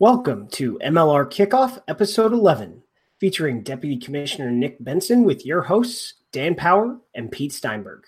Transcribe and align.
Welcome 0.00 0.46
to 0.50 0.78
MLR 0.78 1.28
Kickoff, 1.28 1.82
Episode 1.88 2.32
11, 2.32 2.84
featuring 3.18 3.64
Deputy 3.64 3.96
Commissioner 3.96 4.48
Nick 4.48 4.76
Benson 4.78 5.24
with 5.24 5.44
your 5.44 5.60
hosts, 5.62 6.14
Dan 6.30 6.54
Power 6.54 7.00
and 7.16 7.32
Pete 7.32 7.52
Steinberg. 7.52 8.04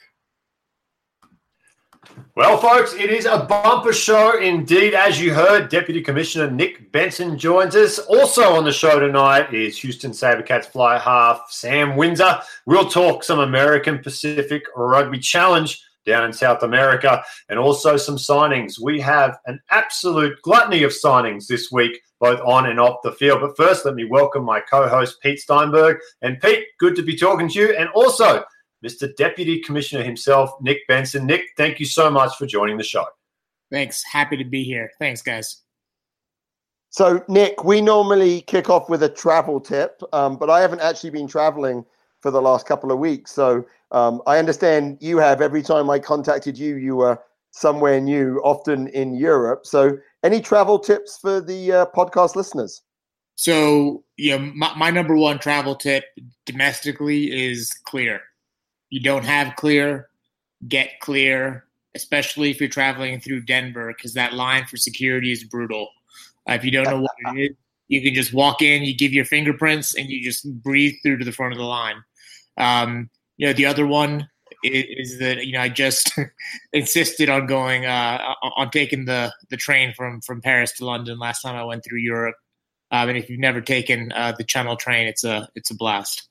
Well, 2.36 2.58
folks, 2.58 2.94
it 2.94 3.10
is 3.10 3.26
a 3.26 3.40
bumper 3.40 3.92
show 3.92 4.38
indeed. 4.38 4.94
As 4.94 5.20
you 5.20 5.34
heard, 5.34 5.68
Deputy 5.68 6.00
Commissioner 6.00 6.48
Nick 6.48 6.92
Benson 6.92 7.36
joins 7.36 7.74
us. 7.74 7.98
Also 7.98 8.54
on 8.54 8.62
the 8.62 8.70
show 8.70 9.00
tonight 9.00 9.52
is 9.52 9.76
Houston 9.78 10.12
Sabercats 10.12 10.66
fly 10.66 10.96
half 10.96 11.46
Sam 11.50 11.96
Windsor. 11.96 12.38
We'll 12.66 12.88
talk 12.88 13.24
some 13.24 13.40
American 13.40 13.98
Pacific 13.98 14.62
Rugby 14.76 15.18
Challenge 15.18 15.82
down 16.10 16.24
in 16.24 16.32
South 16.32 16.62
America, 16.62 17.22
and 17.48 17.58
also 17.58 17.96
some 17.96 18.16
signings. 18.16 18.80
We 18.80 19.00
have 19.00 19.38
an 19.46 19.60
absolute 19.70 20.40
gluttony 20.42 20.82
of 20.82 20.90
signings 20.90 21.46
this 21.46 21.70
week, 21.70 22.00
both 22.18 22.40
on 22.40 22.66
and 22.66 22.80
off 22.80 22.98
the 23.02 23.12
field. 23.12 23.40
But 23.40 23.56
first, 23.56 23.84
let 23.84 23.94
me 23.94 24.04
welcome 24.04 24.44
my 24.44 24.60
co 24.60 24.88
host, 24.88 25.22
Pete 25.22 25.38
Steinberg. 25.38 25.98
And 26.22 26.40
Pete, 26.40 26.64
good 26.78 26.96
to 26.96 27.02
be 27.02 27.16
talking 27.16 27.48
to 27.48 27.58
you. 27.58 27.76
And 27.76 27.88
also, 27.90 28.44
Mr. 28.84 29.14
Deputy 29.16 29.60
Commissioner 29.60 30.02
himself, 30.02 30.50
Nick 30.60 30.78
Benson. 30.88 31.26
Nick, 31.26 31.42
thank 31.56 31.78
you 31.78 31.86
so 31.86 32.10
much 32.10 32.36
for 32.36 32.46
joining 32.46 32.76
the 32.76 32.84
show. 32.84 33.04
Thanks. 33.70 34.02
Happy 34.02 34.36
to 34.36 34.44
be 34.44 34.64
here. 34.64 34.90
Thanks, 34.98 35.22
guys. 35.22 35.62
So, 36.88 37.24
Nick, 37.28 37.62
we 37.62 37.80
normally 37.80 38.40
kick 38.42 38.68
off 38.68 38.88
with 38.88 39.04
a 39.04 39.08
travel 39.08 39.60
tip, 39.60 40.02
um, 40.12 40.36
but 40.36 40.50
I 40.50 40.60
haven't 40.60 40.80
actually 40.80 41.10
been 41.10 41.28
traveling 41.28 41.84
for 42.20 42.32
the 42.32 42.42
last 42.42 42.66
couple 42.66 42.90
of 42.90 42.98
weeks. 42.98 43.30
So, 43.30 43.64
um, 43.92 44.22
I 44.26 44.38
understand 44.38 44.98
you 45.00 45.18
have 45.18 45.40
every 45.40 45.62
time 45.62 45.90
I 45.90 45.98
contacted 45.98 46.58
you, 46.58 46.76
you 46.76 46.96
were 46.96 47.18
somewhere 47.50 48.00
new, 48.00 48.40
often 48.44 48.88
in 48.88 49.14
Europe. 49.14 49.66
So, 49.66 49.98
any 50.22 50.40
travel 50.40 50.78
tips 50.78 51.18
for 51.18 51.40
the 51.40 51.72
uh, 51.72 51.86
podcast 51.86 52.36
listeners? 52.36 52.82
So, 53.34 54.04
yeah, 54.16 54.36
my, 54.36 54.72
my 54.76 54.90
number 54.90 55.16
one 55.16 55.38
travel 55.38 55.74
tip 55.74 56.04
domestically 56.46 57.32
is 57.32 57.72
clear. 57.84 58.20
You 58.90 59.00
don't 59.00 59.24
have 59.24 59.56
clear, 59.56 60.10
get 60.68 61.00
clear, 61.00 61.64
especially 61.94 62.50
if 62.50 62.60
you're 62.60 62.68
traveling 62.68 63.18
through 63.20 63.42
Denver, 63.42 63.94
because 63.96 64.14
that 64.14 64.34
line 64.34 64.66
for 64.66 64.76
security 64.76 65.32
is 65.32 65.44
brutal. 65.44 65.88
Uh, 66.48 66.52
if 66.52 66.64
you 66.64 66.70
don't 66.70 66.84
know 66.84 67.00
what 67.00 67.34
it 67.34 67.40
is, 67.40 67.56
you 67.88 68.02
can 68.02 68.14
just 68.14 68.32
walk 68.32 68.62
in, 68.62 68.82
you 68.82 68.94
give 68.96 69.12
your 69.12 69.24
fingerprints, 69.24 69.96
and 69.96 70.08
you 70.08 70.22
just 70.22 70.48
breathe 70.62 70.94
through 71.02 71.18
to 71.18 71.24
the 71.24 71.32
front 71.32 71.52
of 71.52 71.58
the 71.58 71.64
line. 71.64 71.96
Um, 72.56 73.10
you 73.40 73.46
know, 73.46 73.54
the 73.54 73.64
other 73.64 73.86
one 73.86 74.28
is, 74.62 75.12
is 75.12 75.18
that 75.18 75.46
you 75.46 75.54
know 75.54 75.62
I 75.62 75.70
just 75.70 76.12
insisted 76.74 77.30
on 77.30 77.46
going 77.46 77.86
uh, 77.86 78.34
on 78.42 78.70
taking 78.70 79.06
the 79.06 79.32
the 79.48 79.56
train 79.56 79.94
from 79.96 80.20
from 80.20 80.42
Paris 80.42 80.72
to 80.76 80.84
London 80.84 81.18
last 81.18 81.40
time 81.40 81.56
I 81.56 81.64
went 81.64 81.82
through 81.82 82.00
Europe. 82.00 82.36
Um, 82.92 83.08
and 83.08 83.16
if 83.16 83.30
you've 83.30 83.40
never 83.40 83.62
taken 83.62 84.12
uh, 84.12 84.32
the 84.36 84.44
Channel 84.44 84.76
train, 84.76 85.06
it's 85.06 85.24
a 85.24 85.48
it's 85.54 85.70
a 85.70 85.74
blast. 85.74 86.28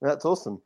That's 0.00 0.24
awesome. 0.24 0.62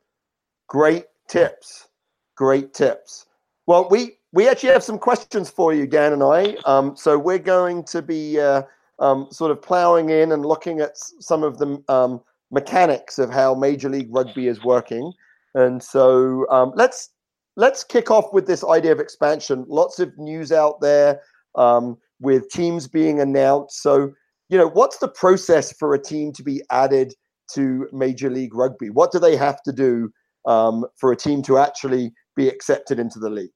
Great 0.67 1.05
tips. 1.27 1.87
Great 2.35 2.75
tips. 2.75 3.25
Well, 3.65 3.87
we 3.89 4.19
we 4.33 4.47
actually 4.47 4.73
have 4.73 4.83
some 4.83 4.99
questions 4.99 5.49
for 5.49 5.73
you, 5.73 5.87
Dan 5.87 6.13
and 6.13 6.21
I. 6.21 6.57
Um, 6.65 6.95
so 6.95 7.17
we're 7.17 7.39
going 7.39 7.85
to 7.85 8.03
be 8.03 8.39
uh, 8.39 8.61
um, 8.99 9.29
sort 9.31 9.49
of 9.49 9.63
plowing 9.63 10.11
in 10.11 10.31
and 10.31 10.45
looking 10.45 10.79
at 10.79 10.91
some 10.95 11.41
of 11.41 11.57
the 11.57 11.83
um, 11.89 12.21
mechanics 12.51 13.17
of 13.17 13.31
how 13.31 13.55
Major 13.55 13.89
League 13.89 14.13
Rugby 14.13 14.45
is 14.47 14.63
working. 14.63 15.11
And 15.57 15.81
so 15.81 16.47
um, 16.51 16.71
let's 16.75 17.09
let's 17.55 17.83
kick 17.83 18.11
off 18.11 18.31
with 18.31 18.45
this 18.45 18.63
idea 18.63 18.91
of 18.91 18.99
expansion. 18.99 19.65
Lots 19.67 19.99
of 19.99 20.15
news 20.19 20.51
out 20.51 20.81
there 20.81 21.19
um, 21.55 21.97
with 22.19 22.47
teams 22.49 22.87
being 22.87 23.19
announced. 23.19 23.81
So 23.81 24.13
you 24.49 24.57
know, 24.57 24.69
what's 24.69 24.99
the 24.99 25.07
process 25.07 25.73
for 25.73 25.93
a 25.95 26.01
team 26.01 26.31
to 26.33 26.43
be 26.43 26.61
added 26.69 27.13
to 27.55 27.87
Major 27.91 28.29
League 28.29 28.53
Rugby? 28.53 28.91
What 28.91 29.11
do 29.11 29.17
they 29.17 29.35
have 29.35 29.61
to 29.63 29.73
do 29.73 30.11
um, 30.45 30.85
for 30.95 31.11
a 31.11 31.17
team 31.17 31.41
to 31.43 31.57
actually 31.57 32.13
be 32.35 32.47
accepted 32.47 32.99
into 32.99 33.17
the 33.17 33.31
league? 33.31 33.49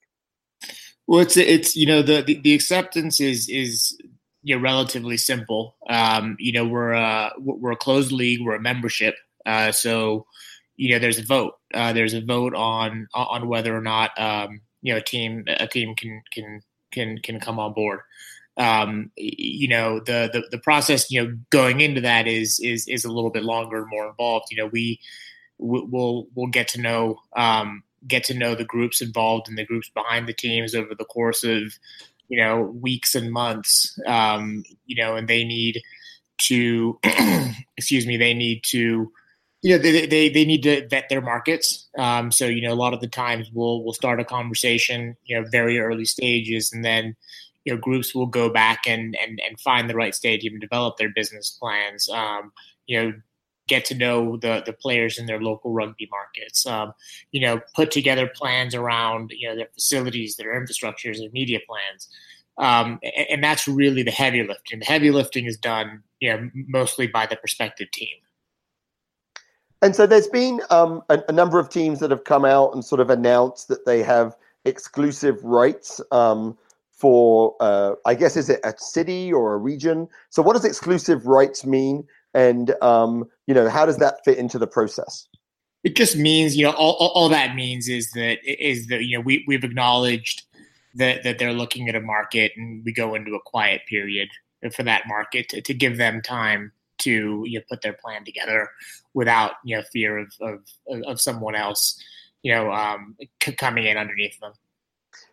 Well, 1.05 1.19
it's 1.19 1.37
it's 1.37 1.75
you 1.75 1.85
know 1.85 2.01
the 2.01 2.23
the, 2.23 2.41
the 2.41 2.55
acceptance 2.55 3.21
is 3.21 3.47
is 3.47 3.95
you 4.41 4.55
know 4.55 4.61
relatively 4.63 5.17
simple. 5.17 5.75
Um, 5.87 6.35
you 6.39 6.51
know 6.51 6.65
we're 6.65 6.93
a 6.93 7.31
we're 7.37 7.73
a 7.73 7.77
closed 7.77 8.11
league, 8.11 8.41
we're 8.41 8.55
a 8.55 8.59
membership, 8.59 9.13
uh, 9.45 9.71
so 9.71 10.25
you 10.81 10.89
know 10.89 10.97
there's 10.97 11.19
a 11.19 11.23
vote. 11.23 11.53
Uh, 11.75 11.93
there's 11.93 12.15
a 12.15 12.21
vote 12.21 12.55
on 12.55 13.07
on 13.13 13.47
whether 13.47 13.77
or 13.77 13.81
not 13.81 14.19
um, 14.19 14.61
you 14.81 14.91
know 14.91 14.97
a 14.97 15.03
team 15.03 15.43
a 15.45 15.67
team 15.67 15.93
can 15.93 16.23
can 16.31 16.59
can 16.91 17.19
can 17.19 17.39
come 17.39 17.59
on 17.59 17.73
board. 17.73 17.99
Um, 18.57 19.11
you 19.15 19.67
know 19.67 19.99
the, 19.99 20.31
the 20.33 20.41
the 20.49 20.57
process 20.57 21.11
you 21.11 21.23
know 21.23 21.37
going 21.51 21.81
into 21.81 22.01
that 22.01 22.25
is 22.27 22.59
is 22.59 22.87
is 22.87 23.05
a 23.05 23.11
little 23.11 23.29
bit 23.29 23.43
longer 23.43 23.77
and 23.77 23.89
more 23.91 24.09
involved. 24.09 24.47
You 24.49 24.57
know 24.57 24.71
we 24.73 24.99
we'll 25.59 26.25
we'll 26.33 26.47
get 26.47 26.67
to 26.69 26.81
know 26.81 27.19
um, 27.35 27.83
get 28.07 28.23
to 28.23 28.33
know 28.33 28.55
the 28.55 28.65
groups 28.65 29.03
involved 29.03 29.49
and 29.49 29.59
the 29.59 29.65
groups 29.67 29.89
behind 29.89 30.27
the 30.27 30.33
teams 30.33 30.73
over 30.73 30.95
the 30.95 31.05
course 31.05 31.43
of 31.43 31.61
you 32.27 32.43
know 32.43 32.59
weeks 32.59 33.13
and 33.13 33.31
months. 33.31 33.99
Um, 34.07 34.63
you 34.87 34.95
know, 34.95 35.15
and 35.15 35.27
they 35.27 35.43
need 35.43 35.79
to 36.47 36.97
excuse 37.77 38.07
me 38.07 38.17
they 38.17 38.33
need 38.33 38.63
to 38.63 39.11
you 39.61 39.75
know 39.75 39.81
they, 39.81 40.05
they 40.05 40.29
they 40.29 40.45
need 40.45 40.63
to 40.63 40.87
vet 40.87 41.07
their 41.09 41.21
markets. 41.21 41.87
Um, 41.97 42.31
so 42.31 42.45
you 42.45 42.61
know 42.61 42.73
a 42.73 42.75
lot 42.75 42.93
of 42.93 42.99
the 42.99 43.07
times 43.07 43.49
we'll 43.53 43.83
we'll 43.83 43.93
start 43.93 44.19
a 44.19 44.25
conversation 44.25 45.15
you 45.25 45.39
know 45.39 45.47
very 45.49 45.79
early 45.79 46.05
stages 46.05 46.73
and 46.73 46.83
then 46.83 47.15
you 47.63 47.73
know 47.73 47.79
groups 47.79 48.15
will 48.15 48.25
go 48.25 48.49
back 48.49 48.81
and 48.87 49.15
and, 49.21 49.39
and 49.47 49.59
find 49.59 49.89
the 49.89 49.95
right 49.95 50.15
stadium 50.15 50.53
and 50.53 50.61
develop 50.61 50.97
their 50.97 51.11
business 51.13 51.57
plans 51.59 52.09
um, 52.09 52.51
you 52.87 53.01
know 53.01 53.13
get 53.67 53.85
to 53.85 53.95
know 53.95 54.37
the 54.37 54.63
the 54.65 54.73
players 54.73 55.19
in 55.19 55.27
their 55.27 55.39
local 55.39 55.71
rugby 55.71 56.09
markets 56.11 56.65
um, 56.65 56.93
you 57.31 57.41
know 57.41 57.61
put 57.75 57.91
together 57.91 58.29
plans 58.35 58.73
around 58.73 59.31
you 59.35 59.47
know 59.47 59.55
their 59.55 59.69
facilities 59.73 60.35
their 60.37 60.59
infrastructures 60.59 61.17
their 61.17 61.31
media 61.31 61.59
plans. 61.67 62.07
Um, 62.57 62.99
and, 63.01 63.27
and 63.29 63.43
that's 63.43 63.67
really 63.67 64.03
the 64.03 64.11
heavy 64.11 64.45
lifting. 64.45 64.79
The 64.79 64.85
heavy 64.85 65.09
lifting 65.09 65.45
is 65.45 65.57
done 65.57 66.03
you 66.19 66.31
know 66.31 66.49
mostly 66.67 67.05
by 67.05 67.27
the 67.27 67.35
prospective 67.35 67.91
team 67.91 68.17
and 69.81 69.95
so 69.95 70.05
there's 70.05 70.27
been 70.27 70.61
um, 70.69 71.01
a, 71.09 71.21
a, 71.27 71.31
number 71.31 71.57
of 71.59 71.69
teams 71.69 71.99
that 71.99 72.11
have 72.11 72.23
come 72.23 72.45
out 72.45 72.73
and 72.73 72.85
sort 72.85 73.01
of 73.01 73.09
announced 73.09 73.67
that 73.67 73.85
they 73.85 74.03
have 74.03 74.35
exclusive 74.65 75.43
rights 75.43 75.99
um, 76.11 76.57
for, 76.91 77.55
uh, 77.59 77.93
I 78.05 78.13
guess, 78.13 78.37
is 78.37 78.49
it 78.49 78.59
a 78.63 78.75
city 78.77 79.33
or 79.33 79.53
a 79.53 79.57
region? 79.57 80.07
So 80.29 80.43
what 80.43 80.53
does 80.53 80.65
exclusive 80.65 81.25
rights 81.25 81.65
mean? 81.65 82.07
And, 82.35 82.75
um, 82.83 83.27
you 83.47 83.55
know, 83.55 83.69
how 83.69 83.85
does 83.85 83.97
that 83.97 84.23
fit 84.23 84.37
into 84.37 84.59
the 84.59 84.67
process? 84.67 85.27
It 85.83 85.95
just 85.95 86.15
means, 86.15 86.55
you 86.55 86.63
know, 86.63 86.73
all, 86.73 86.93
all, 86.99 87.09
all 87.09 87.29
that 87.29 87.55
means 87.55 87.89
is 87.89 88.11
that, 88.11 88.37
is 88.45 88.85
that, 88.87 89.03
you 89.03 89.17
know, 89.17 89.21
we, 89.21 89.43
we've 89.47 89.63
acknowledged 89.63 90.43
that, 90.93 91.23
that 91.23 91.39
they're 91.39 91.53
looking 91.53 91.89
at 91.89 91.95
a 91.95 92.01
market 92.01 92.51
and 92.55 92.85
we 92.85 92.93
go 92.93 93.15
into 93.15 93.33
a 93.33 93.41
quiet 93.45 93.81
period 93.89 94.29
for 94.75 94.83
that 94.83 95.07
market 95.07 95.49
to, 95.49 95.61
to 95.61 95.73
give 95.73 95.97
them 95.97 96.21
time 96.21 96.71
to 97.01 97.43
you 97.45 97.59
know, 97.59 97.65
put 97.69 97.81
their 97.81 97.93
plan 97.93 98.23
together 98.25 98.69
without 99.13 99.53
you 99.63 99.75
know 99.75 99.83
fear 99.91 100.19
of 100.19 100.33
of, 100.41 100.59
of 101.05 101.21
someone 101.21 101.55
else 101.55 102.01
you 102.43 102.53
know 102.53 102.71
um, 102.71 103.15
c- 103.43 103.53
coming 103.53 103.85
in 103.85 103.97
underneath 103.97 104.39
them. 104.39 104.53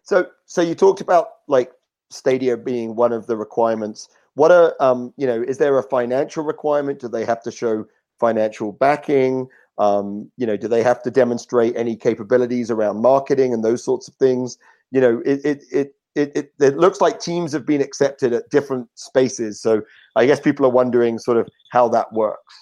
So 0.03 0.27
so 0.47 0.61
you 0.61 0.75
talked 0.75 1.01
about 1.01 1.29
like 1.47 1.73
Stadia 2.11 2.57
being 2.57 2.97
one 2.97 3.13
of 3.13 3.27
the 3.27 3.37
requirements. 3.37 4.09
What 4.35 4.51
are 4.51 4.75
um, 4.81 5.13
you 5.17 5.27
know? 5.27 5.43
Is 5.43 5.59
there 5.59 5.79
a 5.79 5.83
financial 5.83 6.45
requirement? 6.45 7.01
Do 7.01 7.09
they 7.09 7.25
have 7.25 7.43
to 7.43 7.51
show 7.51 7.87
financial 8.21 8.73
backing? 8.73 9.49
Um, 9.79 10.31
you 10.37 10.47
know, 10.47 10.57
do 10.57 10.67
they 10.69 10.83
have 10.83 11.03
to 11.05 11.11
demonstrate 11.11 11.77
any 11.77 11.95
capabilities 11.97 12.71
around 12.71 13.01
marketing 13.01 13.53
and 13.53 13.65
those 13.65 13.85
sorts 13.85 14.09
of 14.09 14.15
things? 14.15 14.59
You 14.91 15.01
know, 15.01 15.23
it 15.25 15.45
it 15.45 15.65
it 15.71 15.95
it, 16.19 16.33
it, 16.35 16.53
it, 16.61 16.77
looks 16.77 17.01
like 17.01 17.21
teams 17.21 17.53
have 17.53 17.65
been 17.65 17.81
accepted 17.81 18.33
at 18.33 18.51
different 18.51 18.89
spaces. 18.95 19.61
So 19.61 19.83
I 20.17 20.27
guess 20.27 20.41
people 20.41 20.67
are 20.67 20.71
wondering 20.71 21.19
sort 21.19 21.37
of 21.37 21.49
how 21.71 21.89
that 21.89 22.13
works. 22.13 22.55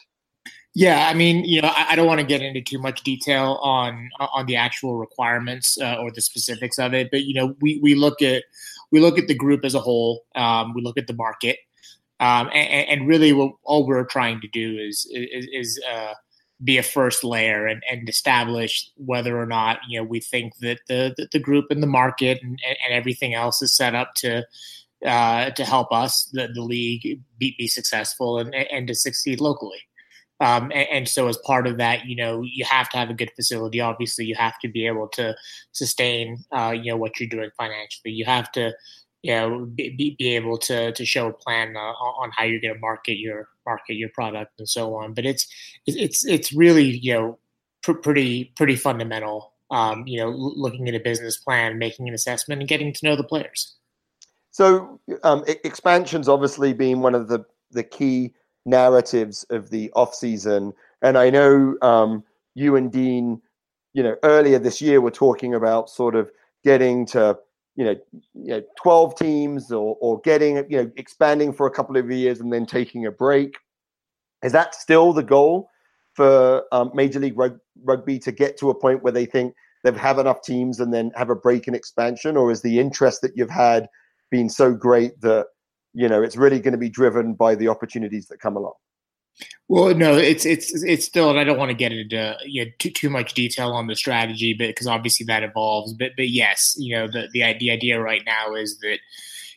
Yeah, 0.74 1.08
I 1.08 1.14
mean, 1.14 1.44
you 1.46 1.62
know, 1.62 1.68
I, 1.68 1.92
I 1.92 1.96
don't 1.96 2.06
want 2.06 2.20
to 2.20 2.26
get 2.26 2.42
into 2.42 2.60
too 2.60 2.78
much 2.78 3.02
detail 3.02 3.58
on 3.62 4.10
on 4.20 4.44
the 4.44 4.56
actual 4.56 4.98
requirements 4.98 5.78
uh, 5.80 5.96
or 5.96 6.10
the 6.10 6.20
specifics 6.20 6.78
of 6.78 6.92
it, 6.92 7.08
but 7.10 7.24
you 7.24 7.32
know, 7.32 7.54
we 7.62 7.80
we 7.82 7.94
look 7.94 8.20
at 8.20 8.44
we 8.92 9.00
look 9.00 9.18
at 9.18 9.26
the 9.26 9.34
group 9.34 9.64
as 9.64 9.74
a 9.74 9.80
whole. 9.80 10.24
Um, 10.34 10.74
we 10.74 10.82
look 10.82 10.98
at 10.98 11.06
the 11.06 11.14
market, 11.14 11.56
um, 12.20 12.50
and, 12.52 12.88
and, 12.88 13.08
really, 13.08 13.32
what 13.32 13.52
all 13.64 13.86
we're 13.86 14.04
trying 14.04 14.40
to 14.42 14.48
do 14.48 14.76
is 14.78 15.06
is, 15.10 15.48
is 15.50 15.80
uh, 15.90 16.12
be 16.64 16.78
a 16.78 16.82
first 16.82 17.22
layer 17.22 17.66
and, 17.66 17.82
and 17.90 18.08
establish 18.08 18.90
whether 18.96 19.38
or 19.38 19.46
not 19.46 19.78
you 19.88 19.98
know 19.98 20.04
we 20.04 20.20
think 20.20 20.56
that 20.60 20.80
the 20.88 21.28
the, 21.32 21.38
group 21.38 21.66
and 21.70 21.82
the 21.82 21.86
market 21.86 22.40
and, 22.42 22.58
and 22.64 22.92
everything 22.94 23.34
else 23.34 23.60
is 23.60 23.76
set 23.76 23.94
up 23.94 24.14
to 24.14 24.42
uh, 25.04 25.50
to 25.50 25.64
help 25.64 25.92
us 25.92 26.30
the, 26.32 26.48
the 26.54 26.62
league 26.62 27.20
be, 27.38 27.54
be 27.58 27.68
successful 27.68 28.38
and, 28.38 28.54
and 28.54 28.88
to 28.88 28.94
succeed 28.94 29.40
locally. 29.40 29.82
Um, 30.40 30.64
and, 30.74 30.88
and, 30.90 31.08
so 31.08 31.28
as 31.28 31.38
part 31.38 31.66
of 31.66 31.78
that, 31.78 32.06
you 32.06 32.16
know, 32.16 32.42
you 32.42 32.64
have 32.64 32.88
to 32.90 32.98
have 32.98 33.08
a 33.08 33.14
good 33.14 33.30
facility. 33.36 33.80
Obviously, 33.80 34.26
you 34.26 34.34
have 34.34 34.58
to 34.60 34.68
be 34.68 34.86
able 34.86 35.08
to 35.08 35.34
sustain, 35.72 36.44
uh, 36.52 36.74
you 36.76 36.90
know, 36.90 36.96
what 36.96 37.18
you're 37.18 37.28
doing 37.28 37.50
financially. 37.56 38.12
You 38.12 38.26
have 38.26 38.52
to 38.52 38.72
you 39.26 39.32
know, 39.32 39.66
be, 39.74 40.14
be 40.16 40.36
able 40.36 40.56
to 40.56 40.92
to 40.92 41.04
show 41.04 41.26
a 41.26 41.32
plan 41.32 41.76
uh, 41.76 41.80
on 41.80 42.30
how 42.36 42.44
you're 42.44 42.60
going 42.60 42.74
to 42.74 42.80
market 42.80 43.18
your 43.18 43.48
market 43.66 43.94
your 43.94 44.08
product 44.10 44.52
and 44.60 44.68
so 44.68 44.94
on. 44.94 45.14
But 45.14 45.26
it's 45.26 45.48
it's 45.84 46.24
it's 46.24 46.52
really 46.52 46.98
you 46.98 47.12
know 47.12 47.38
pr- 47.82 47.94
pretty 47.94 48.52
pretty 48.56 48.76
fundamental. 48.76 49.52
Um, 49.72 50.06
you 50.06 50.20
know, 50.20 50.30
looking 50.30 50.88
at 50.88 50.94
a 50.94 51.00
business 51.00 51.38
plan, 51.38 51.76
making 51.76 52.06
an 52.06 52.14
assessment, 52.14 52.60
and 52.60 52.68
getting 52.68 52.92
to 52.92 53.04
know 53.04 53.16
the 53.16 53.24
players. 53.24 53.74
So 54.52 55.00
um, 55.24 55.42
expansion's 55.64 56.28
obviously 56.28 56.72
been 56.72 57.00
one 57.00 57.16
of 57.16 57.26
the 57.26 57.44
the 57.72 57.82
key 57.82 58.32
narratives 58.64 59.44
of 59.50 59.70
the 59.70 59.90
off 59.94 60.14
season, 60.14 60.72
and 61.02 61.18
I 61.18 61.30
know 61.30 61.76
um, 61.82 62.22
you 62.54 62.76
and 62.76 62.92
Dean, 62.92 63.42
you 63.92 64.04
know, 64.04 64.14
earlier 64.22 64.60
this 64.60 64.80
year 64.80 65.00
were 65.00 65.10
talking 65.10 65.52
about 65.52 65.90
sort 65.90 66.14
of 66.14 66.30
getting 66.62 67.06
to 67.06 67.36
you 67.76 67.84
know, 67.84 67.96
you 68.34 68.48
know 68.48 68.62
12 68.82 69.16
teams 69.16 69.70
or, 69.70 69.96
or 70.00 70.20
getting, 70.22 70.56
you 70.68 70.82
know, 70.82 70.90
expanding 70.96 71.52
for 71.52 71.66
a 71.66 71.70
couple 71.70 71.96
of 71.96 72.10
years 72.10 72.40
and 72.40 72.52
then 72.52 72.66
taking 72.66 73.06
a 73.06 73.12
break. 73.12 73.56
Is 74.42 74.52
that 74.52 74.74
still 74.74 75.12
the 75.12 75.22
goal 75.22 75.68
for 76.14 76.64
um, 76.72 76.90
Major 76.94 77.20
League 77.20 77.38
Rug- 77.38 77.60
Rugby 77.84 78.18
to 78.20 78.32
get 78.32 78.58
to 78.58 78.70
a 78.70 78.74
point 78.74 79.02
where 79.02 79.12
they 79.12 79.26
think 79.26 79.54
they 79.84 79.92
have 79.92 80.18
enough 80.18 80.42
teams 80.42 80.80
and 80.80 80.92
then 80.92 81.12
have 81.14 81.30
a 81.30 81.36
break 81.36 81.68
in 81.68 81.74
expansion? 81.74 82.36
Or 82.36 82.50
is 82.50 82.62
the 82.62 82.80
interest 82.80 83.20
that 83.22 83.32
you've 83.36 83.50
had 83.50 83.86
been 84.30 84.48
so 84.48 84.72
great 84.72 85.20
that, 85.20 85.46
you 85.92 86.08
know, 86.08 86.22
it's 86.22 86.36
really 86.36 86.60
going 86.60 86.72
to 86.72 86.78
be 86.78 86.88
driven 86.88 87.34
by 87.34 87.54
the 87.54 87.68
opportunities 87.68 88.26
that 88.28 88.40
come 88.40 88.56
along? 88.56 88.74
Well, 89.68 89.94
no, 89.94 90.16
it's 90.16 90.46
it's 90.46 90.72
it's 90.84 91.04
still, 91.04 91.28
and 91.28 91.38
I 91.38 91.44
don't 91.44 91.58
want 91.58 91.70
to 91.70 91.76
get 91.76 91.92
into 91.92 92.36
you 92.44 92.64
know, 92.64 92.70
too 92.78 92.90
too 92.90 93.10
much 93.10 93.34
detail 93.34 93.72
on 93.72 93.88
the 93.88 93.96
strategy, 93.96 94.54
but 94.54 94.68
because 94.68 94.86
obviously 94.86 95.26
that 95.26 95.42
evolves. 95.42 95.92
But 95.92 96.12
but 96.16 96.30
yes, 96.30 96.76
you 96.78 96.94
know 96.94 97.06
the 97.08 97.28
the 97.32 97.42
the 97.58 97.70
idea 97.70 98.00
right 98.00 98.22
now 98.24 98.54
is 98.54 98.78
that 98.78 98.98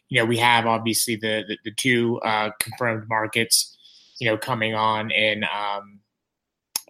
you 0.09 0.19
know 0.19 0.25
we 0.25 0.37
have 0.37 0.65
obviously 0.65 1.15
the 1.15 1.43
the, 1.47 1.57
the 1.63 1.71
two 1.71 2.19
uh, 2.21 2.49
confirmed 2.59 3.07
markets, 3.07 3.77
you 4.19 4.27
know, 4.29 4.37
coming 4.37 4.73
on 4.73 5.11
in 5.11 5.43
um, 5.43 5.99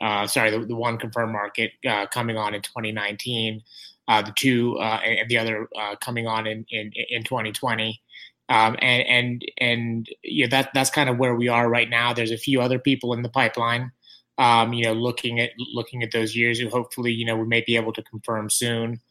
uh, 0.02 0.28
sorry, 0.28 0.50
the, 0.52 0.66
the 0.66 0.76
one 0.76 0.98
confirmed 0.98 1.34
market 1.34 1.72
uh, 1.88 2.06
coming 2.08 2.38
on 2.38 2.54
in 2.54 2.62
2019, 2.62 3.62
uh, 4.08 4.22
the 4.22 4.34
two 4.38 4.78
uh, 4.80 5.00
and 5.06 5.30
the 5.30 5.38
other 5.38 5.68
uh, 5.78 5.96
coming 5.98 6.26
on 6.28 6.48
in 6.48 6.66
in 6.72 6.92
in 7.10 7.24
2020. 7.24 8.02
Um, 8.50 8.76
and 8.82 9.08
and 9.08 9.46
and 9.60 10.10
yeah, 10.24 10.48
that 10.48 10.72
that's 10.74 10.90
kind 10.90 11.10
of 11.10 11.18
where 11.18 11.36
we 11.36 11.48
are 11.48 11.70
right 11.70 11.90
now. 11.90 12.14
There's 12.14 12.32
a 12.32 12.38
few 12.38 12.62
other 12.62 12.80
people 12.80 13.14
in 13.14 13.22
the 13.22 13.30
pipeline, 13.30 13.92
um, 14.40 14.74
you 14.74 14.86
know, 14.86 14.94
looking 14.94 15.40
at 15.40 15.52
looking 15.74 16.02
at 16.02 16.12
those 16.12 16.36
years 16.36 16.60
who 16.60 16.68
hopefully 16.68 17.12
you 17.12 17.26
know 17.26 17.38
we 17.38 17.46
may 17.46 17.64
be 17.66 17.76
able 17.76 17.94
to 17.94 18.04
confirm 18.04 18.50
soon. 18.50 19.02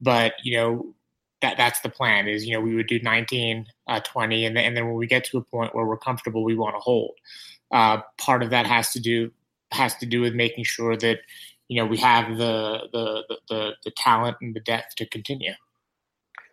But 0.00 0.34
you 0.42 0.56
know 0.56 0.94
that 1.42 1.56
that's 1.56 1.80
the 1.80 1.88
plan 1.88 2.26
is 2.26 2.44
you 2.44 2.54
know 2.54 2.60
we 2.60 2.74
would 2.74 2.88
do 2.88 2.98
19, 3.00 3.66
uh, 3.86 4.00
20, 4.00 4.44
and 4.46 4.56
then, 4.56 4.64
and 4.64 4.76
then 4.76 4.86
when 4.86 4.96
we 4.96 5.06
get 5.06 5.24
to 5.26 5.38
a 5.38 5.42
point 5.42 5.74
where 5.74 5.86
we're 5.86 5.96
comfortable, 5.96 6.42
we 6.42 6.56
want 6.56 6.74
to 6.74 6.80
hold. 6.80 7.12
Uh, 7.70 7.98
part 8.18 8.42
of 8.42 8.50
that 8.50 8.66
has 8.66 8.90
to 8.92 9.00
do 9.00 9.30
has 9.70 9.94
to 9.96 10.06
do 10.06 10.22
with 10.22 10.34
making 10.34 10.64
sure 10.64 10.96
that 10.96 11.20
you 11.68 11.80
know 11.80 11.86
we 11.86 11.98
have 11.98 12.36
the 12.36 12.88
the 12.92 13.36
the, 13.48 13.70
the 13.84 13.92
talent 13.92 14.36
and 14.40 14.56
the 14.56 14.60
depth 14.60 14.96
to 14.96 15.06
continue. 15.06 15.52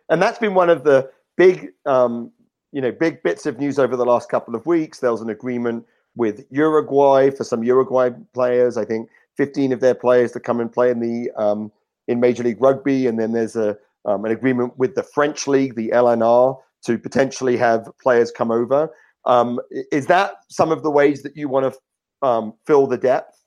And 0.08 0.22
that's 0.22 0.38
been 0.38 0.54
one 0.54 0.70
of 0.70 0.84
the 0.84 1.10
big 1.36 1.72
um, 1.84 2.32
you 2.76 2.82
know, 2.82 2.92
big 2.92 3.22
bits 3.22 3.46
of 3.46 3.58
news 3.58 3.78
over 3.78 3.96
the 3.96 4.04
last 4.04 4.28
couple 4.28 4.54
of 4.54 4.66
weeks. 4.66 4.98
There 4.98 5.10
was 5.10 5.22
an 5.22 5.30
agreement 5.30 5.86
with 6.14 6.44
Uruguay 6.50 7.30
for 7.30 7.42
some 7.42 7.64
Uruguay 7.64 8.10
players. 8.34 8.76
I 8.76 8.84
think 8.84 9.08
15 9.38 9.72
of 9.72 9.80
their 9.80 9.94
players 9.94 10.32
to 10.32 10.40
come 10.40 10.60
and 10.60 10.70
play 10.70 10.90
in 10.90 11.00
the 11.00 11.30
um, 11.40 11.72
in 12.06 12.20
Major 12.20 12.42
League 12.42 12.60
Rugby, 12.60 13.06
and 13.06 13.18
then 13.18 13.32
there's 13.32 13.56
a 13.56 13.78
um, 14.04 14.26
an 14.26 14.30
agreement 14.30 14.76
with 14.76 14.94
the 14.94 15.02
French 15.02 15.46
league, 15.46 15.74
the 15.74 15.88
LNR, 15.88 16.58
to 16.84 16.98
potentially 16.98 17.56
have 17.56 17.88
players 17.98 18.30
come 18.30 18.50
over. 18.50 18.90
Um, 19.24 19.58
is 19.90 20.04
that 20.08 20.34
some 20.50 20.70
of 20.70 20.82
the 20.82 20.90
ways 20.90 21.22
that 21.22 21.34
you 21.34 21.48
want 21.48 21.72
to 21.72 22.28
um, 22.28 22.52
fill 22.66 22.86
the 22.86 22.98
depth 22.98 23.42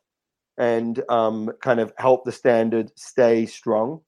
and 0.58 1.04
um, 1.08 1.52
kind 1.62 1.80
of 1.80 1.94
help 2.00 2.25
the 2.25 2.32
standard 2.32 2.92
stay 2.96 3.46
strong? 3.46 4.02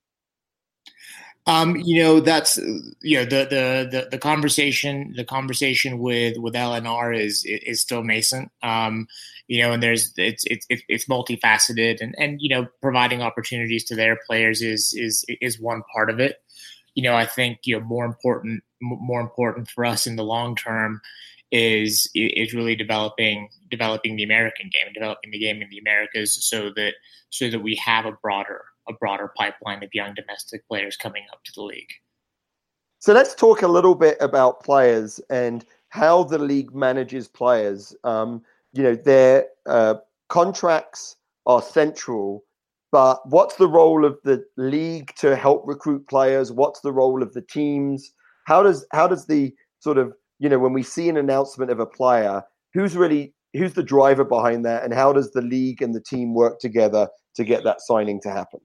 Um, 1.47 1.75
you 1.77 2.01
know, 2.03 2.19
that's 2.19 2.57
you 3.01 3.17
know 3.17 3.25
the, 3.25 3.47
the 3.49 3.89
the 3.91 4.07
the 4.11 4.17
conversation 4.19 5.13
the 5.17 5.25
conversation 5.25 5.97
with 5.97 6.38
with 6.38 6.53
LNR 6.53 7.17
is 7.17 7.43
is 7.45 7.81
still 7.81 8.03
nascent. 8.03 8.51
Um, 8.61 9.07
you 9.47 9.61
know, 9.61 9.71
and 9.73 9.81
there's 9.81 10.13
it's 10.17 10.43
it's 10.47 10.67
it's 10.69 11.05
multifaceted, 11.07 11.99
and 11.99 12.13
and 12.19 12.38
you 12.41 12.49
know, 12.49 12.67
providing 12.81 13.23
opportunities 13.23 13.83
to 13.85 13.95
their 13.95 14.19
players 14.27 14.61
is 14.61 14.93
is 14.95 15.25
is 15.41 15.59
one 15.59 15.81
part 15.93 16.11
of 16.11 16.19
it. 16.19 16.38
You 16.93 17.03
know, 17.03 17.15
I 17.15 17.25
think 17.25 17.59
you 17.63 17.79
know 17.79 17.85
more 17.85 18.05
important 18.05 18.63
more 18.81 19.21
important 19.21 19.67
for 19.69 19.83
us 19.83 20.05
in 20.05 20.17
the 20.17 20.23
long 20.23 20.55
term 20.55 21.01
is 21.51 22.09
is 22.13 22.53
really 22.53 22.75
developing 22.75 23.49
developing 23.69 24.15
the 24.15 24.23
American 24.23 24.69
game, 24.71 24.93
developing 24.93 25.31
the 25.31 25.39
game 25.39 25.61
in 25.61 25.69
the 25.69 25.79
Americas, 25.79 26.38
so 26.47 26.69
that 26.75 26.93
so 27.31 27.49
that 27.49 27.61
we 27.61 27.75
have 27.75 28.05
a 28.05 28.11
broader 28.11 28.61
a 28.89 28.93
broader 28.93 29.31
pipeline 29.37 29.83
of 29.83 29.89
young 29.93 30.13
domestic 30.13 30.67
players 30.67 30.97
coming 30.97 31.23
up 31.31 31.43
to 31.43 31.51
the 31.55 31.63
league. 31.63 31.91
So 32.99 33.13
let's 33.13 33.33
talk 33.33 33.63
a 33.63 33.67
little 33.67 33.95
bit 33.95 34.17
about 34.19 34.63
players 34.63 35.19
and 35.29 35.65
how 35.89 36.23
the 36.23 36.37
league 36.37 36.73
manages 36.73 37.27
players. 37.27 37.95
Um, 38.03 38.43
you 38.73 38.83
know, 38.83 38.95
their 38.95 39.47
uh, 39.65 39.95
contracts 40.29 41.15
are 41.45 41.61
central, 41.61 42.43
but 42.91 43.27
what's 43.27 43.55
the 43.55 43.67
role 43.67 44.05
of 44.05 44.17
the 44.23 44.45
league 44.57 45.13
to 45.17 45.35
help 45.35 45.63
recruit 45.65 46.07
players? 46.07 46.51
What's 46.51 46.81
the 46.81 46.91
role 46.91 47.23
of 47.23 47.33
the 47.33 47.41
teams? 47.41 48.13
How 48.45 48.63
does 48.63 48.85
how 48.91 49.07
does 49.07 49.25
the 49.25 49.53
sort 49.79 49.97
of 49.97 50.13
you 50.39 50.49
know 50.49 50.59
when 50.59 50.73
we 50.73 50.83
see 50.83 51.09
an 51.09 51.17
announcement 51.17 51.71
of 51.71 51.79
a 51.79 51.85
player, 51.85 52.43
who's 52.73 52.95
really 52.95 53.33
who's 53.53 53.73
the 53.73 53.83
driver 53.83 54.23
behind 54.23 54.65
that, 54.65 54.83
and 54.83 54.93
how 54.93 55.11
does 55.11 55.31
the 55.31 55.41
league 55.41 55.81
and 55.81 55.93
the 55.93 56.01
team 56.01 56.33
work 56.33 56.59
together 56.59 57.07
to 57.35 57.43
get 57.43 57.63
that 57.63 57.81
signing 57.81 58.21
to 58.21 58.29
happen? 58.29 58.59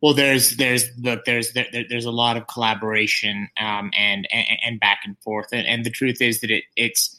Well, 0.00 0.12
there's 0.12 0.56
there's 0.56 0.90
look 0.98 1.24
there's 1.24 1.52
there, 1.52 1.66
there's 1.88 2.04
a 2.04 2.10
lot 2.10 2.36
of 2.36 2.46
collaboration 2.46 3.48
um, 3.58 3.90
and, 3.98 4.28
and, 4.30 4.46
and 4.64 4.80
back 4.80 5.00
and 5.04 5.16
forth, 5.20 5.48
and, 5.52 5.66
and 5.66 5.84
the 5.84 5.90
truth 5.90 6.20
is 6.20 6.40
that 6.40 6.50
it 6.50 6.64
it's 6.76 7.18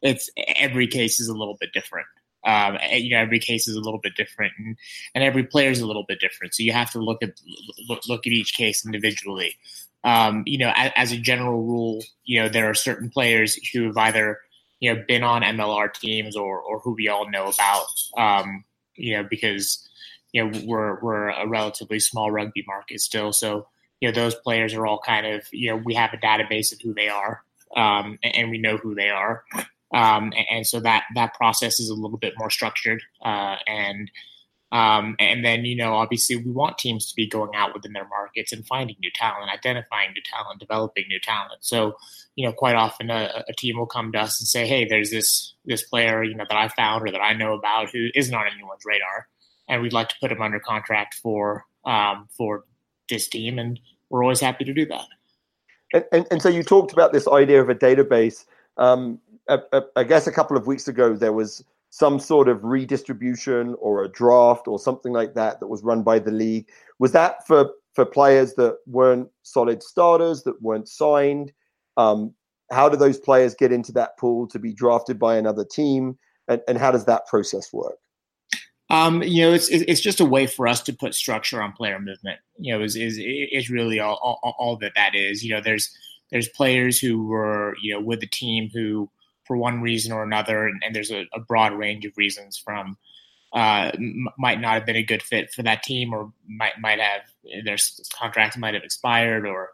it's 0.00 0.30
every 0.56 0.86
case 0.86 1.20
is 1.20 1.28
a 1.28 1.34
little 1.34 1.56
bit 1.60 1.72
different. 1.72 2.06
Um, 2.44 2.78
you 2.90 3.10
know, 3.10 3.20
every 3.20 3.38
case 3.38 3.68
is 3.68 3.76
a 3.76 3.80
little 3.80 4.00
bit 4.00 4.16
different, 4.16 4.52
and, 4.58 4.76
and 5.14 5.22
every 5.22 5.44
player 5.44 5.70
is 5.70 5.80
a 5.80 5.86
little 5.86 6.04
bit 6.08 6.20
different. 6.20 6.54
So 6.54 6.62
you 6.62 6.72
have 6.72 6.90
to 6.92 6.98
look 6.98 7.22
at 7.22 7.40
look, 7.88 8.00
look 8.08 8.26
at 8.26 8.32
each 8.32 8.54
case 8.54 8.84
individually. 8.84 9.56
Um, 10.02 10.42
you 10.46 10.58
know, 10.58 10.72
as, 10.74 10.90
as, 10.96 11.12
a 11.12 11.18
general 11.18 11.62
rule, 11.62 12.02
you 12.24 12.40
know 12.40 12.48
there 12.48 12.68
are 12.68 12.74
certain 12.74 13.10
players 13.10 13.54
who 13.72 13.84
have 13.88 13.96
either 13.96 14.38
you 14.80 14.92
know 14.92 15.04
been 15.06 15.22
on 15.22 15.42
MLR 15.42 15.92
teams 15.92 16.34
or 16.34 16.58
or 16.60 16.80
who 16.80 16.94
we 16.94 17.08
all 17.08 17.30
know 17.30 17.48
about. 17.48 17.86
Um, 18.16 18.64
you 18.96 19.16
know, 19.16 19.26
because 19.28 19.88
you 20.32 20.44
know 20.44 20.60
we're 20.64 21.00
we're 21.00 21.28
a 21.28 21.46
relatively 21.46 22.00
small 22.00 22.30
rugby 22.30 22.64
market 22.66 23.00
still, 23.00 23.32
so 23.32 23.66
you 24.00 24.08
know 24.08 24.14
those 24.14 24.34
players 24.34 24.74
are 24.74 24.86
all 24.86 24.98
kind 24.98 25.26
of 25.26 25.46
you 25.52 25.70
know 25.70 25.76
we 25.76 25.94
have 25.94 26.12
a 26.12 26.16
database 26.16 26.72
of 26.72 26.80
who 26.82 26.94
they 26.94 27.08
are, 27.08 27.42
um, 27.76 28.18
and, 28.22 28.50
we 28.50 28.58
know 28.58 28.76
who 28.76 28.94
they 28.94 29.10
are, 29.10 29.44
um, 29.94 30.32
and, 30.36 30.46
and, 30.50 30.66
so 30.66 30.80
that 30.80 31.04
that 31.14 31.34
process 31.34 31.78
is 31.78 31.88
a 31.90 31.94
little 31.94 32.18
bit 32.18 32.34
more 32.38 32.50
structured, 32.50 33.02
uh, 33.24 33.56
and 33.66 34.10
um, 34.72 35.16
and 35.20 35.44
then 35.44 35.66
you 35.66 35.76
know 35.76 35.94
obviously 35.94 36.36
we 36.36 36.50
want 36.50 36.78
teams 36.78 37.08
to 37.10 37.14
be 37.14 37.28
going 37.28 37.54
out 37.54 37.74
within 37.74 37.92
their 37.92 38.08
markets 38.08 38.52
and 38.52 38.66
finding 38.66 38.96
new 39.00 39.10
talent, 39.14 39.50
identifying 39.52 40.12
new 40.12 40.22
talent, 40.24 40.60
developing 40.60 41.04
new 41.08 41.20
talent. 41.20 41.58
So 41.60 41.94
you 42.36 42.46
know 42.46 42.54
quite 42.54 42.74
often 42.74 43.10
a, 43.10 43.44
a 43.46 43.52
team 43.52 43.78
will 43.78 43.86
come 43.86 44.12
to 44.12 44.18
us 44.18 44.40
and 44.40 44.48
say, 44.48 44.66
hey, 44.66 44.86
there's 44.86 45.10
this 45.10 45.54
this 45.66 45.82
player 45.82 46.24
you 46.24 46.34
know 46.34 46.46
that 46.48 46.58
I 46.58 46.68
found 46.68 47.06
or 47.06 47.12
that 47.12 47.20
I 47.20 47.34
know 47.34 47.52
about 47.52 47.90
who 47.90 48.08
isn't 48.14 48.34
on 48.34 48.46
anyone's 48.46 48.86
radar 48.86 49.28
and 49.72 49.80
we'd 49.80 49.94
like 49.94 50.10
to 50.10 50.14
put 50.20 50.30
him 50.30 50.42
under 50.42 50.60
contract 50.60 51.14
for 51.14 51.64
um, 51.84 52.28
for 52.36 52.64
this 53.08 53.26
team, 53.26 53.58
and 53.58 53.80
we're 54.10 54.22
always 54.22 54.38
happy 54.38 54.64
to 54.64 54.74
do 54.74 54.86
that. 54.86 55.06
And, 55.94 56.04
and, 56.12 56.26
and 56.30 56.42
so 56.42 56.48
you 56.48 56.62
talked 56.62 56.92
about 56.92 57.12
this 57.12 57.26
idea 57.26 57.60
of 57.60 57.70
a 57.70 57.74
database. 57.74 58.44
Um, 58.76 59.18
I, 59.48 59.58
I 59.96 60.04
guess 60.04 60.26
a 60.26 60.32
couple 60.32 60.56
of 60.56 60.66
weeks 60.66 60.88
ago 60.88 61.16
there 61.16 61.32
was 61.32 61.64
some 61.90 62.20
sort 62.20 62.48
of 62.48 62.62
redistribution 62.62 63.74
or 63.80 64.04
a 64.04 64.08
draft 64.08 64.68
or 64.68 64.78
something 64.78 65.12
like 65.12 65.34
that 65.34 65.58
that 65.60 65.66
was 65.66 65.82
run 65.82 66.02
by 66.02 66.18
the 66.18 66.30
league. 66.30 66.68
Was 66.98 67.12
that 67.12 67.46
for 67.46 67.70
for 67.94 68.04
players 68.04 68.54
that 68.54 68.76
weren't 68.86 69.28
solid 69.42 69.82
starters 69.82 70.42
that 70.42 70.60
weren't 70.60 70.88
signed? 70.88 71.50
Um, 71.96 72.34
how 72.70 72.88
do 72.90 72.96
those 72.96 73.18
players 73.18 73.54
get 73.54 73.72
into 73.72 73.92
that 73.92 74.18
pool 74.18 74.46
to 74.48 74.58
be 74.58 74.72
drafted 74.72 75.18
by 75.18 75.36
another 75.36 75.64
team? 75.64 76.18
And, 76.48 76.60
and 76.68 76.78
how 76.78 76.90
does 76.90 77.04
that 77.06 77.26
process 77.26 77.72
work? 77.72 77.96
Um, 78.92 79.22
you 79.22 79.40
know, 79.40 79.54
it's 79.54 79.70
it's 79.70 80.02
just 80.02 80.20
a 80.20 80.24
way 80.24 80.46
for 80.46 80.68
us 80.68 80.82
to 80.82 80.92
put 80.92 81.14
structure 81.14 81.62
on 81.62 81.72
player 81.72 81.98
movement. 81.98 82.38
You 82.58 82.74
know, 82.74 82.84
is 82.84 82.94
is 82.94 83.18
is 83.18 83.70
really 83.70 83.98
all, 83.98 84.18
all, 84.22 84.54
all 84.58 84.76
that 84.76 84.92
that 84.96 85.14
is. 85.14 85.42
You 85.42 85.54
know, 85.54 85.62
there's 85.62 85.90
there's 86.30 86.48
players 86.50 87.00
who 87.00 87.26
were 87.26 87.74
you 87.82 87.94
know 87.94 88.00
with 88.00 88.20
the 88.20 88.26
team 88.26 88.68
who 88.72 89.10
for 89.46 89.56
one 89.56 89.80
reason 89.80 90.12
or 90.12 90.22
another, 90.22 90.66
and, 90.66 90.82
and 90.84 90.94
there's 90.94 91.10
a, 91.10 91.24
a, 91.32 91.40
broad 91.40 91.72
range 91.72 92.04
of 92.04 92.16
reasons 92.16 92.56
from 92.56 92.96
uh, 93.54 93.90
m- 93.94 94.28
might 94.38 94.60
not 94.60 94.74
have 94.74 94.86
been 94.86 94.96
a 94.96 95.02
good 95.02 95.22
fit 95.22 95.50
for 95.52 95.62
that 95.62 95.82
team, 95.82 96.12
or 96.12 96.30
might 96.46 96.78
might 96.78 97.00
have 97.00 97.22
their 97.64 97.78
contracts 98.18 98.58
might 98.58 98.74
have 98.74 98.84
expired, 98.84 99.46
or 99.46 99.70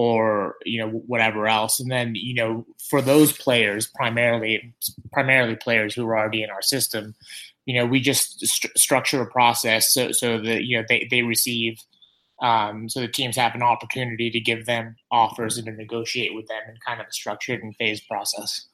or 0.00 0.56
you 0.64 0.80
know 0.80 0.88
whatever 0.88 1.46
else. 1.46 1.78
And 1.78 1.90
then 1.90 2.14
you 2.14 2.32
know 2.32 2.64
for 2.88 3.02
those 3.02 3.36
players 3.36 3.86
primarily 3.86 4.74
primarily 5.12 5.56
players 5.56 5.94
who 5.94 6.06
are 6.06 6.16
already 6.16 6.42
in 6.42 6.48
our 6.48 6.62
system 6.62 7.14
you 7.66 7.74
know 7.74 7.84
we 7.84 8.00
just 8.00 8.40
st- 8.46 8.76
structure 8.78 9.20
a 9.20 9.30
process 9.30 9.92
so 9.92 10.10
so 10.12 10.40
that 10.40 10.64
you 10.64 10.78
know 10.78 10.84
they, 10.88 11.06
they 11.10 11.20
receive 11.20 11.78
um, 12.40 12.88
so 12.88 13.00
the 13.00 13.08
teams 13.08 13.36
have 13.36 13.54
an 13.54 13.62
opportunity 13.62 14.30
to 14.30 14.40
give 14.40 14.64
them 14.64 14.96
offers 15.10 15.58
and 15.58 15.66
to 15.66 15.72
negotiate 15.72 16.34
with 16.34 16.48
them 16.48 16.62
in 16.70 16.76
kind 16.86 16.98
of 16.98 17.06
a 17.06 17.12
structured 17.12 17.62
and 17.62 17.76
phased 17.76 18.08
process. 18.08 18.68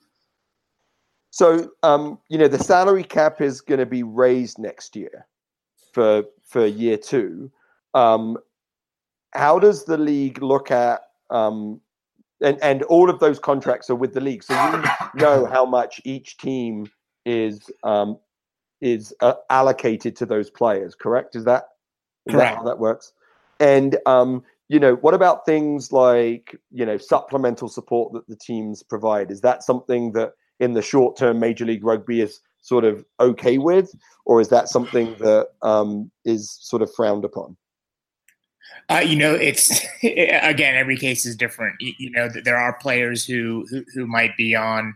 So 1.31 1.71
um, 1.83 2.21
you 2.29 2.39
know 2.39 2.47
the 2.47 2.63
salary 2.63 3.03
cap 3.03 3.41
is 3.41 3.61
going 3.61 3.81
to 3.81 3.87
be 3.87 4.05
raised 4.05 4.61
next 4.61 4.95
year 4.95 5.27
for 5.93 6.23
for 6.45 6.65
year 6.65 6.97
two. 6.97 7.51
Um, 7.95 8.39
how 9.33 9.59
does 9.59 9.85
the 9.85 9.99
league 9.99 10.43
look 10.43 10.71
at 10.71 11.01
um, 11.31 11.81
and 12.43 12.59
and 12.63 12.83
all 12.85 13.09
of 13.11 13.19
those 13.21 13.39
contracts 13.39 13.91
are 13.91 13.95
with 13.95 14.15
the 14.15 14.21
league, 14.21 14.43
so 14.43 14.55
you 14.73 14.83
know 15.21 15.47
how 15.47 15.65
much 15.65 16.01
each 16.05 16.37
team 16.39 16.87
is 17.25 17.71
um, 17.83 18.19
is 18.81 19.15
uh, 19.21 19.35
allocated 19.51 20.17
to 20.17 20.27
those 20.27 20.51
players. 20.51 20.95
Correct? 20.95 21.37
Is 21.37 21.45
that 21.45 21.69
is 22.27 22.35
correct? 22.35 22.55
That 22.55 22.59
how 22.59 22.65
that 22.65 22.79
works? 22.79 23.13
And 23.61 23.97
um, 24.07 24.43
you 24.69 24.79
know, 24.79 24.97
what 24.97 25.15
about 25.15 25.47
things 25.47 25.93
like 25.93 26.57
you 26.71 26.85
know 26.85 26.99
supplemental 26.99 27.69
support 27.69 28.13
that 28.13 28.27
the 28.29 28.37
teams 28.37 28.83
provide? 28.83 29.31
Is 29.31 29.41
that 29.43 29.63
something 29.63 30.13
that 30.13 30.33
in 30.61 30.75
the 30.75 30.83
short 30.83 31.17
term 31.17 31.39
Major 31.39 31.65
League 31.65 31.85
Rugby 31.85 32.21
is 32.21 32.41
sort 32.61 32.85
of 32.85 33.05
okay 33.21 33.59
with, 33.59 33.95
or 34.25 34.41
is 34.41 34.49
that 34.49 34.69
something 34.69 35.15
that 35.21 35.49
um, 35.63 36.11
is 36.25 36.59
sort 36.61 36.83
of 36.83 36.93
frowned 36.95 37.25
upon? 37.25 37.57
Uh, 38.89 39.03
you 39.05 39.17
know, 39.17 39.35
it's 39.35 39.85
again 40.03 40.77
every 40.77 40.97
case 40.97 41.27
is 41.27 41.37
different. 41.37 41.77
You, 41.81 41.93
you, 41.99 42.11
know, 42.11 42.29
there 42.29 42.57
are 42.57 42.79
players 42.79 43.25
who, 43.25 43.67
who 43.71 43.85
who 43.93 44.07
might 44.07 44.37
be 44.37 44.55
on, 44.55 44.95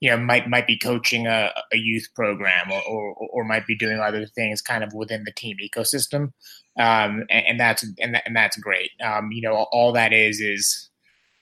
you 0.00 0.10
know, 0.10 0.16
might 0.16 0.48
might 0.48 0.66
be 0.66 0.78
coaching 0.78 1.26
a, 1.26 1.50
a 1.72 1.76
youth 1.76 2.08
program 2.14 2.70
or, 2.70 2.82
or, 2.82 3.14
or 3.32 3.44
might 3.44 3.66
be 3.66 3.76
doing 3.76 3.98
other 3.98 4.26
things 4.26 4.62
kind 4.62 4.84
of 4.84 4.92
within 4.92 5.24
the 5.24 5.32
team 5.32 5.56
ecosystem, 5.62 6.32
um, 6.78 7.24
and, 7.30 7.46
and, 7.46 7.60
that's 7.60 7.82
and, 7.98 8.20
and 8.24 8.36
that's 8.36 8.56
great. 8.56 8.90
Um, 9.02 9.32
you 9.32 9.42
know, 9.42 9.66
all 9.72 9.92
that 9.92 10.12
is 10.12 10.40
is 10.40 10.90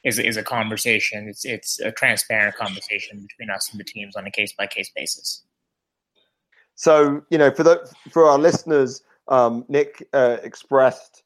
is 0.04 0.18
is 0.18 0.36
a 0.36 0.42
conversation. 0.42 1.28
It's 1.28 1.44
it's 1.44 1.78
a 1.80 1.92
transparent 1.92 2.56
conversation 2.56 3.20
between 3.20 3.50
us 3.50 3.70
and 3.70 3.78
the 3.78 3.84
teams 3.84 4.16
on 4.16 4.26
a 4.26 4.30
case 4.30 4.52
by 4.52 4.66
case 4.66 4.90
basis. 4.94 5.42
So 6.74 7.22
you 7.30 7.38
know, 7.38 7.50
for 7.50 7.62
the 7.62 7.88
for 8.10 8.24
our 8.24 8.38
listeners, 8.38 9.02
um, 9.28 9.64
Nick 9.68 10.08
uh, 10.12 10.38
expressed 10.42 11.22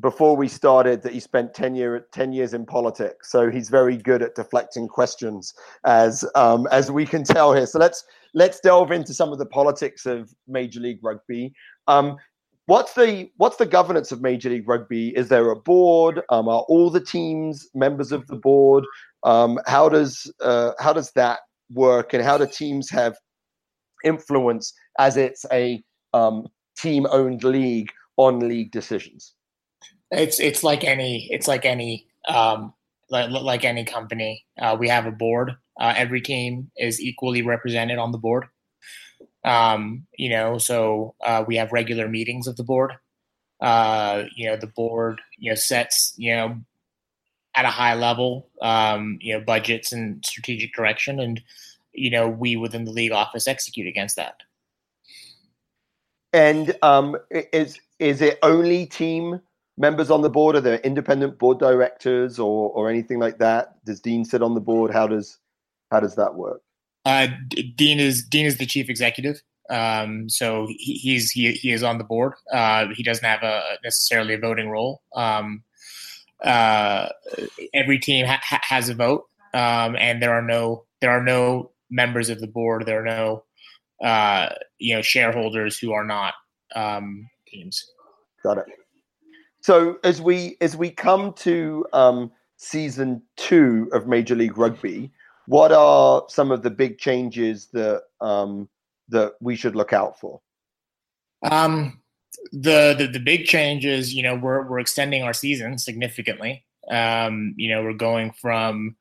before 0.00 0.36
we 0.36 0.48
started 0.48 1.02
that 1.02 1.12
he 1.12 1.20
spent 1.20 1.54
10 1.54 1.74
year 1.74 2.06
10 2.12 2.32
years 2.32 2.54
in 2.54 2.64
politics. 2.66 3.30
So 3.30 3.50
he's 3.50 3.68
very 3.68 3.96
good 3.96 4.22
at 4.22 4.34
deflecting 4.34 4.88
questions 4.88 5.54
as 5.84 6.24
um, 6.34 6.66
as 6.70 6.90
we 6.90 7.06
can 7.06 7.24
tell 7.24 7.52
here. 7.52 7.66
So 7.66 7.78
let's 7.78 8.04
let's 8.34 8.60
delve 8.60 8.92
into 8.92 9.14
some 9.14 9.32
of 9.32 9.38
the 9.38 9.46
politics 9.46 10.06
of 10.06 10.32
major 10.48 10.80
league 10.80 11.00
rugby. 11.02 11.52
Um, 11.86 12.16
what's 12.66 12.94
the 12.94 13.30
what's 13.36 13.56
the 13.56 13.66
governance 13.66 14.12
of 14.12 14.20
major 14.20 14.50
league 14.50 14.68
rugby? 14.68 15.10
Is 15.16 15.28
there 15.28 15.50
a 15.50 15.56
board? 15.56 16.22
Um, 16.30 16.48
are 16.48 16.64
all 16.68 16.90
the 16.90 17.04
teams 17.04 17.68
members 17.74 18.12
of 18.12 18.26
the 18.26 18.36
board? 18.36 18.84
Um, 19.24 19.58
how 19.66 19.88
does 19.88 20.32
uh, 20.42 20.72
how 20.78 20.92
does 20.92 21.12
that 21.12 21.40
work 21.72 22.14
and 22.14 22.22
how 22.22 22.38
do 22.38 22.46
teams 22.46 22.90
have 22.90 23.16
influence 24.04 24.72
as 24.98 25.16
it's 25.16 25.44
a 25.52 25.82
um, 26.14 26.46
team 26.76 27.06
owned 27.10 27.44
league 27.44 27.90
on 28.16 28.40
league 28.40 28.70
decisions 28.72 29.34
it's 30.10 30.40
it's 30.40 30.62
like 30.62 30.84
any 30.84 31.28
it's 31.30 31.48
like 31.48 31.64
any 31.64 32.06
um, 32.28 32.74
like, 33.10 33.30
like 33.30 33.64
any 33.64 33.84
company. 33.84 34.44
Uh, 34.60 34.76
we 34.78 34.88
have 34.88 35.06
a 35.06 35.12
board. 35.12 35.56
Uh, 35.78 35.94
every 35.96 36.20
team 36.20 36.70
is 36.76 37.00
equally 37.00 37.42
represented 37.42 37.98
on 37.98 38.12
the 38.12 38.18
board. 38.18 38.46
Um, 39.44 40.06
you 40.18 40.28
know, 40.28 40.58
so 40.58 41.14
uh, 41.24 41.44
we 41.46 41.56
have 41.56 41.72
regular 41.72 42.08
meetings 42.08 42.46
of 42.46 42.56
the 42.56 42.64
board. 42.64 42.92
Uh, 43.60 44.24
you 44.36 44.48
know, 44.48 44.56
the 44.56 44.66
board 44.66 45.20
you 45.38 45.50
know 45.50 45.54
sets 45.54 46.14
you 46.16 46.34
know 46.34 46.58
at 47.54 47.64
a 47.64 47.68
high 47.68 47.94
level 47.94 48.48
um, 48.62 49.18
you 49.20 49.34
know 49.34 49.44
budgets 49.44 49.92
and 49.92 50.24
strategic 50.24 50.74
direction, 50.74 51.20
and 51.20 51.40
you 51.92 52.10
know 52.10 52.28
we 52.28 52.56
within 52.56 52.84
the 52.84 52.92
league 52.92 53.12
office 53.12 53.48
execute 53.48 53.86
against 53.86 54.16
that. 54.16 54.36
And 56.32 56.76
um, 56.82 57.16
is 57.30 57.80
is 57.98 58.20
it 58.20 58.38
only 58.42 58.86
team 58.86 59.40
members 59.78 60.10
on 60.10 60.22
the 60.22 60.30
board? 60.30 60.56
Are 60.56 60.60
there 60.60 60.78
independent 60.78 61.38
board 61.38 61.58
directors 61.58 62.38
or 62.38 62.70
or 62.70 62.90
anything 62.90 63.18
like 63.18 63.38
that? 63.38 63.84
Does 63.84 64.00
Dean 64.00 64.24
sit 64.24 64.42
on 64.42 64.54
the 64.54 64.60
board? 64.60 64.92
How 64.92 65.06
does 65.06 65.38
how 65.90 66.00
does 66.00 66.16
that 66.16 66.34
work? 66.34 66.62
Uh, 67.04 67.28
Dean 67.76 67.98
is 67.98 68.24
Dean 68.24 68.46
is 68.46 68.58
the 68.58 68.66
chief 68.66 68.88
executive. 68.88 69.42
Um, 69.70 70.28
so 70.28 70.66
he, 70.68 70.94
he's 70.94 71.30
he, 71.30 71.52
he 71.52 71.72
is 71.72 71.82
on 71.82 71.98
the 71.98 72.04
board. 72.04 72.34
Uh, 72.52 72.86
he 72.94 73.02
doesn't 73.02 73.24
have 73.24 73.42
a 73.42 73.62
necessarily 73.84 74.34
a 74.34 74.38
voting 74.38 74.68
role. 74.68 75.02
Um, 75.14 75.62
uh, 76.44 77.08
every 77.72 77.98
team 77.98 78.26
ha- 78.26 78.60
has 78.62 78.88
a 78.88 78.94
vote, 78.94 79.24
um, 79.54 79.96
and 79.96 80.22
there 80.22 80.32
are 80.32 80.42
no 80.42 80.84
there 81.00 81.10
are 81.10 81.22
no 81.22 81.70
members 81.90 82.30
of 82.30 82.40
the 82.40 82.46
board. 82.48 82.84
There 82.86 83.00
are 83.00 83.04
no 83.04 83.44
uh, 84.02 84.48
you 84.78 84.94
know 84.94 85.02
shareholders 85.02 85.78
who 85.78 85.92
are 85.92 86.04
not 86.04 86.34
um, 86.74 87.28
teams. 87.46 87.84
Got 88.42 88.58
it. 88.58 88.64
So 89.60 89.98
as 90.04 90.20
we 90.20 90.56
as 90.60 90.76
we 90.76 90.90
come 90.90 91.32
to 91.34 91.86
um, 91.92 92.32
season 92.56 93.22
two 93.36 93.88
of 93.92 94.06
Major 94.06 94.34
League 94.34 94.56
Rugby, 94.56 95.10
what 95.46 95.72
are 95.72 96.24
some 96.28 96.50
of 96.50 96.62
the 96.62 96.70
big 96.70 96.98
changes 96.98 97.66
that 97.72 98.02
um, 98.20 98.68
that 99.08 99.34
we 99.40 99.56
should 99.56 99.76
look 99.76 99.92
out 99.92 100.18
for? 100.18 100.40
Um, 101.42 102.00
the, 102.52 102.94
the 102.96 103.06
the 103.06 103.20
big 103.20 103.44
changes, 103.44 104.14
you 104.14 104.22
know, 104.22 104.34
we're 104.34 104.66
we're 104.66 104.78
extending 104.80 105.22
our 105.22 105.32
season 105.32 105.78
significantly. 105.78 106.64
Um, 106.90 107.54
you 107.56 107.68
know, 107.70 107.82
we're 107.82 107.92
going 107.92 108.32
from 108.32 108.96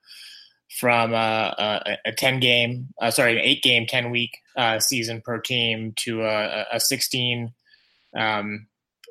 from 0.79 1.13
uh, 1.13 1.51
a, 1.57 1.97
a, 2.05 2.11
10 2.11 2.39
game, 2.39 2.87
uh, 3.01 3.09
sorry, 3.09 3.33
an 3.33 3.39
eight 3.39 3.63
game, 3.63 3.87
10 3.87 4.11
week 4.11 4.37
uh, 4.55 4.79
season 4.79 5.19
per 5.19 5.39
team 5.39 5.93
to 5.97 6.23
a, 6.23 6.65
a 6.71 6.79
16 6.79 7.51
um, 8.15 8.67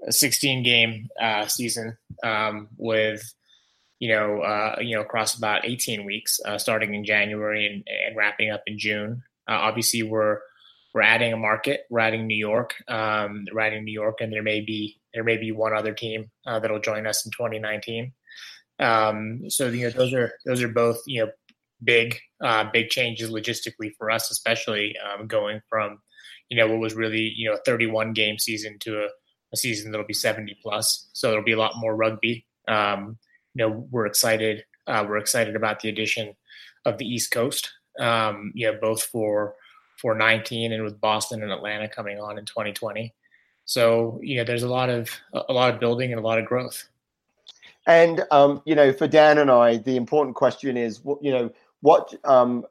a 0.06 0.12
16 0.12 0.62
game 0.62 1.08
uh, 1.20 1.46
season 1.46 1.96
um, 2.22 2.68
with 2.76 3.34
you 3.98 4.08
know 4.08 4.40
uh, 4.40 4.76
you 4.80 4.94
know 4.94 5.02
across 5.02 5.36
about 5.36 5.64
18 5.64 6.04
weeks 6.04 6.40
uh, 6.44 6.58
starting 6.58 6.94
in 6.94 7.04
January 7.04 7.66
and, 7.66 7.84
and, 8.06 8.16
wrapping 8.16 8.50
up 8.50 8.62
in 8.66 8.78
June. 8.78 9.22
Uh, 9.48 9.58
obviously, 9.60 10.02
we're 10.02 10.38
we're 10.94 11.02
adding 11.02 11.32
a 11.32 11.36
market. 11.36 11.82
We're 11.90 12.00
adding 12.00 12.26
New 12.26 12.36
York. 12.36 12.74
Um, 12.88 13.46
we're 13.52 13.60
adding 13.60 13.84
New 13.84 13.92
York, 13.92 14.20
and 14.20 14.32
there 14.32 14.42
may 14.42 14.60
be 14.60 15.00
there 15.14 15.24
may 15.24 15.36
be 15.36 15.52
one 15.52 15.74
other 15.74 15.92
team 15.92 16.30
uh, 16.46 16.58
that'll 16.58 16.80
join 16.80 17.06
us 17.06 17.24
in 17.24 17.32
2019. 17.32 18.12
Um, 18.80 19.50
so 19.50 19.68
you 19.68 19.84
know 19.84 19.90
those 19.90 20.12
are 20.12 20.32
those 20.46 20.62
are 20.62 20.68
both 20.68 21.00
you 21.06 21.24
know 21.24 21.30
big 21.82 22.18
uh, 22.42 22.64
big 22.72 22.88
changes 22.88 23.30
logistically 23.30 23.92
for 23.96 24.10
us, 24.10 24.30
especially 24.30 24.96
um, 24.98 25.26
going 25.26 25.60
from 25.68 26.00
you 26.48 26.56
know 26.56 26.68
what 26.68 26.78
was 26.78 26.94
really 26.94 27.32
you 27.36 27.48
know 27.48 27.56
a 27.56 27.62
31 27.64 28.12
game 28.12 28.38
season 28.38 28.78
to 28.80 29.04
a 29.04 29.08
a 29.52 29.56
season 29.56 29.90
that'll 29.90 30.06
be 30.06 30.14
70 30.14 30.58
plus. 30.62 31.08
So 31.12 31.30
there'll 31.30 31.44
be 31.44 31.52
a 31.52 31.58
lot 31.58 31.76
more 31.76 31.96
rugby. 31.96 32.44
Um, 32.66 33.18
you 33.54 33.66
know, 33.66 33.86
we're 33.90 34.06
excited. 34.06 34.64
Uh, 34.86 35.04
we're 35.08 35.18
excited 35.18 35.56
about 35.56 35.80
the 35.80 35.88
addition 35.88 36.34
of 36.84 36.98
the 36.98 37.06
East 37.06 37.30
Coast. 37.30 37.70
Um, 37.98 38.52
you 38.54 38.70
know, 38.70 38.78
both 38.80 39.02
for 39.02 39.54
for 39.96 40.14
19 40.14 40.72
and 40.72 40.84
with 40.84 41.00
Boston 41.00 41.42
and 41.42 41.50
Atlanta 41.50 41.88
coming 41.88 42.20
on 42.20 42.38
in 42.38 42.44
2020. 42.44 43.12
So 43.64 44.20
you 44.22 44.36
know, 44.36 44.44
there's 44.44 44.62
a 44.62 44.68
lot 44.68 44.90
of 44.90 45.10
a 45.32 45.52
lot 45.52 45.72
of 45.72 45.80
building 45.80 46.12
and 46.12 46.20
a 46.20 46.24
lot 46.24 46.38
of 46.38 46.46
growth. 46.46 46.88
And 47.86 48.24
um, 48.30 48.62
you 48.64 48.74
know, 48.74 48.92
for 48.92 49.08
Dan 49.08 49.38
and 49.38 49.50
I, 49.50 49.78
the 49.78 49.96
important 49.96 50.36
question 50.36 50.76
is, 50.76 51.00
you 51.20 51.32
know, 51.32 51.50
what 51.80 52.14
um, 52.24 52.64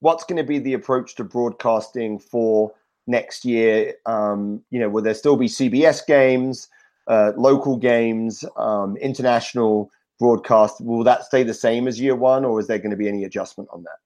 what's 0.00 0.24
going 0.24 0.36
to 0.36 0.44
be 0.44 0.58
the 0.58 0.74
approach 0.74 1.14
to 1.16 1.24
broadcasting 1.24 2.18
for 2.18 2.72
next 3.06 3.44
year? 3.44 3.94
Um, 4.06 4.62
you 4.70 4.80
know, 4.80 4.88
will 4.88 5.02
there 5.02 5.14
still 5.14 5.36
be 5.36 5.46
CBS 5.46 6.06
games, 6.06 6.68
uh, 7.06 7.32
local 7.36 7.76
games, 7.76 8.44
um, 8.56 8.96
international 8.96 9.90
broadcast? 10.18 10.80
Will 10.80 11.04
that 11.04 11.24
stay 11.24 11.42
the 11.42 11.54
same 11.54 11.88
as 11.88 12.00
year 12.00 12.16
one, 12.16 12.44
or 12.44 12.60
is 12.60 12.66
there 12.66 12.78
going 12.78 12.90
to 12.90 12.96
be 12.96 13.08
any 13.08 13.24
adjustment 13.24 13.68
on 13.72 13.82
that? 13.84 13.98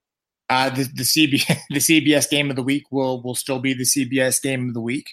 Uh, 0.49 0.69
the, 0.69 0.83
the, 0.83 1.03
CB, 1.03 1.47
the 1.69 1.79
CBS 1.79 2.29
game 2.29 2.49
of 2.49 2.55
the 2.55 2.63
week 2.63 2.83
will 2.91 3.21
will 3.21 3.35
still 3.35 3.59
be 3.59 3.73
the 3.73 3.83
CBS 3.83 4.41
game 4.41 4.67
of 4.67 4.73
the 4.73 4.81
week. 4.81 5.07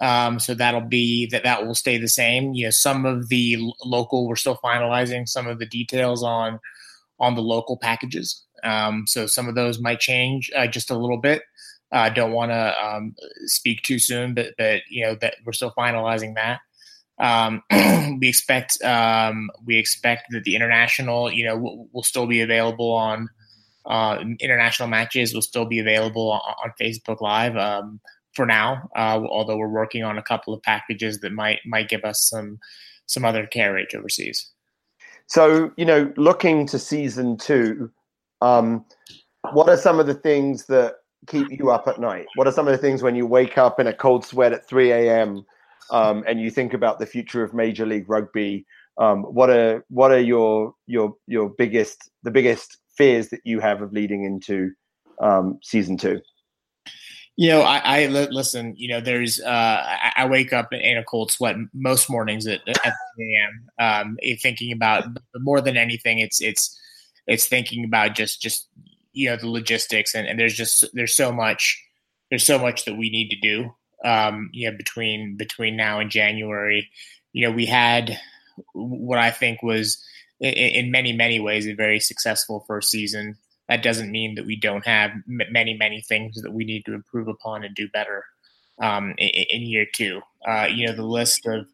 Um, 0.00 0.38
so 0.38 0.54
that'll 0.54 0.80
be 0.80 1.26
that 1.26 1.42
that 1.42 1.66
will 1.66 1.74
stay 1.74 1.98
the 1.98 2.08
same. 2.08 2.54
You 2.54 2.66
know, 2.66 2.70
some 2.70 3.04
of 3.04 3.28
the 3.28 3.58
local 3.84 4.26
we're 4.26 4.36
still 4.36 4.58
finalizing 4.64 5.28
some 5.28 5.46
of 5.46 5.58
the 5.58 5.66
details 5.66 6.22
on 6.22 6.58
on 7.18 7.34
the 7.34 7.42
local 7.42 7.76
packages. 7.76 8.44
Um, 8.64 9.04
so 9.06 9.26
some 9.26 9.48
of 9.48 9.54
those 9.54 9.80
might 9.80 10.00
change 10.00 10.50
uh, 10.56 10.66
just 10.66 10.90
a 10.90 10.96
little 10.96 11.18
bit. 11.18 11.42
I 11.92 12.06
uh, 12.06 12.10
don't 12.10 12.32
want 12.32 12.52
to 12.52 12.86
um, 12.86 13.14
speak 13.46 13.82
too 13.82 13.98
soon, 13.98 14.34
but 14.34 14.54
but 14.56 14.82
you 14.88 15.04
know 15.04 15.16
that 15.16 15.36
we're 15.44 15.52
still 15.52 15.72
finalizing 15.76 16.34
that. 16.36 16.60
Um, 17.18 17.62
we 18.20 18.28
expect 18.28 18.82
um, 18.82 19.50
we 19.64 19.76
expect 19.76 20.26
that 20.30 20.44
the 20.44 20.56
international, 20.56 21.30
you 21.30 21.44
know, 21.44 21.56
will, 21.56 21.88
will 21.92 22.02
still 22.02 22.26
be 22.26 22.40
available 22.40 22.92
on 22.92 23.28
uh, 23.86 24.22
international 24.38 24.88
matches. 24.88 25.34
Will 25.34 25.42
still 25.42 25.66
be 25.66 25.80
available 25.80 26.30
on, 26.30 26.40
on 26.64 26.72
Facebook 26.80 27.20
Live 27.20 27.56
um, 27.56 28.00
for 28.34 28.46
now. 28.46 28.88
Uh, 28.96 29.20
although 29.28 29.56
we're 29.56 29.68
working 29.68 30.04
on 30.04 30.16
a 30.16 30.22
couple 30.22 30.54
of 30.54 30.62
packages 30.62 31.20
that 31.20 31.32
might 31.32 31.58
might 31.66 31.88
give 31.88 32.04
us 32.04 32.28
some 32.28 32.58
some 33.06 33.24
other 33.24 33.46
carriage 33.46 33.94
overseas. 33.94 34.50
So 35.26 35.72
you 35.76 35.84
know, 35.84 36.12
looking 36.16 36.66
to 36.68 36.78
season 36.78 37.36
two, 37.36 37.90
um, 38.40 38.84
what 39.52 39.68
are 39.68 39.76
some 39.76 40.00
of 40.00 40.06
the 40.06 40.14
things 40.14 40.66
that 40.66 40.94
keep 41.26 41.50
you 41.50 41.70
up 41.70 41.88
at 41.88 42.00
night? 42.00 42.26
What 42.34 42.46
are 42.46 42.52
some 42.52 42.66
of 42.66 42.72
the 42.72 42.78
things 42.78 43.02
when 43.02 43.14
you 43.14 43.26
wake 43.26 43.58
up 43.58 43.80
in 43.80 43.86
a 43.86 43.92
cold 43.92 44.24
sweat 44.24 44.52
at 44.52 44.68
3 44.68 44.92
a.m. 44.92 45.44
Um, 45.90 46.24
and 46.26 46.40
you 46.40 46.50
think 46.50 46.72
about 46.72 46.98
the 46.98 47.06
future 47.06 47.42
of 47.42 47.54
Major 47.54 47.86
League 47.86 48.08
Rugby? 48.08 48.66
Um, 48.98 49.22
what 49.22 49.50
are 49.50 49.84
what 49.88 50.10
are 50.10 50.20
your 50.20 50.74
your 50.86 51.14
your 51.26 51.48
biggest 51.48 52.10
the 52.22 52.30
biggest 52.30 52.78
fears 52.96 53.28
that 53.30 53.40
you 53.44 53.60
have 53.60 53.80
of 53.82 53.92
leading 53.92 54.24
into 54.24 54.72
um, 55.20 55.58
season 55.62 55.96
two? 55.96 56.20
You 57.36 57.48
know, 57.48 57.62
I, 57.62 58.02
I 58.02 58.06
listen. 58.06 58.74
You 58.76 58.88
know, 58.88 59.00
there's. 59.00 59.40
Uh, 59.40 59.48
I, 59.48 60.12
I, 60.16 60.26
wake 60.26 60.52
up 60.52 60.72
in 60.72 60.98
a 60.98 61.04
cold 61.04 61.30
sweat 61.30 61.56
most 61.72 62.10
mornings 62.10 62.46
at, 62.46 62.60
at 62.68 62.94
3 63.16 63.38
a.m. 63.38 63.68
Um, 63.78 64.18
thinking 64.42 64.72
about 64.72 65.04
more 65.36 65.62
than 65.62 65.78
anything. 65.78 66.18
It's 66.18 66.42
it's 66.42 66.78
it's 67.26 67.46
thinking 67.46 67.84
about 67.84 68.14
just 68.14 68.42
just 68.42 68.68
you 69.20 69.28
know 69.28 69.36
the 69.36 69.48
logistics 69.48 70.14
and, 70.14 70.26
and 70.26 70.38
there's 70.38 70.54
just 70.54 70.84
there's 70.94 71.14
so 71.14 71.32
much 71.32 71.82
there's 72.30 72.46
so 72.46 72.58
much 72.58 72.84
that 72.84 72.96
we 72.96 73.10
need 73.10 73.28
to 73.28 73.36
do 73.40 73.70
um 74.04 74.50
you 74.52 74.70
know 74.70 74.76
between 74.76 75.36
between 75.36 75.76
now 75.76 76.00
and 76.00 76.10
january 76.10 76.88
you 77.32 77.46
know 77.46 77.54
we 77.54 77.66
had 77.66 78.18
what 78.72 79.18
i 79.18 79.30
think 79.30 79.62
was 79.62 80.02
in, 80.40 80.52
in 80.52 80.90
many 80.90 81.12
many 81.12 81.38
ways 81.38 81.66
a 81.66 81.72
very 81.72 82.00
successful 82.00 82.64
first 82.66 82.90
season 82.90 83.36
that 83.68 83.82
doesn't 83.82 84.10
mean 84.10 84.34
that 84.34 84.46
we 84.46 84.56
don't 84.56 84.86
have 84.86 85.10
many 85.26 85.74
many 85.74 86.00
things 86.00 86.40
that 86.42 86.52
we 86.52 86.64
need 86.64 86.84
to 86.84 86.94
improve 86.94 87.28
upon 87.28 87.62
and 87.62 87.74
do 87.74 87.88
better 87.88 88.24
um, 88.80 89.14
in, 89.18 89.28
in, 89.28 89.62
year 89.62 89.86
two. 89.92 90.20
Uh, 90.46 90.66
you 90.70 90.86
know, 90.86 90.94
the 90.94 91.04
list 91.04 91.46
of 91.46 91.66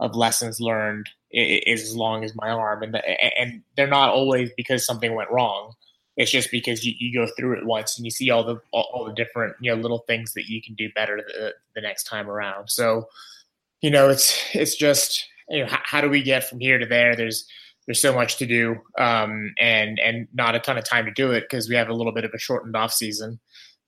of 0.00 0.16
lessons 0.16 0.60
learned 0.60 1.08
is 1.30 1.82
as 1.82 1.96
long 1.96 2.24
as 2.24 2.34
my 2.34 2.50
arm, 2.50 2.82
and 2.82 2.94
the, 2.94 3.40
and 3.40 3.62
they're 3.76 3.86
not 3.86 4.10
always 4.10 4.50
because 4.56 4.84
something 4.84 5.14
went 5.14 5.30
wrong. 5.30 5.74
It's 6.16 6.30
just 6.30 6.50
because 6.50 6.84
you, 6.84 6.94
you 6.98 7.14
go 7.14 7.30
through 7.36 7.58
it 7.58 7.66
once 7.66 7.96
and 7.96 8.04
you 8.04 8.10
see 8.10 8.30
all 8.30 8.44
the 8.44 8.60
all, 8.72 8.90
all 8.92 9.04
the 9.04 9.14
different 9.14 9.54
you 9.60 9.74
know 9.74 9.80
little 9.80 10.04
things 10.06 10.34
that 10.34 10.48
you 10.48 10.60
can 10.62 10.74
do 10.74 10.90
better 10.94 11.16
the, 11.16 11.54
the 11.74 11.80
next 11.80 12.04
time 12.04 12.28
around. 12.28 12.68
So, 12.68 13.08
you 13.80 13.90
know, 13.90 14.08
it's 14.10 14.38
it's 14.54 14.76
just 14.76 15.26
you 15.48 15.64
know 15.64 15.70
how, 15.70 15.80
how 15.82 16.00
do 16.00 16.10
we 16.10 16.22
get 16.22 16.44
from 16.44 16.60
here 16.60 16.78
to 16.78 16.86
there? 16.86 17.16
There's 17.16 17.46
there's 17.86 18.00
so 18.00 18.14
much 18.14 18.36
to 18.38 18.46
do 18.46 18.76
um, 18.98 19.54
and 19.58 19.98
and 19.98 20.28
not 20.34 20.54
a 20.54 20.60
ton 20.60 20.78
of 20.78 20.84
time 20.84 21.06
to 21.06 21.12
do 21.12 21.32
it 21.32 21.42
because 21.48 21.68
we 21.68 21.74
have 21.76 21.88
a 21.88 21.94
little 21.94 22.12
bit 22.12 22.24
of 22.24 22.32
a 22.34 22.38
shortened 22.38 22.76
off 22.76 22.92
season. 22.92 23.40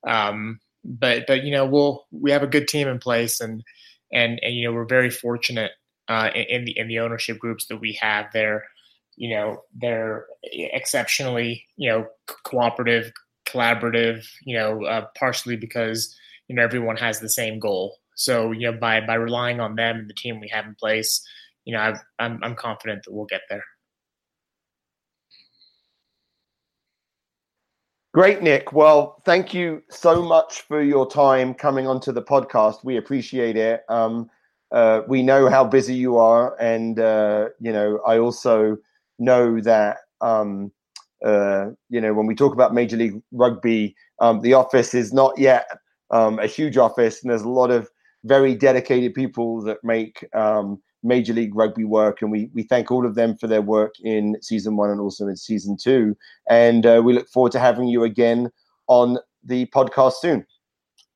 Um, 0.06 0.60
but 0.84 1.26
but 1.26 1.44
you 1.44 1.50
know 1.50 1.66
we'll 1.66 2.06
we 2.10 2.30
have 2.30 2.42
a 2.42 2.48
good 2.48 2.68
team 2.68 2.88
in 2.88 2.98
place 2.98 3.40
and 3.40 3.62
and 4.12 4.38
and 4.42 4.54
you 4.54 4.66
know 4.66 4.74
we're 4.74 4.84
very 4.84 5.10
fortunate 5.10 5.72
uh, 6.08 6.30
in 6.34 6.64
the 6.64 6.76
in 6.78 6.88
the 6.88 7.00
ownership 7.00 7.38
groups 7.38 7.66
that 7.66 7.78
we 7.78 7.92
have 8.00 8.26
there 8.32 8.64
you 9.16 9.34
know 9.34 9.62
they're 9.74 10.26
exceptionally 10.42 11.64
you 11.76 11.88
know 11.88 12.06
cooperative 12.44 13.12
collaborative 13.46 14.26
you 14.42 14.56
know 14.56 14.84
uh, 14.84 15.06
partially 15.16 15.56
because 15.56 16.16
you 16.48 16.56
know 16.56 16.62
everyone 16.62 16.96
has 16.96 17.20
the 17.20 17.28
same 17.28 17.58
goal 17.58 17.98
so 18.14 18.52
you 18.52 18.70
know 18.70 18.78
by 18.78 19.00
by 19.00 19.14
relying 19.14 19.60
on 19.60 19.74
them 19.76 19.98
and 19.98 20.10
the 20.10 20.14
team 20.14 20.40
we 20.40 20.48
have 20.48 20.66
in 20.66 20.74
place 20.74 21.26
you 21.64 21.74
know 21.74 21.80
i 21.80 21.94
I'm, 22.18 22.42
I'm 22.42 22.54
confident 22.54 23.04
that 23.04 23.12
we'll 23.12 23.26
get 23.26 23.42
there 23.48 23.64
Great, 28.14 28.42
Nick. 28.42 28.72
Well, 28.72 29.20
thank 29.24 29.52
you 29.52 29.82
so 29.90 30.22
much 30.22 30.60
for 30.60 30.80
your 30.80 31.04
time 31.10 31.52
coming 31.52 31.88
onto 31.88 32.12
the 32.12 32.22
podcast. 32.22 32.84
We 32.84 32.96
appreciate 32.96 33.56
it. 33.56 33.82
Um, 33.88 34.30
uh, 34.70 35.02
we 35.08 35.20
know 35.24 35.48
how 35.48 35.64
busy 35.64 35.96
you 35.96 36.16
are, 36.16 36.56
and 36.60 37.00
uh, 37.00 37.48
you 37.58 37.72
know, 37.72 37.98
I 38.06 38.18
also 38.18 38.78
know 39.18 39.60
that 39.60 39.98
um, 40.20 40.72
uh, 41.24 41.70
you 41.88 42.00
know 42.00 42.14
when 42.14 42.26
we 42.26 42.34
talk 42.34 42.52
about 42.52 42.74
Major 42.74 42.96
League 42.96 43.20
Rugby, 43.32 43.94
um, 44.20 44.40
the 44.40 44.54
office 44.54 44.94
is 44.94 45.12
not 45.12 45.38
yet 45.38 45.66
um, 46.10 46.38
a 46.38 46.46
huge 46.46 46.76
office, 46.76 47.22
and 47.22 47.30
there's 47.30 47.42
a 47.42 47.48
lot 47.48 47.70
of 47.70 47.88
very 48.24 48.54
dedicated 48.54 49.14
people 49.14 49.62
that 49.62 49.78
make 49.84 50.24
um, 50.34 50.82
Major 51.02 51.32
League 51.32 51.54
Rugby 51.54 51.84
work, 51.84 52.22
and 52.22 52.30
we 52.30 52.50
we 52.54 52.62
thank 52.62 52.90
all 52.90 53.06
of 53.06 53.14
them 53.14 53.36
for 53.36 53.46
their 53.46 53.62
work 53.62 53.94
in 54.02 54.36
season 54.42 54.76
one 54.76 54.90
and 54.90 55.00
also 55.00 55.28
in 55.28 55.36
season 55.36 55.76
two. 55.76 56.16
And 56.48 56.86
uh, 56.86 57.02
we 57.04 57.12
look 57.12 57.28
forward 57.28 57.52
to 57.52 57.60
having 57.60 57.88
you 57.88 58.04
again 58.04 58.50
on 58.86 59.18
the 59.42 59.66
podcast 59.66 60.14
soon. 60.14 60.46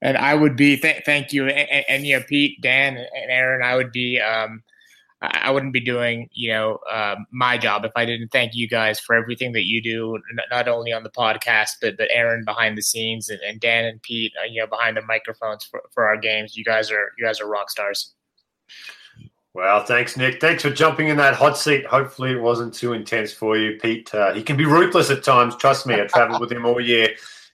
And 0.01 0.17
I 0.17 0.35
would 0.35 0.57
be 0.57 0.77
th- 0.77 1.03
thank 1.05 1.33
you, 1.33 1.49
and, 1.49 1.85
and, 1.89 2.07
you 2.07 2.21
Pete, 2.21 2.61
Dan, 2.63 2.97
and 2.97 3.31
Aaron. 3.31 3.63
I 3.65 3.75
would 3.77 3.93
be. 3.93 4.21
Um, 4.21 4.63
I 5.21 5.51
wouldn't 5.51 5.73
be 5.73 5.81
doing, 5.81 6.29
you 6.33 6.53
know, 6.53 6.79
uh, 6.91 7.17
my 7.33 7.59
job 7.59 7.85
if 7.85 7.91
I 7.97 8.05
didn't 8.05 8.29
thank 8.29 8.55
you 8.55 8.69
guys 8.69 9.01
for 9.01 9.17
everything 9.17 9.53
that 9.53 9.67
you 9.67 9.83
do, 9.83 10.17
not 10.51 10.69
only 10.69 10.93
on 10.93 11.03
the 11.03 11.11
podcast, 11.11 11.71
but 11.81 11.97
but 11.97 12.09
Aaron 12.13 12.45
behind 12.45 12.79
the 12.79 12.83
scenes 12.83 13.29
and, 13.29 13.41
and 13.41 13.59
Dan 13.61 13.85
and 13.85 14.01
Pete, 14.03 14.33
uh, 14.41 14.47
you 14.49 14.61
know, 14.61 14.69
behind 14.69 14.97
the 14.97 15.03
microphones 15.03 15.65
for, 15.65 15.83
for 15.91 16.07
our 16.07 16.17
games. 16.17 16.57
You 16.57 16.65
guys 16.65 16.91
are 16.93 17.13
you 17.19 17.25
guys 17.25 17.41
are 17.41 17.49
rock 17.49 17.69
stars. 17.69 18.15
Well, 19.55 19.85
thanks, 19.85 20.17
Nick. 20.17 20.41
Thanks 20.41 20.63
for 20.63 20.71
jumping 20.71 21.09
in 21.09 21.17
that 21.17 21.35
hot 21.35 21.59
seat. 21.59 21.85
Hopefully, 21.87 22.31
it 22.31 22.41
wasn't 22.41 22.73
too 22.73 22.93
intense 22.93 23.33
for 23.33 23.57
you, 23.57 23.77
Pete. 23.81 24.15
Uh, 24.15 24.33
he 24.33 24.43
can 24.43 24.57
be 24.57 24.67
ruthless 24.67 25.11
at 25.11 25.25
times. 25.25 25.57
Trust 25.57 25.85
me, 25.85 26.01
I 26.01 26.07
traveled 26.07 26.41
with 26.41 26.53
him 26.53 26.65
all 26.65 26.81
year. 26.81 27.09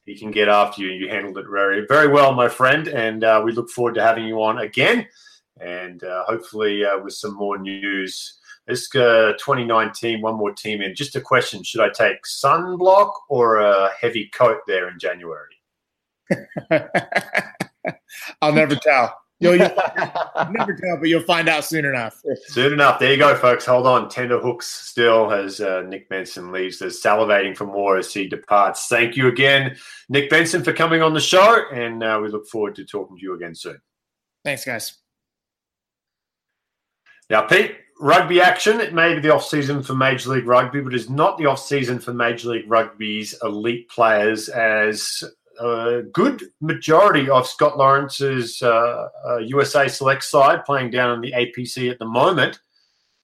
He 0.04 0.14
can 0.14 0.30
get 0.30 0.48
after 0.48 0.82
you. 0.82 0.88
You 0.88 1.08
handled 1.08 1.38
it 1.38 1.46
very, 1.50 1.86
very 1.86 2.08
well, 2.08 2.34
my 2.34 2.48
friend. 2.48 2.88
And 2.88 3.24
uh, 3.24 3.40
we 3.42 3.52
look 3.52 3.70
forward 3.70 3.94
to 3.94 4.02
having 4.02 4.26
you 4.26 4.42
on 4.42 4.58
again, 4.58 5.06
and 5.60 6.02
uh, 6.04 6.24
hopefully 6.24 6.84
uh, 6.84 6.98
with 6.98 7.14
some 7.14 7.34
more 7.36 7.58
news. 7.58 8.38
This 8.66 8.88
uh, 8.94 9.32
2019, 9.38 10.22
one 10.22 10.36
more 10.36 10.52
team 10.52 10.80
in. 10.80 10.94
Just 10.94 11.16
a 11.16 11.20
question: 11.20 11.62
Should 11.62 11.82
I 11.82 11.90
take 11.90 12.22
sunblock 12.24 13.12
or 13.28 13.58
a 13.58 13.90
heavy 14.00 14.30
coat 14.34 14.58
there 14.66 14.88
in 14.88 14.98
January? 14.98 15.54
I'll 18.40 18.52
never 18.52 18.74
tell. 18.76 19.14
You'll, 19.40 19.56
you'll 19.56 19.68
never 20.50 20.74
tell, 20.74 20.96
but 20.98 21.08
you'll 21.08 21.22
find 21.22 21.48
out 21.48 21.64
soon 21.64 21.84
enough. 21.84 22.22
Soon 22.46 22.72
enough. 22.72 22.98
There 22.98 23.12
you 23.12 23.18
go, 23.18 23.36
folks. 23.36 23.66
Hold 23.66 23.86
on. 23.86 24.08
Tender 24.08 24.38
hooks 24.38 24.66
still 24.66 25.32
as 25.32 25.60
uh, 25.60 25.82
Nick 25.82 26.08
Benson 26.08 26.52
leaves. 26.52 26.78
There's 26.78 27.02
salivating 27.02 27.56
for 27.56 27.66
more 27.66 27.98
as 27.98 28.12
he 28.12 28.28
departs. 28.28 28.86
Thank 28.86 29.16
you 29.16 29.28
again, 29.28 29.76
Nick 30.08 30.30
Benson, 30.30 30.62
for 30.62 30.72
coming 30.72 31.02
on 31.02 31.14
the 31.14 31.20
show. 31.20 31.64
And 31.72 32.02
uh, 32.02 32.20
we 32.22 32.28
look 32.28 32.46
forward 32.46 32.76
to 32.76 32.84
talking 32.84 33.16
to 33.16 33.22
you 33.22 33.34
again 33.34 33.54
soon. 33.54 33.80
Thanks, 34.44 34.64
guys. 34.64 35.03
Now, 37.30 37.42
Pete, 37.42 37.76
rugby 38.00 38.40
action. 38.40 38.80
It 38.80 38.94
may 38.94 39.14
be 39.14 39.20
the 39.20 39.34
off 39.34 39.46
season 39.46 39.82
for 39.82 39.94
Major 39.94 40.30
League 40.30 40.46
Rugby, 40.46 40.80
but 40.80 40.94
it's 40.94 41.08
not 41.08 41.38
the 41.38 41.46
off 41.46 41.60
season 41.60 41.98
for 41.98 42.12
Major 42.12 42.50
League 42.50 42.68
Rugby's 42.70 43.34
elite 43.42 43.88
players 43.88 44.48
as 44.48 45.24
a 45.60 46.02
good 46.12 46.42
majority 46.60 47.30
of 47.30 47.46
Scott 47.46 47.78
Lawrence's 47.78 48.60
uh, 48.60 49.08
uh, 49.26 49.38
USA 49.38 49.88
select 49.88 50.24
side 50.24 50.64
playing 50.64 50.90
down 50.90 51.14
in 51.14 51.20
the 51.20 51.32
APC 51.32 51.90
at 51.90 51.98
the 51.98 52.06
moment 52.06 52.58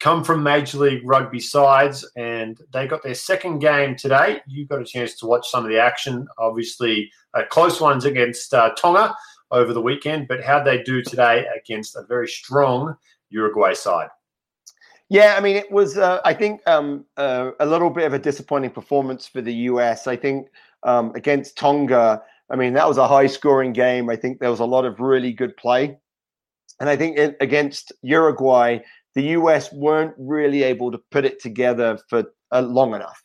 come 0.00 0.24
from 0.24 0.42
Major 0.42 0.78
League 0.78 1.02
Rugby 1.04 1.40
sides, 1.40 2.10
and 2.16 2.58
they 2.72 2.86
got 2.86 3.02
their 3.02 3.14
second 3.14 3.58
game 3.58 3.94
today. 3.94 4.40
You 4.46 4.66
got 4.66 4.80
a 4.80 4.84
chance 4.84 5.14
to 5.16 5.26
watch 5.26 5.48
some 5.48 5.62
of 5.62 5.70
the 5.70 5.78
action, 5.78 6.26
obviously 6.38 7.10
uh, 7.34 7.42
close 7.50 7.80
ones 7.80 8.06
against 8.06 8.52
uh, 8.52 8.70
Tonga 8.76 9.14
over 9.50 9.72
the 9.72 9.82
weekend, 9.82 10.26
but 10.26 10.42
how 10.42 10.62
they 10.62 10.82
do 10.82 11.02
today 11.02 11.44
against 11.56 11.96
a 11.96 12.02
very 12.08 12.28
strong 12.28 12.96
Uruguay 13.30 13.74
side. 13.74 14.08
Yeah, 15.08 15.34
I 15.36 15.40
mean, 15.40 15.56
it 15.56 15.70
was, 15.72 15.98
uh, 15.98 16.20
I 16.24 16.34
think, 16.34 16.60
um, 16.68 17.04
uh, 17.16 17.50
a 17.58 17.66
little 17.66 17.90
bit 17.90 18.06
of 18.06 18.12
a 18.12 18.18
disappointing 18.18 18.70
performance 18.70 19.26
for 19.26 19.40
the 19.40 19.52
US. 19.52 20.06
I 20.06 20.14
think 20.16 20.46
um, 20.84 21.12
against 21.14 21.56
Tonga. 21.56 22.22
I 22.48 22.56
mean, 22.56 22.72
that 22.74 22.88
was 22.88 22.98
a 22.98 23.08
high 23.08 23.26
scoring 23.26 23.72
game. 23.72 24.08
I 24.08 24.16
think 24.16 24.38
there 24.38 24.50
was 24.50 24.60
a 24.60 24.64
lot 24.64 24.84
of 24.84 25.00
really 25.00 25.32
good 25.32 25.56
play. 25.56 25.98
And 26.78 26.88
I 26.88 26.96
think 26.96 27.18
it, 27.18 27.36
against 27.40 27.92
Uruguay, 28.02 28.78
the 29.14 29.22
US 29.38 29.72
weren't 29.72 30.14
really 30.16 30.62
able 30.62 30.90
to 30.92 30.98
put 31.10 31.24
it 31.24 31.40
together 31.40 31.98
for 32.08 32.24
uh, 32.52 32.62
long 32.62 32.94
enough. 32.94 33.22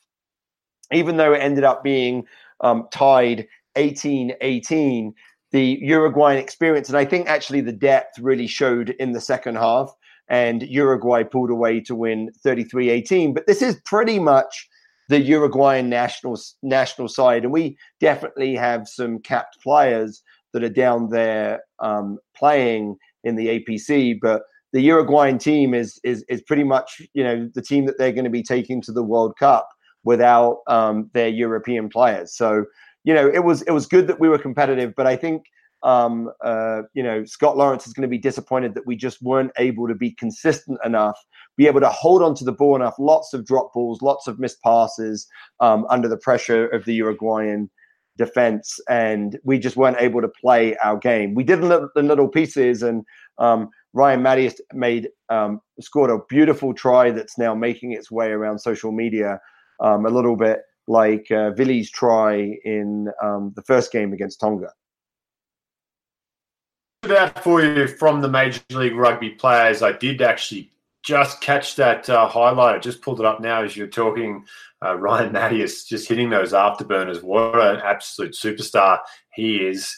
Even 0.92 1.18
though 1.18 1.34
it 1.34 1.40
ended 1.40 1.64
up 1.64 1.84
being 1.84 2.26
um, 2.62 2.88
tied 2.92 3.48
18 3.76 4.34
18, 4.42 5.14
the 5.56 5.80
Uruguayan 5.82 6.38
experience, 6.38 6.90
and 6.90 6.98
I 6.98 7.06
think 7.06 7.30
actually 7.30 7.62
the 7.62 7.72
depth 7.72 8.20
really 8.20 8.46
showed 8.46 8.90
in 9.00 9.14
the 9.14 9.22
second 9.22 9.56
half. 9.56 9.90
And 10.28 10.64
Uruguay 10.64 11.24
pulled 11.24 11.50
away 11.50 11.80
to 11.82 11.96
win 11.96 12.30
33 12.44 12.90
18. 12.90 13.34
But 13.34 13.48
this 13.48 13.62
is 13.62 13.80
pretty 13.86 14.20
much 14.20 14.68
the 15.08 15.22
Uruguayan 15.22 15.88
national 15.88 16.38
national 16.62 17.08
side, 17.08 17.44
and 17.44 17.54
we 17.54 17.78
definitely 18.02 18.54
have 18.56 18.90
some 18.90 19.20
capped 19.20 19.62
players 19.64 20.22
that 20.52 20.62
are 20.62 20.68
down 20.68 21.08
there 21.08 21.62
um, 21.80 22.18
playing 22.36 22.98
in 23.24 23.38
the 23.38 23.48
APC. 23.48 24.18
But 24.22 24.42
the 24.74 24.82
Uruguayan 24.82 25.38
team 25.38 25.74
is 25.74 26.02
is 26.04 26.26
is 26.28 26.42
pretty 26.42 26.66
much 26.66 27.02
you 27.14 27.24
know 27.24 27.50
the 27.56 27.62
team 27.62 27.86
that 27.86 27.98
they're 27.98 28.12
going 28.12 28.26
to 28.26 28.30
be 28.42 28.44
taking 28.44 28.82
to 28.82 28.92
the 28.92 29.04
World 29.04 29.38
Cup 29.40 29.70
without 30.04 30.64
um, 30.68 31.10
their 31.14 31.30
European 31.30 31.88
players. 31.88 32.36
So 32.36 32.66
you 33.06 33.14
know 33.14 33.30
it 33.34 33.46
was 33.46 33.62
it 33.62 33.72
was 33.72 33.86
good 33.86 34.08
that 34.08 34.20
we 34.20 34.28
were 34.28 34.38
competitive, 34.38 34.94
but 34.98 35.08
I 35.08 35.16
think 35.16 35.46
um, 35.86 36.32
uh, 36.44 36.82
you 36.96 37.04
know, 37.04 37.24
Scott 37.26 37.58
Lawrence 37.58 37.86
is 37.86 37.94
going 37.94 38.02
to 38.02 38.08
be 38.10 38.18
disappointed 38.18 38.74
that 38.74 38.88
we 38.88 38.96
just 38.96 39.22
weren't 39.22 39.52
able 39.58 39.88
to 39.88 39.94
be 39.94 40.12
consistent 40.12 40.80
enough, 40.84 41.18
be 41.58 41.68
able 41.68 41.80
to 41.80 41.90
hold 41.90 42.24
on 42.24 42.34
to 42.36 42.44
the 42.44 42.52
ball 42.52 42.76
enough. 42.76 42.96
Lots 42.98 43.34
of 43.34 43.46
drop 43.46 43.72
balls, 43.72 44.02
lots 44.02 44.28
of 44.28 44.40
missed 44.40 44.62
passes 44.64 45.28
um, 45.60 45.86
under 45.90 46.08
the 46.08 46.18
pressure 46.18 46.68
of 46.68 46.86
the 46.86 46.96
Uruguayan 46.96 47.70
defense, 48.18 48.80
and 48.90 49.38
we 49.44 49.60
just 49.60 49.78
weren't 49.78 50.00
able 50.00 50.22
to 50.22 50.32
play 50.42 50.76
our 50.78 50.98
game. 50.98 51.36
We 51.36 51.44
did 51.44 51.62
the 51.62 51.90
little 51.96 52.30
pieces, 52.30 52.82
and 52.82 53.04
um, 53.38 53.70
Ryan 53.94 54.24
Matyas 54.24 54.56
made 54.74 55.10
um, 55.30 55.62
scored 55.80 56.10
a 56.10 56.18
beautiful 56.30 56.74
try 56.74 57.12
that's 57.12 57.38
now 57.38 57.54
making 57.54 57.92
its 57.92 58.10
way 58.10 58.32
around 58.32 58.58
social 58.58 58.92
media, 58.92 59.40
um, 59.82 60.06
a 60.08 60.10
little 60.10 60.36
bit 60.36 60.62
like 60.88 61.32
uh, 61.32 61.52
Vili's 61.52 61.90
try 61.90 62.58
in 62.64 63.12
um, 63.24 63.54
the 63.56 63.62
first 63.64 63.92
game 63.92 64.14
against 64.14 64.40
Tonga 64.40 64.72
out 67.12 67.44
for 67.44 67.62
you 67.62 67.88
from 67.88 68.22
the 68.22 68.30
Major 68.30 68.62
League 68.72 68.96
Rugby 68.96 69.32
players. 69.32 69.82
I 69.82 69.92
did 69.92 70.22
actually 70.22 70.72
just 71.04 71.42
catch 71.42 71.76
that 71.76 72.10
uh, 72.10 72.28
highlight. 72.28 72.76
I 72.76 72.80
just 72.80 73.02
pulled 73.02 73.20
it 73.20 73.26
up 73.26 73.40
now 73.40 73.64
as 73.64 73.78
you're 73.78 73.88
talking. 73.88 74.46
Uh, 74.84 74.98
Ryan 74.98 75.34
Matyas 75.34 75.86
just 75.86 76.08
hitting 76.08 76.30
those 76.30 76.54
afterburners. 76.54 77.22
What 77.22 77.60
an 77.60 77.82
absolute 77.84 78.34
superstar 78.34 79.00
he 79.34 79.58
is. 79.58 79.96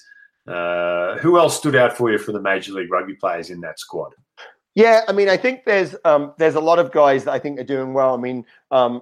Uh, 0.47 1.17
who 1.17 1.37
else 1.37 1.57
stood 1.57 1.75
out 1.75 1.95
for 1.95 2.11
you 2.11 2.17
for 2.17 2.31
the 2.31 2.41
Major 2.41 2.73
League 2.73 2.91
Rugby 2.91 3.15
players 3.15 3.49
in 3.49 3.61
that 3.61 3.79
squad? 3.79 4.13
Yeah, 4.75 5.01
I 5.07 5.11
mean, 5.11 5.27
I 5.27 5.37
think 5.37 5.65
there's 5.65 5.95
um, 6.05 6.33
there's 6.37 6.55
a 6.55 6.61
lot 6.61 6.79
of 6.79 6.91
guys 6.91 7.23
that 7.23 7.31
I 7.31 7.39
think 7.39 7.59
are 7.59 7.63
doing 7.63 7.93
well. 7.93 8.13
I 8.13 8.17
mean, 8.17 8.45
um, 8.69 9.01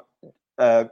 uh, 0.57 0.85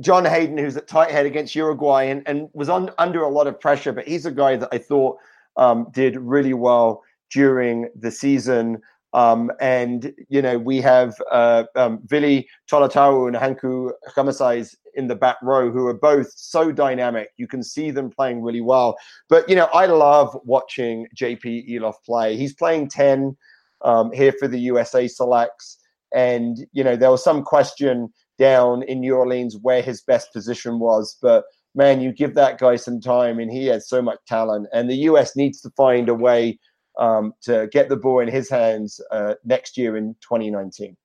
John 0.00 0.24
Hayden, 0.24 0.58
who's 0.58 0.76
at 0.76 0.88
tight 0.88 1.10
head 1.10 1.26
against 1.26 1.54
Uruguay 1.54 2.04
and, 2.04 2.22
and 2.26 2.48
was 2.52 2.68
on 2.68 2.90
under 2.98 3.22
a 3.22 3.28
lot 3.28 3.46
of 3.46 3.60
pressure, 3.60 3.92
but 3.92 4.06
he's 4.06 4.26
a 4.26 4.32
guy 4.32 4.56
that 4.56 4.68
I 4.72 4.78
thought– 4.78 5.18
um, 5.56 5.88
did 5.92 6.16
really 6.16 6.54
well 6.54 7.02
during 7.30 7.88
the 7.98 8.10
season. 8.10 8.80
Um, 9.14 9.50
and, 9.60 10.12
you 10.28 10.40
know, 10.40 10.58
we 10.58 10.80
have 10.80 11.14
uh, 11.30 11.64
um, 11.76 12.00
Vili 12.04 12.48
Tolutau 12.70 13.26
and 13.26 13.36
Hanco 13.36 13.92
Germishuys 14.16 14.74
in 14.94 15.06
the 15.06 15.14
back 15.14 15.36
row 15.42 15.70
who 15.70 15.86
are 15.86 15.94
both 15.94 16.32
so 16.34 16.72
dynamic. 16.72 17.28
You 17.36 17.46
can 17.46 17.62
see 17.62 17.90
them 17.90 18.10
playing 18.10 18.42
really 18.42 18.62
well. 18.62 18.96
But, 19.28 19.48
you 19.48 19.56
know, 19.56 19.68
I 19.74 19.86
love 19.86 20.36
watching 20.44 21.06
JP 21.16 21.70
Eloff 21.70 21.94
play. 22.06 22.36
He's 22.36 22.54
playing 22.54 22.88
10 22.88 23.36
um, 23.82 24.12
here 24.12 24.32
for 24.38 24.48
the 24.48 24.60
USA 24.60 25.06
selects. 25.06 25.78
And, 26.14 26.66
you 26.72 26.84
know, 26.84 26.96
there 26.96 27.10
was 27.10 27.24
some 27.24 27.42
question 27.42 28.12
down 28.38 28.82
in 28.84 29.00
New 29.00 29.14
Orleans 29.14 29.56
where 29.60 29.82
his 29.82 30.02
best 30.02 30.32
position 30.32 30.78
was. 30.78 31.16
But 31.20 31.44
man, 31.74 32.00
you 32.00 32.12
give 32.12 32.34
that 32.34 32.58
guy 32.58 32.76
some 32.76 33.00
time, 33.00 33.38
and 33.38 33.50
he 33.50 33.66
has 33.66 33.88
so 33.88 34.02
much 34.02 34.18
talent. 34.26 34.68
And 34.72 34.88
the 34.88 34.96
US 35.08 35.36
needs 35.36 35.60
to 35.62 35.70
find 35.70 36.08
a 36.08 36.14
way 36.14 36.58
um, 36.98 37.34
to 37.42 37.68
get 37.72 37.88
the 37.88 37.96
ball 37.96 38.20
in 38.20 38.28
his 38.28 38.50
hands 38.50 39.00
uh, 39.10 39.34
next 39.44 39.76
year 39.76 39.96
in 39.96 40.14
2019. 40.20 40.96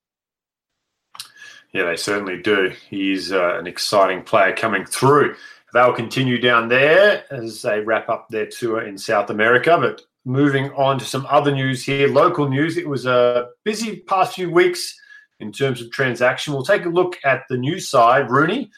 Yeah, 1.73 1.85
they 1.85 1.95
certainly 1.95 2.41
do. 2.41 2.73
He's 2.89 3.31
uh, 3.31 3.57
an 3.59 3.67
exciting 3.67 4.23
player 4.23 4.55
coming 4.55 4.85
through. 4.85 5.35
They'll 5.73 5.93
continue 5.93 6.39
down 6.39 6.69
there 6.69 7.25
as 7.29 7.61
they 7.61 7.81
wrap 7.81 8.09
up 8.09 8.29
their 8.29 8.45
tour 8.45 8.81
in 8.81 8.97
South 8.97 9.29
America. 9.29 9.77
But 9.79 10.01
moving 10.25 10.71
on 10.71 10.97
to 10.99 11.05
some 11.05 11.27
other 11.29 11.51
news 11.51 11.83
here, 11.83 12.07
local 12.07 12.49
news. 12.49 12.77
It 12.77 12.87
was 12.87 13.05
a 13.05 13.49
busy 13.63 13.97
past 14.01 14.35
few 14.35 14.49
weeks 14.49 14.97
in 15.39 15.51
terms 15.51 15.81
of 15.81 15.91
transaction. 15.91 16.53
We'll 16.53 16.63
take 16.63 16.85
a 16.85 16.89
look 16.89 17.17
at 17.23 17.43
the 17.49 17.57
new 17.57 17.79
side. 17.79 18.29
RUNY, 18.29 18.69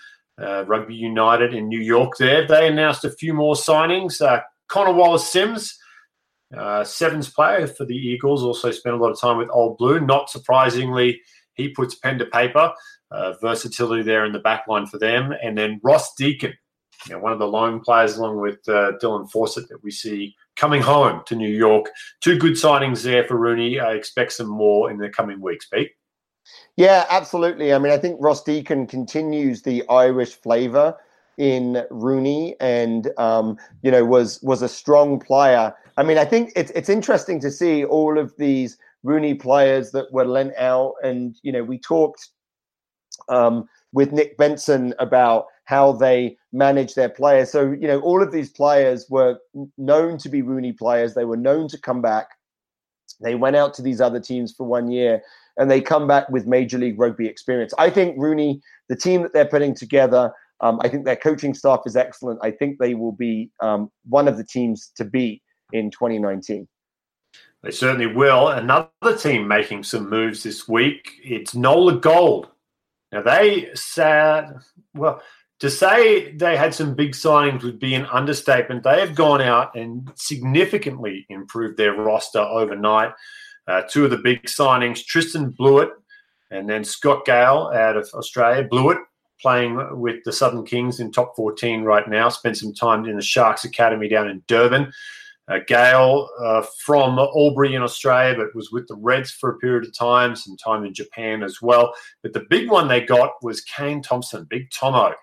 uh, 0.41 0.65
Rugby 0.65 0.95
United 0.95 1.53
in 1.53 1.67
New 1.67 1.79
York 1.79 2.17
there. 2.17 2.47
They 2.47 2.67
announced 2.67 3.05
a 3.05 3.11
few 3.11 3.33
more 3.33 3.55
signings. 3.55 4.21
Uh, 4.21 4.41
Connor 4.67 4.93
Wallace 4.93 5.29
Sims, 5.31 5.77
uh, 6.55 6.83
sevens 6.83 7.29
player 7.29 7.67
for 7.67 7.85
the 7.85 7.95
Eagles, 7.95 8.43
also 8.43 8.71
spent 8.71 8.95
a 8.95 8.99
lot 8.99 9.11
of 9.11 9.19
time 9.19 9.37
with 9.37 9.49
Old 9.51 9.77
Blue. 9.77 9.99
Not 9.99 10.29
surprisingly, 10.29 11.21
he 11.53 11.69
puts 11.69 11.95
pen 11.95 12.19
to 12.19 12.25
paper. 12.25 12.73
Uh, 13.11 13.33
versatility 13.41 14.03
there 14.03 14.23
in 14.23 14.31
the 14.31 14.37
back 14.37 14.67
line 14.67 14.85
for 14.85 14.99
them. 14.99 15.33
And 15.41 15.57
then 15.57 15.79
Ross 15.81 16.13
Deacon, 16.13 16.53
you 17.07 17.13
know, 17.13 17.19
one 17.19 17.33
of 17.33 17.39
the 17.39 17.47
lone 17.47 17.79
players 17.79 18.17
along 18.17 18.39
with 18.39 18.59
uh, 18.67 18.91
Dylan 19.01 19.27
Fawcett 19.31 19.67
that 19.69 19.83
we 19.83 19.89
see 19.89 20.35
coming 20.57 20.79
home 20.79 21.23
to 21.25 21.33
New 21.33 21.49
York. 21.49 21.89
Two 22.21 22.37
good 22.37 22.53
signings 22.53 23.01
there 23.01 23.23
for 23.23 23.39
RUNY. 23.39 23.81
I 23.81 23.93
expect 23.93 24.33
some 24.33 24.47
more 24.47 24.91
in 24.91 24.99
the 24.99 25.09
coming 25.09 25.41
weeks, 25.41 25.65
Pete. 25.65 25.89
Yeah, 26.79 27.05
absolutely. 27.09 27.73
I 27.73 27.77
mean, 27.77 27.91
I 27.91 27.97
think 27.97 28.15
Ross 28.21 28.41
Deacon 28.41 28.87
continues 28.87 29.63
the 29.63 29.83
Irish 29.89 30.33
flavor 30.35 30.95
in 31.37 31.85
RUNY, 31.91 32.53
and 32.61 33.11
um, 33.17 33.57
you 33.81 33.91
know 33.91 34.05
was 34.05 34.41
was 34.43 34.61
a 34.61 34.69
strong 34.69 35.19
player. 35.19 35.75
I 35.97 36.03
mean, 36.03 36.17
I 36.17 36.23
think 36.23 36.53
it's 36.55 36.71
it's 36.71 36.87
interesting 36.87 37.41
to 37.41 37.51
see 37.51 37.83
all 37.83 38.17
of 38.17 38.33
these 38.37 38.77
RUNY 39.05 39.41
players 39.41 39.91
that 39.91 40.09
were 40.13 40.23
lent 40.23 40.53
out, 40.57 40.93
and 41.03 41.35
you 41.43 41.51
know, 41.51 41.65
we 41.65 41.79
talked 41.79 42.29
um, 43.27 43.67
with 43.91 44.13
Nick 44.13 44.37
Benson 44.37 44.93
about 44.99 45.47
how 45.65 45.91
they 45.91 46.37
manage 46.53 46.95
their 46.95 47.09
players. 47.09 47.51
So 47.51 47.73
you 47.73 47.89
know, 47.89 47.99
all 47.99 48.23
of 48.23 48.31
these 48.31 48.51
players 48.51 49.05
were 49.09 49.37
known 49.77 50.17
to 50.19 50.29
be 50.29 50.41
RUNY 50.43 50.77
players. 50.77 51.13
They 51.13 51.25
were 51.25 51.35
known 51.35 51.67
to 51.67 51.77
come 51.77 52.01
back. 52.01 52.29
They 53.19 53.35
went 53.35 53.57
out 53.57 53.73
to 53.73 53.81
these 53.81 53.99
other 53.99 54.21
teams 54.21 54.53
for 54.53 54.65
one 54.65 54.89
year 54.89 55.21
and 55.59 55.69
they 55.69 55.81
come 55.81 56.07
back 56.07 56.27
with 56.29 56.47
Major 56.47 56.77
League 56.77 56.99
Rugby 56.99 57.27
experience. 57.27 57.73
I 57.77 57.89
think 57.89 58.17
RUNY, 58.17 58.61
the 58.87 58.95
team 58.95 59.21
that 59.21 59.33
they're 59.33 59.45
putting 59.45 59.75
together, 59.75 60.31
um, 60.61 60.79
I 60.81 60.87
think 60.87 61.05
their 61.05 61.17
coaching 61.17 61.53
staff 61.53 61.81
is 61.85 61.95
excellent. 61.95 62.39
I 62.41 62.51
think 62.51 62.79
they 62.79 62.95
will 62.95 63.11
be 63.11 63.51
um, 63.59 63.91
one 64.07 64.27
of 64.27 64.37
the 64.37 64.43
teams 64.43 64.91
to 64.95 65.05
beat 65.05 65.43
in 65.71 65.91
2019. 65.91 66.67
They 67.61 67.71
certainly 67.71 68.07
will. 68.07 68.47
Another 68.47 69.17
team 69.17 69.47
making 69.47 69.83
some 69.83 70.09
moves 70.09 70.43
this 70.43 70.67
week. 70.67 71.19
It's 71.23 71.53
Nola 71.53 71.99
Gold. 71.99 72.47
Now 73.11 73.21
they 73.21 73.69
said, 73.73 74.53
well, 74.93 75.21
to 75.59 75.69
say 75.69 76.31
they 76.31 76.55
had 76.55 76.73
some 76.73 76.95
big 76.95 77.11
signings 77.11 77.63
would 77.63 77.79
be 77.79 77.95
an 77.95 78.05
understatement. 78.05 78.83
They 78.83 79.01
have 79.01 79.13
gone 79.13 79.41
out 79.41 79.75
and 79.75 80.09
significantly 80.15 81.25
improved 81.29 81.77
their 81.77 81.93
roster 81.93 82.39
overnight. 82.39 83.11
Uh, 83.69 83.83
two 83.89 84.03
of 84.03 84.09
the 84.09 84.17
big 84.17 84.43
signings, 84.43 85.05
Tristan 85.05 85.51
Blewett 85.51 85.91
and 86.51 86.67
then 86.67 86.83
Scott 86.83 87.25
Gale 87.25 87.71
out 87.73 87.97
of 87.97 88.09
Australia. 88.13 88.67
Blewett 88.69 88.97
playing 89.39 89.99
with 89.99 90.23
the 90.25 90.33
Southern 90.33 90.65
Kings 90.65 90.99
in 90.99 91.11
top 91.11 91.35
14 91.35 91.83
right 91.83 92.07
now. 92.09 92.29
Spent 92.29 92.57
some 92.57 92.73
time 92.73 93.05
in 93.05 93.15
the 93.15 93.21
Sharks 93.21 93.63
Academy 93.63 94.07
down 94.07 94.27
in 94.27 94.43
Durban. 94.47 94.91
Uh, 95.47 95.59
Gale 95.67 96.29
uh, 96.39 96.63
from 96.85 97.17
Albury 97.17 97.73
in 97.73 97.81
Australia, 97.81 98.35
but 98.37 98.53
was 98.53 98.71
with 98.71 98.87
the 98.87 98.95
Reds 98.95 99.31
for 99.31 99.51
a 99.51 99.57
period 99.57 99.87
of 99.87 99.97
time, 99.97 100.35
some 100.35 100.55
time 100.57 100.85
in 100.85 100.93
Japan 100.93 101.41
as 101.41 101.59
well. 101.61 101.93
But 102.21 102.33
the 102.33 102.45
big 102.49 102.69
one 102.69 102.87
they 102.87 103.01
got 103.01 103.31
was 103.41 103.61
Kane 103.61 104.01
Thompson, 104.01 104.45
Big 104.49 104.69
Tomo. 104.69 105.13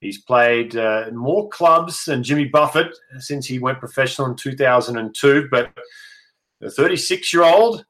He's 0.00 0.22
played 0.22 0.76
uh, 0.76 1.06
more 1.12 1.48
clubs 1.48 2.04
than 2.04 2.22
Jimmy 2.22 2.44
Buffett 2.44 2.96
since 3.18 3.46
he 3.46 3.58
went 3.58 3.80
professional 3.80 4.28
in 4.28 4.36
2002, 4.36 5.48
but 5.50 5.72
the 6.64 6.70
36 6.70 7.34
year 7.34 7.42
old 7.42 7.84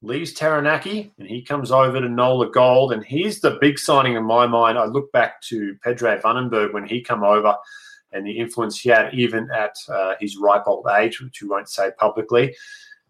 leaves 0.00 0.32
Taranaki 0.32 1.12
and 1.18 1.26
he 1.26 1.42
comes 1.42 1.72
over 1.72 2.00
to 2.00 2.08
Nola 2.08 2.50
Gold. 2.52 2.92
And 2.92 3.04
he's 3.04 3.40
the 3.40 3.58
big 3.60 3.80
signing 3.80 4.14
in 4.14 4.22
my 4.22 4.46
mind. 4.46 4.78
I 4.78 4.84
look 4.84 5.10
back 5.10 5.42
to 5.42 5.74
Pedrie 5.84 6.22
Wannenburg 6.22 6.72
when 6.72 6.86
he 6.86 7.02
come 7.02 7.24
over 7.24 7.56
and 8.12 8.24
the 8.24 8.38
influence 8.38 8.78
he 8.78 8.90
had 8.90 9.12
even 9.12 9.48
at 9.50 9.74
uh, 9.88 10.14
his 10.20 10.36
ripe 10.36 10.68
old 10.68 10.86
age, 10.96 11.20
which 11.20 11.42
we 11.42 11.48
won't 11.48 11.68
say 11.68 11.90
publicly. 11.98 12.54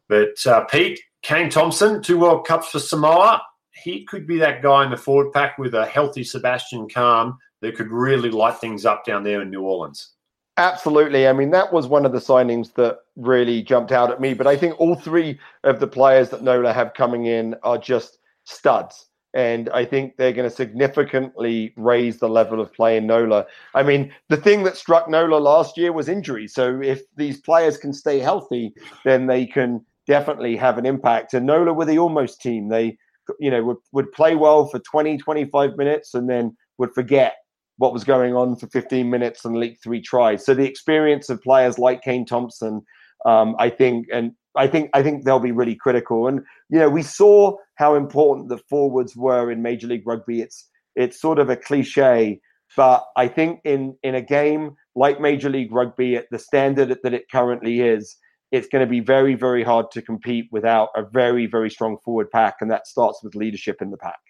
But 0.08 0.46
uh, 0.46 0.64
Pete, 0.64 0.98
Kane 1.20 1.50
Thompson, 1.50 2.02
two 2.02 2.18
World 2.18 2.46
Cups 2.46 2.68
for 2.68 2.78
Samoa. 2.78 3.42
He 3.74 4.06
could 4.06 4.26
be 4.26 4.38
that 4.38 4.62
guy 4.62 4.84
in 4.84 4.90
the 4.90 4.96
forward 4.96 5.32
pack 5.32 5.58
with 5.58 5.74
a 5.74 5.84
healthy 5.84 6.24
Sebastian 6.24 6.88
Calm 6.88 7.36
that 7.60 7.76
could 7.76 7.90
really 7.90 8.30
light 8.30 8.58
things 8.58 8.86
up 8.86 9.04
down 9.04 9.24
there 9.24 9.42
in 9.42 9.50
New 9.50 9.62
Orleans. 9.62 10.12
Absolutely. 10.58 11.26
I 11.26 11.32
mean, 11.32 11.50
that 11.52 11.72
was 11.72 11.86
one 11.86 12.04
of 12.04 12.12
the 12.12 12.18
signings 12.18 12.74
that 12.74 12.98
really 13.16 13.62
jumped 13.62 13.90
out 13.90 14.10
at 14.10 14.20
me. 14.20 14.34
But 14.34 14.46
I 14.46 14.56
think 14.56 14.78
all 14.78 14.94
three 14.94 15.38
of 15.64 15.80
the 15.80 15.86
players 15.86 16.28
that 16.30 16.42
Nola 16.42 16.72
have 16.72 16.92
coming 16.94 17.26
in 17.26 17.54
are 17.62 17.78
just 17.78 18.18
studs. 18.44 19.06
And 19.34 19.70
I 19.70 19.86
think 19.86 20.18
they're 20.18 20.34
going 20.34 20.48
to 20.48 20.54
significantly 20.54 21.72
raise 21.76 22.18
the 22.18 22.28
level 22.28 22.60
of 22.60 22.70
play 22.74 22.98
in 22.98 23.06
Nola. 23.06 23.46
I 23.74 23.82
mean, 23.82 24.12
the 24.28 24.36
thing 24.36 24.62
that 24.64 24.76
struck 24.76 25.08
Nola 25.08 25.36
last 25.36 25.78
year 25.78 25.90
was 25.90 26.06
injury. 26.06 26.46
So 26.46 26.82
if 26.82 27.00
these 27.16 27.40
players 27.40 27.78
can 27.78 27.94
stay 27.94 28.18
healthy, 28.18 28.74
then 29.06 29.26
they 29.26 29.46
can 29.46 29.82
definitely 30.06 30.54
have 30.56 30.76
an 30.76 30.84
impact. 30.84 31.32
And 31.32 31.46
Nola 31.46 31.72
were 31.72 31.86
the 31.86 31.98
almost 31.98 32.42
team. 32.42 32.68
They, 32.68 32.98
you 33.40 33.50
know, 33.50 33.64
would, 33.64 33.78
would 33.92 34.12
play 34.12 34.34
well 34.34 34.66
for 34.66 34.80
20, 34.80 35.16
25 35.16 35.78
minutes 35.78 36.12
and 36.12 36.28
then 36.28 36.54
would 36.76 36.92
forget 36.92 37.36
what 37.82 37.92
was 37.92 38.04
going 38.04 38.36
on 38.36 38.54
for 38.54 38.68
15 38.68 39.10
minutes 39.10 39.44
and 39.44 39.56
leak 39.56 39.76
three 39.82 40.00
tries. 40.00 40.46
So 40.46 40.54
the 40.54 40.64
experience 40.64 41.28
of 41.28 41.42
players 41.42 41.80
like 41.80 42.00
Kane 42.00 42.24
Thompson, 42.24 42.82
um, 43.26 43.56
I 43.58 43.70
think, 43.70 44.06
and 44.14 44.30
I 44.54 44.68
think 44.68 44.90
I 44.94 45.02
think 45.02 45.24
they'll 45.24 45.40
be 45.40 45.50
really 45.50 45.74
critical. 45.74 46.28
And 46.28 46.42
you 46.70 46.78
know, 46.78 46.88
we 46.88 47.02
saw 47.02 47.56
how 47.74 47.96
important 47.96 48.50
the 48.50 48.58
forwards 48.70 49.16
were 49.16 49.50
in 49.50 49.62
Major 49.62 49.88
League 49.88 50.06
Rugby. 50.06 50.42
It's 50.42 50.68
it's 50.94 51.20
sort 51.20 51.40
of 51.40 51.50
a 51.50 51.56
cliche, 51.56 52.40
but 52.76 53.04
I 53.16 53.26
think 53.26 53.58
in 53.64 53.96
in 54.04 54.14
a 54.14 54.22
game 54.22 54.76
like 54.94 55.20
Major 55.20 55.50
League 55.50 55.72
Rugby 55.72 56.14
at 56.14 56.26
the 56.30 56.38
standard 56.38 56.96
that 57.02 57.14
it 57.14 57.24
currently 57.32 57.80
is, 57.80 58.16
it's 58.52 58.68
going 58.68 58.86
to 58.86 58.90
be 58.90 59.00
very 59.00 59.34
very 59.34 59.64
hard 59.64 59.90
to 59.90 60.02
compete 60.02 60.46
without 60.52 60.90
a 60.94 61.02
very 61.02 61.46
very 61.46 61.68
strong 61.68 61.96
forward 62.04 62.30
pack, 62.30 62.58
and 62.60 62.70
that 62.70 62.86
starts 62.86 63.24
with 63.24 63.34
leadership 63.34 63.82
in 63.82 63.90
the 63.90 63.96
pack. 63.98 64.20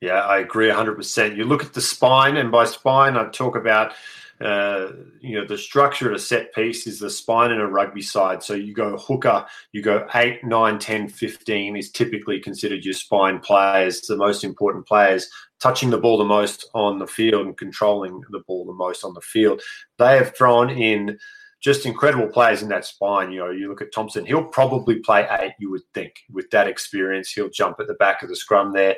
Yeah, 0.00 0.20
I 0.20 0.38
agree 0.38 0.68
100%. 0.68 1.36
You 1.36 1.44
look 1.44 1.62
at 1.62 1.74
the 1.74 1.80
spine, 1.80 2.36
and 2.36 2.50
by 2.50 2.64
spine, 2.64 3.16
I 3.16 3.28
talk 3.28 3.56
about 3.56 3.92
uh, 4.40 4.92
you 5.20 5.38
know, 5.38 5.46
the 5.46 5.58
structure 5.58 6.08
of 6.08 6.14
a 6.14 6.18
set 6.18 6.54
piece 6.54 6.86
is 6.86 6.98
the 6.98 7.10
spine 7.10 7.50
in 7.50 7.60
a 7.60 7.68
rugby 7.68 8.00
side. 8.00 8.42
So 8.42 8.54
you 8.54 8.72
go 8.72 8.96
hooker, 8.96 9.44
you 9.72 9.82
go 9.82 10.08
8, 10.14 10.42
9, 10.44 10.78
10, 10.78 11.08
15 11.08 11.76
is 11.76 11.90
typically 11.90 12.40
considered 12.40 12.84
your 12.84 12.94
spine 12.94 13.40
players, 13.40 14.00
the 14.00 14.16
most 14.16 14.42
important 14.42 14.86
players, 14.86 15.28
touching 15.60 15.90
the 15.90 15.98
ball 15.98 16.16
the 16.16 16.24
most 16.24 16.70
on 16.72 16.98
the 16.98 17.06
field 17.06 17.46
and 17.46 17.58
controlling 17.58 18.22
the 18.30 18.40
ball 18.46 18.64
the 18.64 18.72
most 18.72 19.04
on 19.04 19.12
the 19.12 19.20
field. 19.20 19.60
They 19.98 20.16
have 20.16 20.34
thrown 20.34 20.70
in 20.70 21.18
just 21.60 21.84
incredible 21.84 22.28
players 22.28 22.62
in 22.62 22.70
that 22.70 22.86
spine. 22.86 23.32
You 23.32 23.40
know, 23.40 23.50
you 23.50 23.68
look 23.68 23.82
at 23.82 23.92
Thompson, 23.92 24.24
he'll 24.24 24.44
probably 24.44 25.00
play 25.00 25.28
eight, 25.38 25.52
you 25.58 25.70
would 25.70 25.82
think. 25.92 26.14
With 26.32 26.48
that 26.52 26.66
experience, 26.66 27.30
he'll 27.30 27.50
jump 27.50 27.78
at 27.78 27.88
the 27.88 27.94
back 27.94 28.22
of 28.22 28.30
the 28.30 28.36
scrum 28.36 28.72
there. 28.72 28.96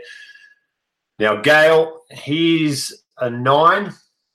Now, 1.18 1.40
Gale, 1.40 2.00
he's 2.10 3.04
a 3.18 3.30
nine 3.30 3.92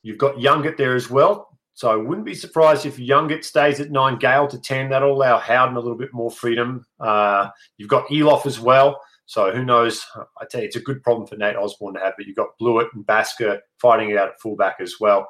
You've 0.08 0.18
got 0.18 0.36
Youngett 0.36 0.78
there 0.78 0.96
as 0.96 1.10
well. 1.10 1.60
So 1.74 1.92
I 1.92 1.98
wouldn't 1.98 2.26
be 2.26 2.34
surprised 2.34 2.86
if 2.86 2.96
Youngett 2.98 3.44
stays 3.44 3.82
at 3.82 3.92
nine, 3.92 4.18
Gale 4.18 4.48
to 4.48 4.58
10. 4.58 4.90
That'll 4.90 5.12
allow 5.12 5.38
Howden 5.38 5.76
a 5.76 5.80
little 5.82 5.98
bit 5.98 6.14
more 6.14 6.32
freedom. 6.32 6.86
Uh, 6.98 7.50
you've 7.78 7.90
got 7.90 8.08
Eloff 8.08 8.46
as 8.46 8.58
well. 8.58 9.02
So 9.26 9.52
who 9.52 9.66
knows? 9.66 10.06
I 10.42 10.46
tell 10.46 10.62
you, 10.62 10.68
it's 10.68 10.78
a 10.78 10.82
good 10.82 11.04
problem 11.04 11.28
for 11.28 11.36
Nate 11.36 11.58
Osborne 11.58 11.96
to 11.96 12.00
have, 12.00 12.14
but 12.18 12.26
you've 12.26 12.38
got 12.38 12.58
Blewett 12.58 12.88
and 12.94 13.06
Basker 13.06 13.60
fighting 13.82 14.12
it 14.12 14.18
out 14.18 14.30
at 14.30 14.40
fullback 14.40 14.78
as 14.80 14.96
well. 15.02 15.28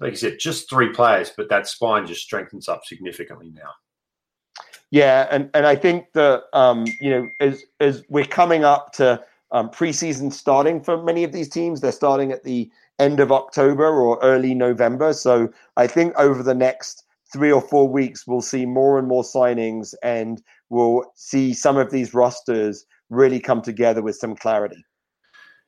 Like 0.00 0.14
I 0.14 0.16
said, 0.16 0.38
just 0.40 0.68
three 0.68 0.92
players, 0.92 1.30
but 1.36 1.48
that 1.50 1.68
spine 1.68 2.08
just 2.08 2.22
strengthens 2.22 2.68
up 2.68 2.84
significantly 2.84 3.52
now. 3.54 3.70
Yeah, 4.90 5.28
and, 5.30 5.48
and 5.54 5.64
I 5.64 5.76
think 5.76 6.06
that 6.14 6.42
um, 6.52 6.86
you 7.00 7.10
know, 7.10 7.28
as 7.38 7.62
as 7.78 8.02
we're 8.08 8.24
coming 8.24 8.64
up 8.64 8.92
to 8.94 9.22
um, 9.52 9.68
preseason 9.68 10.32
starting 10.32 10.82
for 10.82 11.02
many 11.02 11.24
of 11.24 11.32
these 11.32 11.48
teams, 11.48 11.80
they're 11.80 11.92
starting 11.92 12.32
at 12.32 12.42
the 12.42 12.70
end 12.98 13.20
of 13.20 13.30
October 13.30 13.86
or 13.86 14.18
early 14.22 14.54
November. 14.54 15.12
So 15.12 15.52
I 15.76 15.86
think 15.86 16.14
over 16.18 16.42
the 16.42 16.54
next 16.54 17.04
three 17.32 17.52
or 17.52 17.60
four 17.60 17.88
weeks, 17.88 18.26
we'll 18.26 18.42
see 18.42 18.66
more 18.66 18.98
and 18.98 19.08
more 19.08 19.22
signings 19.22 19.94
and 20.02 20.42
we'll 20.70 21.04
see 21.14 21.52
some 21.52 21.76
of 21.76 21.90
these 21.90 22.14
rosters 22.14 22.84
really 23.10 23.40
come 23.40 23.62
together 23.62 24.02
with 24.02 24.16
some 24.16 24.34
clarity. 24.34 24.84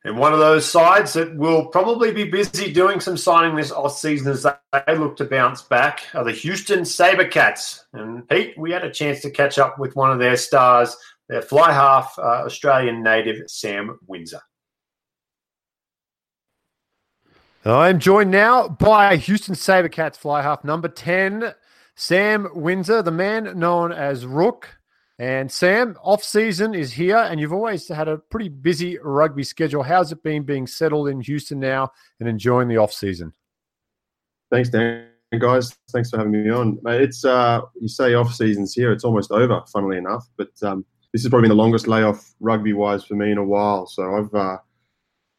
And 0.03 0.19
one 0.19 0.33
of 0.33 0.39
those 0.39 0.69
sides 0.69 1.13
that 1.13 1.35
will 1.35 1.65
probably 1.65 2.11
be 2.11 2.25
busy 2.25 2.71
doing 2.71 2.99
some 2.99 3.17
signing 3.17 3.55
this 3.55 3.71
off 3.71 3.97
season 3.97 4.33
as 4.33 4.43
they 4.43 4.95
look 4.95 5.17
to 5.17 5.25
bounce 5.25 5.63
back 5.63 6.03
are 6.13 6.23
the 6.23 6.31
Houston 6.31 6.81
Sabercats. 6.81 7.85
And 7.91 8.27
Pete, 8.29 8.55
we 8.55 8.69
had 8.69 8.85
a 8.85 8.91
chance 8.91 9.21
to 9.21 9.31
catch 9.31 9.57
up 9.57 9.79
with 9.79 9.95
one 9.95 10.11
of 10.11 10.19
their 10.19 10.37
stars, 10.37 10.95
their 11.29 11.41
fly 11.41 11.71
half 11.71 12.13
uh, 12.17 12.43
Australian 12.45 13.03
native, 13.03 13.37
Sam 13.47 13.97
Windsor. 14.07 14.41
I'm 17.63 17.99
joined 17.99 18.29
now 18.29 18.67
by 18.67 19.15
Houston 19.15 19.55
Sabercats 19.55 20.17
fly 20.17 20.43
half 20.43 20.63
number 20.63 20.87
10, 20.87 21.55
Sam 21.95 22.47
Windsor, 22.53 23.01
the 23.01 23.11
man 23.11 23.57
known 23.57 23.91
as 23.91 24.25
Rook. 24.25 24.77
And 25.17 25.49
Sam, 25.49 25.97
off 26.03 26.23
season 26.23 26.75
is 26.75 26.91
here, 26.93 27.17
and 27.17 27.39
you've 27.39 27.53
always 27.53 27.87
had 27.87 28.07
a 28.07 28.17
pretty 28.17 28.49
busy 28.49 28.99
rugby 29.01 29.43
schedule. 29.43 29.81
How's 29.81 30.11
it 30.11 30.21
been 30.21 30.43
being 30.43 30.67
settled 30.67 31.07
in 31.07 31.21
Houston 31.21 31.59
now 31.59 31.91
and 32.19 32.27
enjoying 32.27 32.67
the 32.67 32.77
off 32.77 32.91
season? 32.91 33.33
Thanks, 34.51 34.69
Dan. 34.69 35.07
Guys, 35.39 35.75
thanks 35.91 36.09
for 36.09 36.17
having 36.17 36.33
me 36.33 36.49
on. 36.49 36.79
It's 36.85 37.25
uh, 37.25 37.61
you 37.79 37.87
say 37.87 38.13
off 38.13 38.33
season's 38.33 38.73
here; 38.73 38.91
it's 38.91 39.03
almost 39.03 39.31
over. 39.31 39.61
Funnily 39.71 39.97
enough, 39.97 40.27
but 40.37 40.51
um, 40.61 40.85
this 41.15 41.23
has 41.23 41.29
probably 41.29 41.47
been 41.47 41.57
the 41.57 41.63
longest 41.63 41.87
layoff 41.87 42.35
rugby 42.41 42.73
wise 42.73 43.05
for 43.05 43.15
me 43.15 43.31
in 43.31 43.37
a 43.37 43.43
while. 43.43 43.87
So 43.87 44.17
I've 44.17 44.33
uh, 44.35 44.57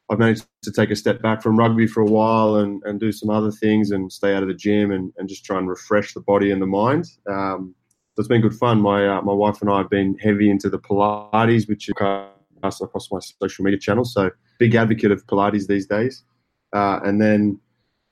I've 0.09 0.19
managed 0.19 0.47
to 0.63 0.73
take 0.73 0.91
a 0.91 0.97
step 0.97 1.21
back 1.21 1.43
from 1.43 1.59
rugby 1.59 1.87
for 1.87 2.01
a 2.01 2.07
while 2.07 2.57
and, 2.57 2.83
and 2.87 2.99
do 2.99 3.13
some 3.13 3.29
other 3.29 3.51
things 3.51 3.91
and 3.91 4.11
stay 4.11 4.35
out 4.35 4.43
of 4.43 4.49
the 4.49 4.55
gym 4.55 4.91
and, 4.91 5.13
and 5.19 5.29
just 5.29 5.45
try 5.45 5.59
and 5.59 5.69
refresh 5.69 6.15
the 6.15 6.21
body 6.21 6.51
and 6.51 6.63
the 6.63 6.67
mind. 6.67 7.05
Um, 7.29 7.75
so 8.15 8.21
it's 8.21 8.29
been 8.29 8.41
good 8.41 8.55
fun. 8.55 8.81
My 8.81 9.07
uh, 9.07 9.21
my 9.21 9.35
wife 9.35 9.61
and 9.61 9.71
I 9.71 9.77
have 9.77 9.91
been 9.91 10.17
heavy 10.17 10.49
into 10.49 10.71
the 10.71 10.79
Pilates, 10.79 11.69
which 11.69 11.91
is 11.91 11.95
across 11.99 13.13
my 13.13 13.21
social 13.21 13.63
media 13.63 13.79
channels. 13.79 14.15
So 14.15 14.31
big 14.59 14.75
advocate 14.77 15.11
of 15.11 15.27
Pilates 15.27 15.67
these 15.67 15.87
days. 15.87 16.25
Uh, 16.73 17.01
and 17.05 17.21
then 17.21 17.61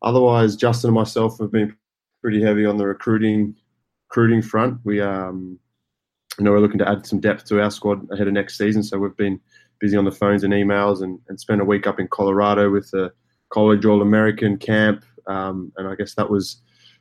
otherwise, 0.03 0.55
Justin 0.55 0.89
and 0.89 0.97
myself 0.97 1.39
have 1.39 1.51
been 1.51 1.75
pretty 2.21 2.43
heavy 2.43 2.67
on 2.67 2.77
the 2.77 2.85
recruiting 2.87 3.57
recruiting 4.11 4.43
front. 4.43 4.81
We 4.85 5.01
um, 5.01 5.59
you 6.39 6.45
know 6.45 6.51
we're 6.51 6.61
looking 6.61 6.79
to 6.79 6.89
add 6.89 7.07
some 7.07 7.21
depth 7.21 7.45
to 7.47 7.61
our 7.61 7.71
squad 7.71 8.07
ahead 8.13 8.27
of 8.27 8.33
next 8.33 8.59
season. 8.59 8.83
So 8.83 8.99
we've 8.99 9.17
been 9.17 9.41
busy 9.79 9.97
on 9.97 10.05
the 10.05 10.13
phones 10.13 10.45
and 10.45 10.53
emails 10.53 11.03
and, 11.03 11.19
and 11.29 11.39
spent 11.39 11.61
a 11.61 11.65
week 11.65 11.87
up 11.87 12.01
in 12.01 12.09
Colorado 12.09 12.71
with 12.71 12.91
the 12.91 13.13
college 13.51 13.85
All 13.85 14.03
American 14.03 14.57
camp. 14.57 15.05
Um, 15.27 15.73
and 15.77 15.89
I 15.89 15.95
guess 15.95 16.15
that 16.15 16.31
was 16.31 16.61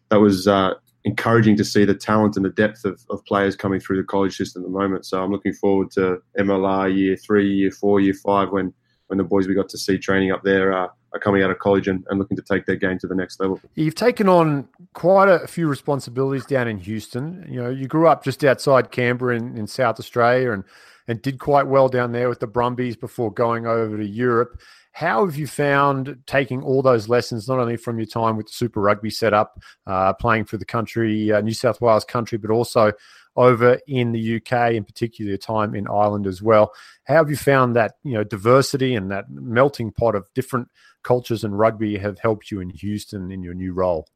that 0.10 0.18
was 0.18 0.48
uh, 0.48 0.74
encouraging 1.04 1.58
to 1.58 1.66
see 1.66 1.86
the 1.86 1.94
talent 1.94 2.36
and 2.36 2.46
the 2.46 2.50
depth 2.50 2.86
of, 2.86 3.02
of 3.10 3.24
players 3.26 3.56
coming 3.56 3.80
through 3.80 3.98
the 3.98 4.04
college 4.04 4.36
system 4.36 4.62
at 4.62 4.66
the 4.66 4.72
moment. 4.72 5.06
So 5.06 5.22
I'm 5.22 5.32
looking 5.32 5.54
forward 5.54 5.92
to 5.92 6.22
MLR 6.40 6.96
year 6.96 7.16
three, 7.16 7.52
year 7.52 7.72
four, 7.72 8.00
year 8.00 8.14
five 8.14 8.50
when 8.52 8.74
when 9.08 9.18
the 9.18 9.24
boys 9.24 9.48
we 9.48 9.54
got 9.54 9.70
to 9.70 9.78
see 9.78 9.98
training 9.98 10.32
up 10.32 10.44
there 10.44 10.74
uh, 10.74 10.88
are 11.14 11.20
coming 11.20 11.44
out 11.44 11.52
of 11.52 11.60
college 11.60 11.88
and, 11.88 12.04
and, 12.10 12.20
looking 12.20 12.36
to 12.36 12.44
take 12.44 12.66
their 12.66 12.76
game 12.76 12.98
to 13.00 13.08
the 13.08 13.16
next 13.16 13.40
level. 13.40 13.60
You've 13.76 13.96
taken 13.96 14.28
on 14.28 14.68
quite 14.94 15.30
a 15.30 15.48
few 15.48 15.68
responsibilities 15.68 16.46
down 16.46 16.68
in 16.68 16.80
Houston. 16.80 17.46
You 17.50 17.62
know, 17.62 17.70
you 17.70 17.88
grew 17.88 18.08
up 18.08 18.24
just 18.24 18.44
outside 18.44 18.92
Canberra 18.92 19.38
in, 19.38 19.58
in 19.58 19.68
South 19.68 20.00
Australia 20.00 20.52
and 20.52 20.64
and 21.08 21.22
did 21.22 21.40
quite 21.40 21.68
well 21.68 21.90
down 21.90 22.12
there 22.12 22.30
with 22.30 22.40
the 22.40 22.48
Brumbies 22.48 22.96
before 22.96 23.32
going 23.32 23.68
over 23.68 23.98
to 23.98 24.06
Europe. 24.06 24.62
How 24.94 25.26
have 25.26 25.36
you 25.36 25.48
found 25.48 26.18
taking 26.28 26.62
all 26.62 26.82
those 26.82 27.10
lessons, 27.10 27.48
not 27.48 27.60
only 27.60 27.78
from 27.78 27.98
your 27.98 28.06
time 28.06 28.38
with 28.38 28.46
the 28.46 28.54
Super 28.54 28.80
Rugby 28.80 29.10
setup, 29.10 29.60
uh, 29.88 30.14
playing 30.14 30.46
for 30.46 30.58
the 30.58 30.66
country, 30.66 31.32
uh, 31.32 31.42
New 31.42 31.54
South 31.54 31.82
Wales 31.82 32.06
country, 32.06 32.38
but 32.38 32.52
also 32.52 32.94
over 33.36 33.80
in 33.88 34.12
the 34.12 34.36
UK, 34.36 34.74
in 34.74 34.84
particular, 34.84 35.30
your 35.30 35.38
time 35.38 35.76
in 35.76 35.88
Ireland 35.88 36.28
as 36.28 36.42
well? 36.42 36.74
How 37.06 37.16
have 37.16 37.30
you 37.30 37.36
found 37.36 37.76
that 37.76 37.94
you 38.04 38.14
know 38.14 38.24
diversity 38.24 38.96
and 38.96 39.12
that 39.12 39.30
melting 39.30 39.92
pot 39.92 40.16
of 40.16 40.28
different 40.34 40.70
cultures 41.04 41.44
and 41.44 41.58
rugby 41.58 41.98
have 41.98 42.20
helped 42.20 42.52
you 42.52 42.60
in 42.60 42.70
Houston 42.70 43.32
in 43.32 43.44
your 43.44 43.54
new 43.54 43.74
role? 43.74 44.08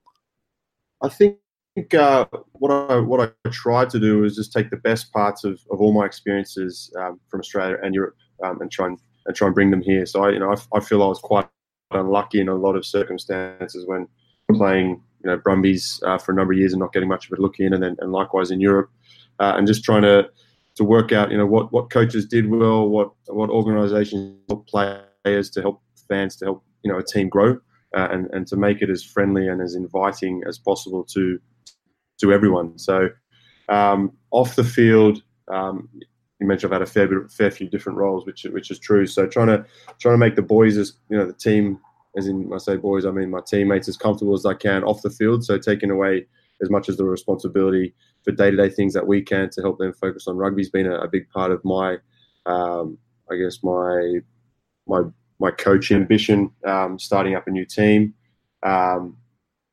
I 1.01 1.09
think 1.09 1.37
uh, 1.93 2.25
what 2.53 2.71
I 2.71 2.99
what 2.99 3.35
I 3.45 3.49
tried 3.49 3.89
to 3.91 3.99
do 3.99 4.23
is 4.23 4.35
just 4.35 4.53
take 4.53 4.69
the 4.69 4.77
best 4.77 5.11
parts 5.13 5.43
of, 5.43 5.59
of 5.71 5.79
all 5.79 5.93
my 5.93 6.05
experiences 6.05 6.91
um, 6.99 7.19
from 7.29 7.39
Australia 7.39 7.77
and 7.83 7.93
Europe 7.93 8.15
um, 8.43 8.61
and 8.61 8.71
try 8.71 8.87
and, 8.87 8.99
and 9.25 9.35
try 9.35 9.47
and 9.47 9.55
bring 9.55 9.71
them 9.71 9.81
here. 9.81 10.05
So 10.05 10.23
I 10.23 10.31
you 10.31 10.39
know 10.39 10.51
I, 10.51 10.77
I, 10.77 10.79
feel 10.79 11.03
I 11.03 11.07
was 11.07 11.19
quite 11.19 11.47
unlucky 11.91 12.39
in 12.39 12.49
a 12.49 12.55
lot 12.55 12.75
of 12.75 12.85
circumstances 12.85 13.85
when 13.85 14.07
playing 14.53 15.01
you 15.23 15.29
know 15.29 15.37
Brumbies 15.37 16.01
uh, 16.05 16.17
for 16.17 16.31
a 16.31 16.35
number 16.35 16.53
of 16.53 16.59
years 16.59 16.73
and 16.73 16.79
not 16.79 16.93
getting 16.93 17.09
much 17.09 17.29
of 17.29 17.37
a 17.37 17.41
look 17.41 17.59
in, 17.59 17.73
and 17.73 17.83
then 17.83 17.95
and 17.99 18.11
likewise 18.11 18.51
in 18.51 18.59
Europe, 18.61 18.89
uh, 19.39 19.53
and 19.55 19.67
just 19.67 19.83
trying 19.83 20.03
to 20.03 20.29
to 20.75 20.83
work 20.83 21.11
out 21.11 21.31
you 21.31 21.37
know 21.37 21.45
what 21.45 21.71
what 21.71 21.89
coaches 21.89 22.25
did 22.25 22.49
well, 22.49 22.87
what 22.87 23.11
what 23.27 23.49
organisations 23.49 24.37
help 24.49 24.67
players 24.67 25.49
to 25.51 25.61
help 25.61 25.81
fans 26.07 26.35
to 26.37 26.45
help 26.45 26.63
you 26.83 26.91
know 26.91 26.97
a 26.97 27.03
team 27.03 27.29
grow. 27.29 27.59
Uh, 27.95 28.09
and, 28.11 28.27
and 28.33 28.45
to 28.45 28.57
make 28.57 28.81
it 28.81 28.89
as 28.89 29.01
friendly 29.01 29.47
and 29.47 29.61
as 29.61 29.73
inviting 29.73 30.43
as 30.45 30.59
possible 30.59 31.05
to 31.05 31.39
to 32.19 32.33
everyone. 32.33 32.77
So 32.77 33.07
um, 33.69 34.11
off 34.31 34.55
the 34.55 34.63
field, 34.63 35.21
um, 35.47 35.89
you 36.39 36.47
mentioned 36.47 36.73
I've 36.73 36.81
had 36.81 36.87
a 36.87 36.91
fair 36.91 37.27
fair 37.29 37.49
few 37.49 37.69
different 37.69 37.97
roles, 37.97 38.25
which 38.25 38.43
which 38.51 38.69
is 38.69 38.79
true. 38.79 39.07
So 39.07 39.25
trying 39.25 39.47
to 39.47 39.65
trying 39.99 40.13
to 40.13 40.19
make 40.19 40.35
the 40.35 40.41
boys 40.41 40.77
as 40.77 40.93
you 41.09 41.17
know 41.17 41.25
the 41.25 41.33
team, 41.33 41.79
as 42.17 42.27
in 42.27 42.51
I 42.53 42.57
say 42.57 42.75
boys, 42.75 43.05
I 43.05 43.11
mean 43.11 43.29
my 43.29 43.41
teammates 43.45 43.87
as 43.87 43.95
comfortable 43.95 44.33
as 44.33 44.45
I 44.45 44.53
can 44.53 44.83
off 44.83 45.01
the 45.01 45.09
field. 45.09 45.45
So 45.45 45.57
taking 45.57 45.91
away 45.91 46.25
as 46.61 46.69
much 46.69 46.89
as 46.89 46.97
the 46.97 47.05
responsibility 47.05 47.93
for 48.23 48.31
day 48.31 48.51
to 48.51 48.57
day 48.57 48.69
things 48.69 48.93
that 48.93 49.05
we 49.05 49.21
can 49.21 49.49
to 49.51 49.61
help 49.61 49.77
them 49.77 49.93
focus 49.93 50.27
on 50.27 50.35
rugby 50.35 50.61
has 50.61 50.69
been 50.69 50.87
a, 50.87 50.95
a, 50.95 51.07
big 51.07 51.29
part 51.29 51.51
of 51.51 51.63
my, 51.63 51.97
um, 52.47 52.97
I 53.31 53.35
guess 53.35 53.63
my 53.63 54.19
my 54.87 55.03
my 55.39 55.51
coach 55.51 55.91
ambition, 55.91 56.49
um, 56.65 56.97
starting 56.97 57.35
up 57.35 57.47
a 57.47 57.51
new 57.51 57.65
team. 57.65 58.15
Um, 58.63 59.17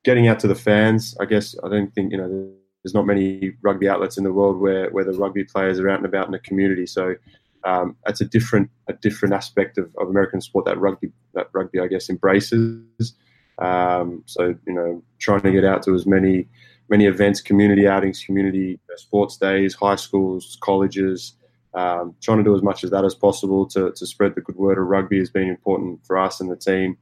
getting 0.04 0.28
out 0.28 0.38
to 0.40 0.46
the 0.46 0.54
fans. 0.54 1.16
I 1.18 1.24
guess 1.24 1.57
I 1.64 1.68
don't 1.68 1.92
think 1.94 2.12
you 2.12 2.18
know 2.18 2.52
there's 2.83 2.94
not 2.94 3.07
many 3.07 3.52
rugby 3.62 3.88
outlets 3.88 4.18
in 4.18 4.24
the 4.24 4.33
world 4.33 4.61
where 4.61 4.90
where 4.90 5.04
the 5.04 5.12
rugby 5.12 5.44
players 5.44 5.80
are 5.80 5.88
out 5.88 5.98
and 5.98 6.07
about 6.07 6.26
in 6.26 6.33
the 6.33 6.38
community. 6.38 6.87
So 6.87 7.16
um, 7.64 7.96
that's 8.05 8.20
a 8.20 8.24
different 8.24 8.70
a 8.88 8.92
different 8.92 9.35
aspect 9.35 9.79
of, 9.79 9.90
of 9.98 10.09
American 10.09 10.40
sport 10.40 10.66
that 10.66 10.79
rugby 10.79 11.11
that 11.35 11.48
rugby 11.53 11.81
I 11.81 11.87
guess 11.87 12.09
embraces. 12.11 13.14
Um, 13.59 14.22
so 14.27 14.55
you 14.66 14.72
know, 14.72 15.03
trying 15.18 15.42
to 15.42 15.53
get 15.53 15.64
out 15.64 15.83
to 15.85 15.94
as 15.94 16.07
many 16.07 16.48
many 16.88 17.07
events, 17.07 17.40
community 17.40 17.87
outings, 17.87 18.22
community 18.24 18.79
sports 18.96 19.37
days, 19.37 19.74
high 19.74 19.96
schools, 19.96 20.59
colleges. 20.61 21.35
Um, 21.74 22.14
trying 22.22 22.38
to 22.38 22.44
do 22.44 22.55
as 22.55 22.62
much 22.62 22.85
as 22.85 22.90
that 22.90 23.05
as 23.05 23.16
possible 23.16 23.66
to, 23.66 23.90
to 23.90 24.07
spread 24.07 24.37
the 24.37 24.40
good 24.40 24.55
word 24.55 24.79
of 24.79 24.87
rugby 24.87 25.18
has 25.18 25.29
been 25.29 25.48
important 25.48 26.07
for 26.07 26.16
us 26.16 26.40
and 26.40 26.48
the 26.48 26.55
team. 26.55 26.96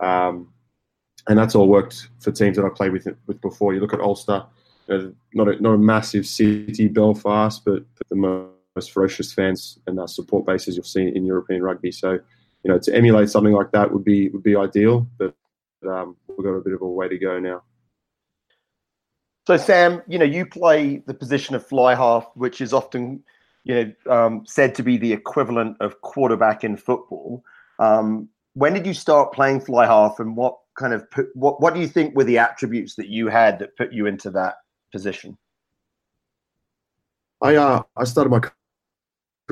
Um, 0.00 0.52
and 1.28 1.38
that's 1.38 1.54
all 1.54 1.68
worked 1.68 2.08
for 2.18 2.32
teams 2.32 2.56
that 2.56 2.64
I 2.64 2.68
played 2.68 2.90
with 2.90 3.06
with 3.26 3.40
before. 3.40 3.74
You 3.74 3.80
look 3.80 3.92
at 3.92 4.00
Ulster, 4.00 4.44
you 4.88 4.98
know, 4.98 5.14
not 5.34 5.48
a, 5.48 5.62
not 5.62 5.74
a 5.74 5.78
massive 5.78 6.26
city, 6.26 6.88
Belfast, 6.88 7.64
but 7.64 7.84
the 8.08 8.16
most 8.16 8.61
ferocious 8.80 9.32
fans 9.32 9.78
and 9.86 9.98
uh, 10.00 10.06
support 10.06 10.46
bases 10.46 10.76
you'll 10.76 10.84
see 10.84 11.12
in 11.14 11.24
European 11.24 11.62
rugby. 11.62 11.92
So, 11.92 12.12
you 12.12 12.70
know, 12.70 12.78
to 12.78 12.94
emulate 12.94 13.30
something 13.30 13.52
like 13.52 13.72
that 13.72 13.92
would 13.92 14.04
be 14.04 14.28
would 14.30 14.42
be 14.42 14.56
ideal, 14.56 15.06
but 15.18 15.34
um, 15.86 16.16
we've 16.28 16.44
got 16.44 16.54
a 16.54 16.60
bit 16.60 16.72
of 16.72 16.82
a 16.82 16.88
way 16.88 17.08
to 17.08 17.18
go 17.18 17.38
now. 17.38 17.62
So, 19.46 19.56
Sam, 19.56 20.02
you 20.06 20.18
know, 20.18 20.24
you 20.24 20.46
play 20.46 20.98
the 21.06 21.14
position 21.14 21.56
of 21.56 21.66
fly 21.66 21.96
half, 21.96 22.30
which 22.34 22.60
is 22.60 22.72
often, 22.72 23.24
you 23.64 23.74
know, 23.74 24.14
um, 24.14 24.44
said 24.46 24.74
to 24.76 24.82
be 24.84 24.96
the 24.96 25.12
equivalent 25.12 25.76
of 25.80 26.00
quarterback 26.00 26.62
in 26.62 26.76
football. 26.76 27.42
Um, 27.80 28.28
when 28.54 28.72
did 28.72 28.86
you 28.86 28.94
start 28.94 29.32
playing 29.32 29.60
fly 29.60 29.86
half, 29.86 30.20
and 30.20 30.36
what 30.36 30.58
kind 30.78 30.94
of 30.94 31.10
put, 31.10 31.34
what 31.34 31.60
what 31.60 31.74
do 31.74 31.80
you 31.80 31.88
think 31.88 32.14
were 32.14 32.24
the 32.24 32.38
attributes 32.38 32.94
that 32.94 33.08
you 33.08 33.26
had 33.28 33.58
that 33.58 33.76
put 33.76 33.92
you 33.92 34.06
into 34.06 34.30
that 34.30 34.56
position? 34.92 35.36
I 37.40 37.56
uh, 37.56 37.82
I 37.96 38.04
started 38.04 38.30
my 38.30 38.40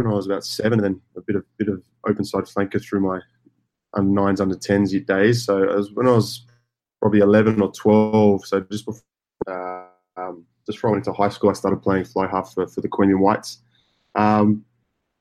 when 0.02 0.12
I 0.12 0.16
was 0.16 0.26
about 0.26 0.44
seven, 0.44 0.84
and 0.84 0.84
then 0.84 1.00
a 1.16 1.20
bit 1.20 1.36
of 1.36 1.44
bit 1.58 1.68
of 1.68 1.82
open 2.08 2.24
side 2.24 2.44
flanker 2.44 2.82
through 2.82 3.00
my 3.00 3.20
under 3.94 4.10
nines, 4.10 4.40
under 4.40 4.54
tens 4.54 4.92
days. 4.92 5.44
So 5.44 5.58
was 5.58 5.92
when 5.92 6.06
I 6.06 6.12
was 6.12 6.46
probably 7.00 7.20
eleven 7.20 7.60
or 7.60 7.72
twelve. 7.72 8.44
So 8.46 8.60
just 8.60 8.86
before, 8.86 9.02
uh, 9.46 9.86
um, 10.16 10.44
just 10.66 10.82
went 10.82 10.96
into 10.96 11.12
high 11.12 11.28
school, 11.28 11.50
I 11.50 11.54
started 11.54 11.82
playing 11.82 12.04
fly 12.04 12.26
half 12.26 12.52
for, 12.54 12.66
for 12.66 12.80
the 12.80 12.88
Queanbeyan 12.88 13.20
Whites. 13.20 13.58
Um, 14.14 14.64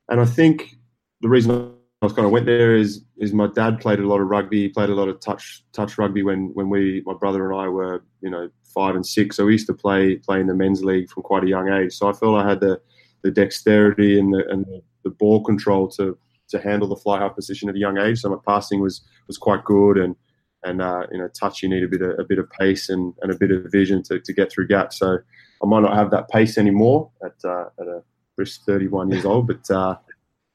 and 0.09 0.19
I 0.19 0.25
think 0.25 0.75
the 1.21 1.29
reason 1.29 1.73
I 2.01 2.05
was 2.05 2.13
kind 2.13 2.25
of 2.25 2.31
went 2.31 2.45
there 2.45 2.75
is 2.75 3.03
is 3.17 3.33
my 3.33 3.47
dad 3.47 3.79
played 3.79 3.99
a 3.99 4.07
lot 4.07 4.21
of 4.21 4.27
rugby. 4.27 4.61
He 4.63 4.69
played 4.69 4.89
a 4.89 4.95
lot 4.95 5.09
of 5.09 5.19
touch 5.19 5.63
touch 5.73 5.97
rugby 5.97 6.23
when 6.23 6.51
when 6.53 6.69
we 6.69 7.03
my 7.05 7.13
brother 7.13 7.49
and 7.49 7.59
I 7.59 7.67
were 7.67 8.03
you 8.21 8.29
know 8.29 8.49
five 8.63 8.95
and 8.95 9.05
six. 9.05 9.35
So 9.35 9.45
we 9.45 9.53
used 9.53 9.67
to 9.67 9.73
play 9.73 10.15
play 10.15 10.39
in 10.39 10.47
the 10.47 10.55
men's 10.55 10.83
league 10.83 11.09
from 11.09 11.23
quite 11.23 11.43
a 11.43 11.47
young 11.47 11.69
age. 11.69 11.93
So 11.93 12.07
I 12.07 12.13
felt 12.13 12.37
I 12.37 12.47
had 12.47 12.61
the 12.61 12.81
the 13.23 13.31
dexterity 13.31 14.19
and 14.19 14.33
the 14.33 14.47
and 14.49 14.65
the, 15.03 15.09
ball 15.09 15.43
control 15.43 15.87
to 15.87 16.15
to 16.49 16.59
handle 16.59 16.87
the 16.87 16.95
fly 16.95 17.19
half 17.19 17.33
position 17.35 17.67
at 17.67 17.75
a 17.75 17.79
young 17.79 17.97
age. 17.97 18.19
So 18.19 18.29
my 18.29 18.37
passing 18.47 18.79
was 18.79 19.01
was 19.27 19.37
quite 19.37 19.63
good 19.63 19.97
and 19.97 20.15
and 20.63 20.81
uh, 20.81 21.07
you 21.11 21.17
know 21.17 21.27
touch 21.29 21.63
you 21.63 21.69
need 21.69 21.83
a 21.83 21.87
bit 21.87 22.01
of 22.01 22.19
a 22.19 22.23
bit 22.23 22.37
of 22.37 22.49
pace 22.51 22.89
and, 22.89 23.13
and 23.21 23.31
a 23.31 23.37
bit 23.37 23.51
of 23.51 23.65
vision 23.71 24.03
to, 24.03 24.19
to 24.19 24.33
get 24.33 24.51
through 24.51 24.67
gaps. 24.67 24.99
So 24.99 25.17
I 25.63 25.65
might 25.65 25.81
not 25.81 25.95
have 25.95 26.11
that 26.11 26.29
pace 26.29 26.57
anymore 26.57 27.09
at 27.23 27.33
uh, 27.43 27.69
at 27.79 27.87
a 27.87 28.03
brisk 28.35 28.61
31 28.65 29.11
years 29.11 29.25
old, 29.25 29.47
but 29.47 29.69
uh, 29.71 29.97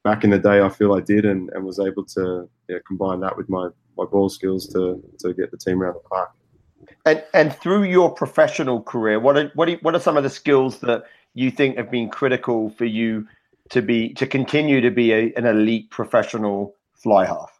back 0.04 0.22
in 0.22 0.30
the 0.30 0.38
day, 0.38 0.60
I 0.60 0.68
feel 0.68 0.94
I 0.94 1.00
did 1.00 1.24
and, 1.24 1.50
and 1.50 1.64
was 1.64 1.80
able 1.80 2.04
to 2.04 2.48
yeah, 2.68 2.78
combine 2.86 3.20
that 3.20 3.36
with 3.36 3.48
my, 3.48 3.68
my 3.96 4.04
ball 4.04 4.28
skills 4.28 4.68
to, 4.68 5.02
to 5.20 5.34
get 5.34 5.50
the 5.50 5.56
team 5.56 5.82
around 5.82 5.94
the 5.94 6.08
park. 6.08 6.30
And 7.06 7.24
and 7.32 7.54
through 7.54 7.84
your 7.84 8.10
professional 8.10 8.82
career, 8.82 9.18
what 9.18 9.36
are 9.36 9.50
what 9.54 9.68
are, 9.68 9.76
what 9.76 9.94
are 9.94 10.00
some 10.00 10.16
of 10.16 10.22
the 10.22 10.30
skills 10.30 10.80
that 10.80 11.04
you 11.34 11.50
think 11.50 11.76
have 11.76 11.90
been 11.90 12.08
critical 12.08 12.70
for 12.70 12.84
you 12.84 13.26
to 13.70 13.82
be 13.82 14.14
to 14.14 14.26
continue 14.26 14.80
to 14.80 14.90
be 14.90 15.12
a, 15.12 15.32
an 15.36 15.46
elite 15.46 15.90
professional 15.90 16.74
fly 16.94 17.26
half? 17.26 17.50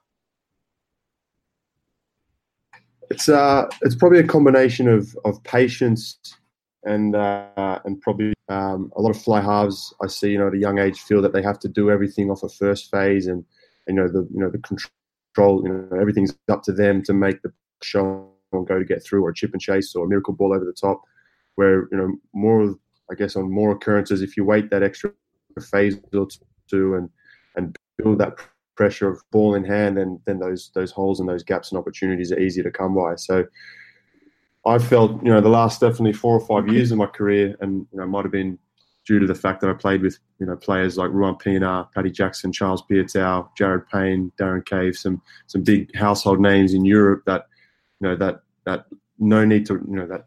It's 3.10 3.28
uh 3.28 3.66
it's 3.82 3.94
probably 3.94 4.20
a 4.20 4.26
combination 4.26 4.88
of 4.88 5.16
of 5.24 5.42
patience 5.44 6.18
and 6.84 7.16
uh, 7.16 7.80
and 7.84 8.00
probably 8.00 8.34
um, 8.48 8.92
a 8.96 9.00
lot 9.00 9.10
of 9.10 9.20
fly 9.20 9.40
halves 9.40 9.94
I 10.02 10.06
see, 10.06 10.30
you 10.30 10.38
know, 10.38 10.48
at 10.48 10.54
a 10.54 10.58
young 10.58 10.78
age 10.78 11.00
feel 11.00 11.22
that 11.22 11.32
they 11.32 11.42
have 11.42 11.58
to 11.60 11.68
do 11.68 11.90
everything 11.90 12.30
off 12.30 12.42
a 12.42 12.48
first 12.48 12.90
phase, 12.90 13.26
and 13.26 13.44
you 13.88 13.94
know 13.94 14.08
the 14.08 14.28
you 14.32 14.40
know 14.40 14.50
the 14.50 14.58
control, 14.58 15.62
you 15.64 15.72
know, 15.72 15.98
everything's 16.00 16.36
up 16.48 16.62
to 16.64 16.72
them 16.72 17.02
to 17.04 17.12
make 17.12 17.42
the 17.42 17.52
show 17.82 18.28
and 18.52 18.66
go 18.66 18.78
to 18.78 18.84
get 18.84 19.02
through, 19.02 19.24
or 19.24 19.30
a 19.30 19.34
chip 19.34 19.52
and 19.52 19.60
chase, 19.60 19.94
or 19.94 20.04
a 20.04 20.08
miracle 20.08 20.34
ball 20.34 20.54
over 20.54 20.64
the 20.64 20.72
top. 20.72 21.02
Where 21.56 21.88
you 21.90 21.96
know 21.96 22.14
more, 22.32 22.76
I 23.10 23.14
guess, 23.14 23.36
on 23.36 23.50
more 23.50 23.72
occurrences, 23.72 24.22
if 24.22 24.36
you 24.36 24.44
wait 24.44 24.70
that 24.70 24.82
extra 24.82 25.12
phase 25.70 25.96
or 26.12 26.28
two 26.68 26.94
and 26.94 27.10
and 27.56 27.76
build 27.98 28.18
that 28.18 28.38
pressure 28.76 29.08
of 29.08 29.22
ball 29.30 29.54
in 29.54 29.64
hand, 29.64 29.96
then 29.96 30.20
then 30.26 30.38
those 30.38 30.70
those 30.74 30.90
holes 30.90 31.20
and 31.20 31.28
those 31.28 31.42
gaps 31.42 31.70
and 31.70 31.78
opportunities 31.78 32.32
are 32.32 32.38
easier 32.38 32.64
to 32.64 32.70
come 32.70 32.94
by. 32.94 33.14
So 33.16 33.44
I 34.66 34.78
felt, 34.78 35.22
you 35.22 35.30
know, 35.30 35.40
the 35.40 35.48
last 35.48 35.80
definitely 35.80 36.14
four 36.14 36.34
or 36.38 36.46
five 36.46 36.72
years 36.72 36.90
of 36.90 36.98
my 36.98 37.06
career, 37.06 37.56
and 37.60 37.86
you 37.92 37.98
know, 37.98 38.06
might 38.06 38.24
have 38.24 38.32
been 38.32 38.58
due 39.06 39.18
to 39.18 39.26
the 39.26 39.34
fact 39.34 39.60
that 39.60 39.68
I 39.68 39.74
played 39.74 40.00
with, 40.00 40.18
you 40.40 40.46
know, 40.46 40.56
players 40.56 40.96
like 40.96 41.10
Ruan 41.10 41.34
Pienaar, 41.34 41.92
Paddy 41.92 42.10
Jackson, 42.10 42.50
Charles 42.50 42.82
Piutau, 42.82 43.48
Jared 43.56 43.86
Payne, 43.88 44.32
Darren 44.40 44.64
Cave, 44.64 44.96
some 44.96 45.20
some 45.46 45.62
big 45.62 45.94
household 45.94 46.40
names 46.40 46.72
in 46.72 46.84
Europe 46.84 47.22
that, 47.26 47.46
you 48.00 48.08
know, 48.08 48.16
that 48.16 48.40
that 48.64 48.86
no 49.18 49.44
need 49.44 49.66
to, 49.66 49.74
you 49.74 49.96
know, 49.96 50.06
that 50.06 50.26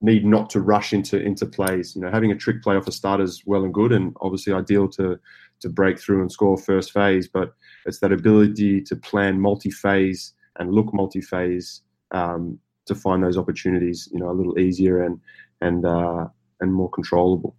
need 0.00 0.24
not 0.24 0.48
to 0.50 0.60
rush 0.60 0.92
into 0.92 1.20
into 1.20 1.46
plays. 1.46 1.94
You 1.94 2.02
know, 2.02 2.10
having 2.10 2.32
a 2.32 2.36
trick 2.36 2.62
play 2.62 2.76
off 2.76 2.86
a 2.86 2.92
starter 2.92 3.24
is 3.24 3.42
well 3.46 3.64
and 3.64 3.74
good, 3.74 3.92
and 3.92 4.14
obviously 4.20 4.52
ideal 4.52 4.88
to 4.90 5.18
to 5.60 5.68
break 5.68 5.98
through 5.98 6.20
and 6.20 6.30
score 6.30 6.56
first 6.56 6.92
phase. 6.92 7.28
But 7.28 7.52
it's 7.86 8.00
that 8.00 8.12
ability 8.12 8.82
to 8.82 8.96
plan 8.96 9.40
multi-phase 9.40 10.34
and 10.58 10.72
look 10.72 10.92
multi-phase 10.94 11.82
um, 12.12 12.58
to 12.86 12.94
find 12.94 13.22
those 13.22 13.36
opportunities, 13.36 14.08
you 14.12 14.20
know, 14.20 14.30
a 14.30 14.32
little 14.32 14.58
easier 14.58 15.02
and 15.02 15.20
and 15.60 15.84
uh, 15.84 16.26
and 16.60 16.72
more 16.72 16.90
controllable. 16.90 17.56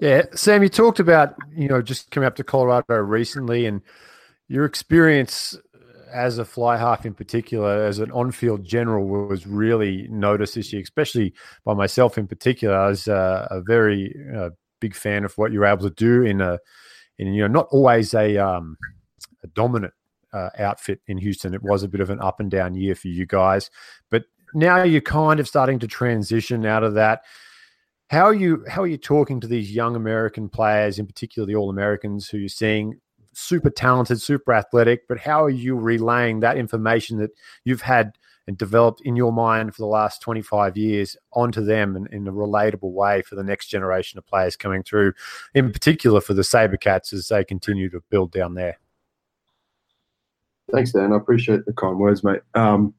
Yeah, 0.00 0.22
Sam, 0.34 0.62
you 0.62 0.68
talked 0.68 1.00
about 1.00 1.34
you 1.54 1.68
know 1.68 1.82
just 1.82 2.10
coming 2.10 2.26
up 2.26 2.36
to 2.36 2.44
Colorado 2.44 2.96
recently 2.96 3.66
and 3.66 3.82
your 4.48 4.64
experience 4.64 5.56
as 6.12 6.38
a 6.38 6.44
fly 6.44 6.76
half 6.76 7.06
in 7.06 7.14
particular, 7.14 7.84
as 7.84 7.98
an 7.98 8.10
on-field 8.12 8.64
general, 8.64 9.06
was 9.06 9.46
really 9.46 10.06
noticed 10.10 10.54
this 10.54 10.72
year, 10.72 10.82
especially 10.82 11.34
by 11.64 11.74
myself 11.74 12.18
in 12.18 12.26
particular. 12.26 12.76
I 12.76 12.88
was 12.88 13.08
uh, 13.08 13.46
a 13.50 13.60
very 13.62 14.14
uh, 14.36 14.50
big 14.80 14.94
fan 14.94 15.24
of 15.24 15.36
what 15.38 15.52
you 15.52 15.60
were 15.60 15.66
able 15.66 15.88
to 15.88 15.94
do 15.94 16.22
in 16.22 16.40
a, 16.40 16.58
in 17.18 17.32
you 17.34 17.42
know, 17.42 17.48
not 17.48 17.68
always 17.70 18.14
a 18.14 18.36
um, 18.38 18.76
a 19.42 19.46
dominant 19.48 19.94
uh, 20.32 20.50
outfit 20.58 21.00
in 21.06 21.18
Houston. 21.18 21.54
It 21.54 21.62
was 21.62 21.82
a 21.82 21.88
bit 21.88 22.00
of 22.00 22.10
an 22.10 22.20
up 22.20 22.40
and 22.40 22.50
down 22.50 22.74
year 22.74 22.94
for 22.94 23.08
you 23.08 23.26
guys, 23.26 23.70
but 24.10 24.24
now 24.54 24.82
you're 24.82 25.00
kind 25.00 25.40
of 25.40 25.48
starting 25.48 25.78
to 25.80 25.86
transition 25.86 26.66
out 26.66 26.84
of 26.84 26.94
that. 26.94 27.22
How 28.10 28.24
are 28.24 28.34
you? 28.34 28.64
How 28.68 28.82
are 28.82 28.86
you 28.86 28.98
talking 28.98 29.40
to 29.40 29.46
these 29.46 29.74
young 29.74 29.96
American 29.96 30.48
players, 30.48 30.98
in 30.98 31.06
particular 31.06 31.46
the 31.46 31.56
All 31.56 31.70
Americans, 31.70 32.28
who 32.28 32.38
you're 32.38 32.48
seeing 32.48 33.00
super 33.32 33.70
talented, 33.70 34.20
super 34.20 34.52
athletic? 34.52 35.08
But 35.08 35.18
how 35.18 35.44
are 35.44 35.50
you 35.50 35.76
relaying 35.76 36.40
that 36.40 36.56
information 36.56 37.18
that 37.18 37.30
you've 37.64 37.82
had 37.82 38.12
and 38.46 38.58
developed 38.58 39.00
in 39.02 39.14
your 39.14 39.32
mind 39.32 39.74
for 39.74 39.82
the 39.82 39.86
last 39.86 40.20
25 40.20 40.76
years 40.76 41.16
onto 41.32 41.64
them 41.64 41.96
in, 41.96 42.06
in, 42.08 42.26
a 42.26 42.32
relatable 42.32 42.90
way 42.90 43.22
for 43.22 43.36
the 43.36 43.44
next 43.44 43.68
generation 43.68 44.18
of 44.18 44.26
players 44.26 44.56
coming 44.56 44.82
through, 44.82 45.12
in 45.54 45.72
particular 45.72 46.20
for 46.20 46.34
the 46.34 46.42
Sabercats 46.42 47.12
as 47.12 47.28
they 47.28 47.44
continue 47.44 47.88
to 47.90 48.02
build 48.10 48.32
down 48.32 48.54
there? 48.54 48.78
Thanks, 50.72 50.92
Dan. 50.92 51.12
I 51.12 51.16
appreciate 51.16 51.64
the 51.66 51.72
kind 51.72 51.98
words, 51.98 52.24
mate. 52.24 52.40
Um, 52.54 52.94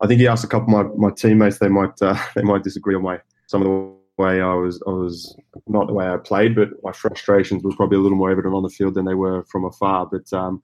I 0.00 0.06
think 0.06 0.20
he 0.20 0.28
asked 0.28 0.44
a 0.44 0.48
couple 0.48 0.78
of 0.78 0.96
my, 0.96 1.08
my 1.08 1.14
teammates. 1.14 1.58
They 1.58 1.68
might 1.68 2.00
uh, 2.00 2.16
they 2.34 2.42
might 2.42 2.62
disagree 2.62 2.94
on 2.94 3.02
my 3.02 3.20
some 3.46 3.62
of 3.62 3.68
the 3.68 3.97
way 4.18 4.40
I 4.40 4.54
was 4.54 4.82
I 4.86 4.90
was 4.90 5.36
not 5.66 5.86
the 5.86 5.92
way 5.92 6.08
I 6.08 6.16
played, 6.16 6.54
but 6.54 6.70
my 6.82 6.92
frustrations 6.92 7.62
were 7.62 7.74
probably 7.74 7.98
a 7.98 8.00
little 8.00 8.18
more 8.18 8.30
evident 8.30 8.54
on 8.54 8.62
the 8.62 8.68
field 8.68 8.94
than 8.94 9.04
they 9.04 9.14
were 9.14 9.44
from 9.44 9.64
afar. 9.64 10.06
But 10.06 10.30
um, 10.32 10.62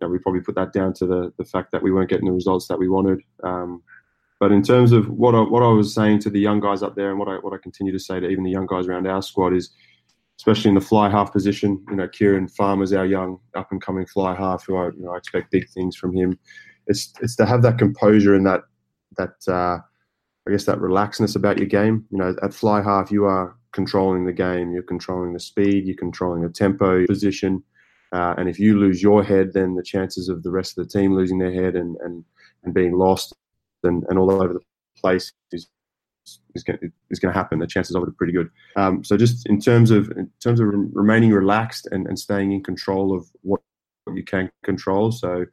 you 0.00 0.06
know, 0.06 0.10
we 0.10 0.18
probably 0.18 0.42
put 0.42 0.54
that 0.56 0.72
down 0.72 0.92
to 0.94 1.06
the 1.06 1.32
the 1.38 1.44
fact 1.44 1.72
that 1.72 1.82
we 1.82 1.90
weren't 1.90 2.10
getting 2.10 2.26
the 2.26 2.32
results 2.32 2.68
that 2.68 2.78
we 2.78 2.88
wanted. 2.88 3.22
Um, 3.42 3.82
but 4.40 4.52
in 4.52 4.62
terms 4.62 4.92
of 4.92 5.08
what 5.08 5.34
I, 5.34 5.40
what 5.40 5.62
I 5.62 5.68
was 5.68 5.94
saying 5.94 6.18
to 6.20 6.30
the 6.30 6.40
young 6.40 6.60
guys 6.60 6.82
up 6.82 6.96
there, 6.96 7.10
and 7.10 7.18
what 7.18 7.28
I 7.28 7.36
what 7.36 7.54
I 7.54 7.58
continue 7.58 7.92
to 7.92 7.98
say 7.98 8.20
to 8.20 8.28
even 8.28 8.44
the 8.44 8.50
young 8.50 8.66
guys 8.66 8.86
around 8.86 9.06
our 9.06 9.22
squad 9.22 9.54
is 9.54 9.70
especially 10.38 10.68
in 10.68 10.74
the 10.74 10.80
fly 10.80 11.08
half 11.08 11.32
position. 11.32 11.82
You 11.88 11.96
know, 11.96 12.08
Kieran 12.08 12.48
Farmer's 12.48 12.92
our 12.92 13.06
young 13.06 13.38
up 13.54 13.70
and 13.70 13.80
coming 13.80 14.06
fly 14.06 14.34
half, 14.34 14.66
who 14.66 14.76
I, 14.76 14.86
you 14.86 15.04
know, 15.04 15.14
I 15.14 15.16
expect 15.16 15.50
big 15.50 15.68
things 15.70 15.96
from 15.96 16.14
him. 16.14 16.38
It's 16.86 17.12
it's 17.22 17.36
to 17.36 17.46
have 17.46 17.62
that 17.62 17.78
composure 17.78 18.34
and 18.34 18.46
that 18.46 18.62
that 19.16 19.48
uh, 19.48 19.78
I 20.46 20.50
guess 20.50 20.64
that 20.64 20.78
relaxedness 20.78 21.36
about 21.36 21.58
your 21.58 21.66
game. 21.66 22.04
You 22.10 22.18
know, 22.18 22.36
at 22.42 22.52
fly 22.52 22.82
half, 22.82 23.10
you 23.10 23.24
are 23.24 23.56
controlling 23.72 24.24
the 24.24 24.32
game. 24.32 24.72
You're 24.72 24.82
controlling 24.82 25.32
the 25.32 25.40
speed. 25.40 25.86
You're 25.86 25.96
controlling 25.96 26.42
the 26.42 26.48
tempo, 26.48 27.06
position. 27.06 27.62
Uh, 28.12 28.34
and 28.36 28.48
if 28.48 28.58
you 28.58 28.78
lose 28.78 29.02
your 29.02 29.24
head, 29.24 29.52
then 29.54 29.74
the 29.74 29.82
chances 29.82 30.28
of 30.28 30.42
the 30.42 30.50
rest 30.50 30.78
of 30.78 30.86
the 30.86 30.98
team 30.98 31.14
losing 31.14 31.38
their 31.38 31.52
head 31.52 31.74
and 31.74 31.96
and, 32.02 32.24
and 32.62 32.74
being 32.74 32.92
lost 32.92 33.34
and, 33.82 34.04
and 34.08 34.18
all 34.18 34.30
over 34.30 34.52
the 34.52 34.60
place 34.96 35.32
is 35.52 35.68
is 36.54 36.62
going 36.62 36.78
to, 36.78 37.32
happen. 37.32 37.58
The 37.58 37.66
chances 37.66 37.94
of 37.94 38.02
it 38.02 38.08
are 38.08 38.12
pretty 38.12 38.32
good. 38.32 38.48
Um, 38.76 39.04
so 39.04 39.16
just 39.16 39.46
in 39.46 39.60
terms 39.60 39.90
of 39.90 40.10
in 40.12 40.30
terms 40.40 40.60
of 40.60 40.68
remaining 40.92 41.32
relaxed 41.32 41.88
and, 41.90 42.06
and 42.06 42.18
staying 42.18 42.52
in 42.52 42.62
control 42.62 43.14
of 43.14 43.28
what 43.42 43.60
you 44.14 44.24
can 44.24 44.50
control. 44.62 45.12
So 45.12 45.44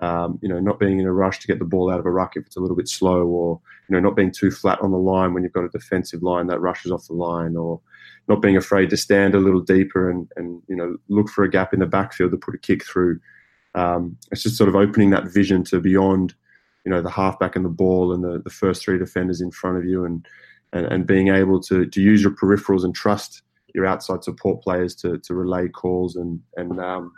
Um, 0.00 0.38
you 0.42 0.48
know, 0.48 0.60
not 0.60 0.78
being 0.78 0.98
in 0.98 1.06
a 1.06 1.12
rush 1.12 1.38
to 1.38 1.46
get 1.46 1.58
the 1.58 1.64
ball 1.64 1.90
out 1.90 1.98
of 1.98 2.04
a 2.04 2.10
ruck 2.10 2.36
if 2.36 2.44
it's 2.46 2.56
a 2.56 2.60
little 2.60 2.76
bit 2.76 2.88
slow, 2.88 3.26
or 3.26 3.60
you 3.88 3.94
know, 3.94 4.00
not 4.00 4.16
being 4.16 4.30
too 4.30 4.50
flat 4.50 4.80
on 4.82 4.90
the 4.90 4.98
line 4.98 5.32
when 5.32 5.42
you've 5.42 5.54
got 5.54 5.64
a 5.64 5.70
defensive 5.70 6.22
line 6.22 6.48
that 6.48 6.60
rushes 6.60 6.92
off 6.92 7.06
the 7.06 7.14
line, 7.14 7.56
or 7.56 7.80
not 8.28 8.42
being 8.42 8.56
afraid 8.56 8.90
to 8.90 8.96
stand 8.96 9.34
a 9.34 9.40
little 9.40 9.60
deeper 9.60 10.10
and 10.10 10.30
and 10.36 10.62
you 10.68 10.76
know 10.76 10.96
look 11.08 11.30
for 11.30 11.44
a 11.44 11.50
gap 11.50 11.72
in 11.72 11.80
the 11.80 11.86
backfield 11.86 12.30
to 12.30 12.36
put 12.36 12.54
a 12.54 12.58
kick 12.58 12.84
through. 12.84 13.18
Um, 13.74 14.16
it's 14.30 14.42
just 14.42 14.56
sort 14.56 14.68
of 14.68 14.76
opening 14.76 15.10
that 15.10 15.28
vision 15.28 15.62
to 15.64 15.80
beyond, 15.80 16.34
you 16.84 16.90
know, 16.90 17.02
the 17.02 17.10
halfback 17.10 17.56
and 17.56 17.64
the 17.64 17.70
ball 17.70 18.12
and 18.12 18.24
the, 18.24 18.40
the 18.42 18.50
first 18.50 18.82
three 18.82 18.98
defenders 18.98 19.42
in 19.42 19.50
front 19.50 19.76
of 19.76 19.84
you, 19.84 20.04
and, 20.04 20.26
and 20.72 20.86
and 20.86 21.06
being 21.06 21.28
able 21.28 21.60
to 21.62 21.86
to 21.86 22.02
use 22.02 22.22
your 22.22 22.32
peripherals 22.32 22.84
and 22.84 22.94
trust 22.94 23.42
your 23.74 23.86
outside 23.86 24.24
support 24.24 24.62
players 24.62 24.94
to 24.94 25.18
to 25.18 25.34
relay 25.34 25.68
calls 25.68 26.16
and 26.16 26.40
and 26.56 26.80
um, 26.80 27.12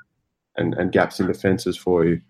and, 0.56 0.74
and 0.74 0.92
gaps 0.92 1.18
in 1.18 1.26
defenses 1.26 1.76
for 1.76 2.04
you. 2.04 2.20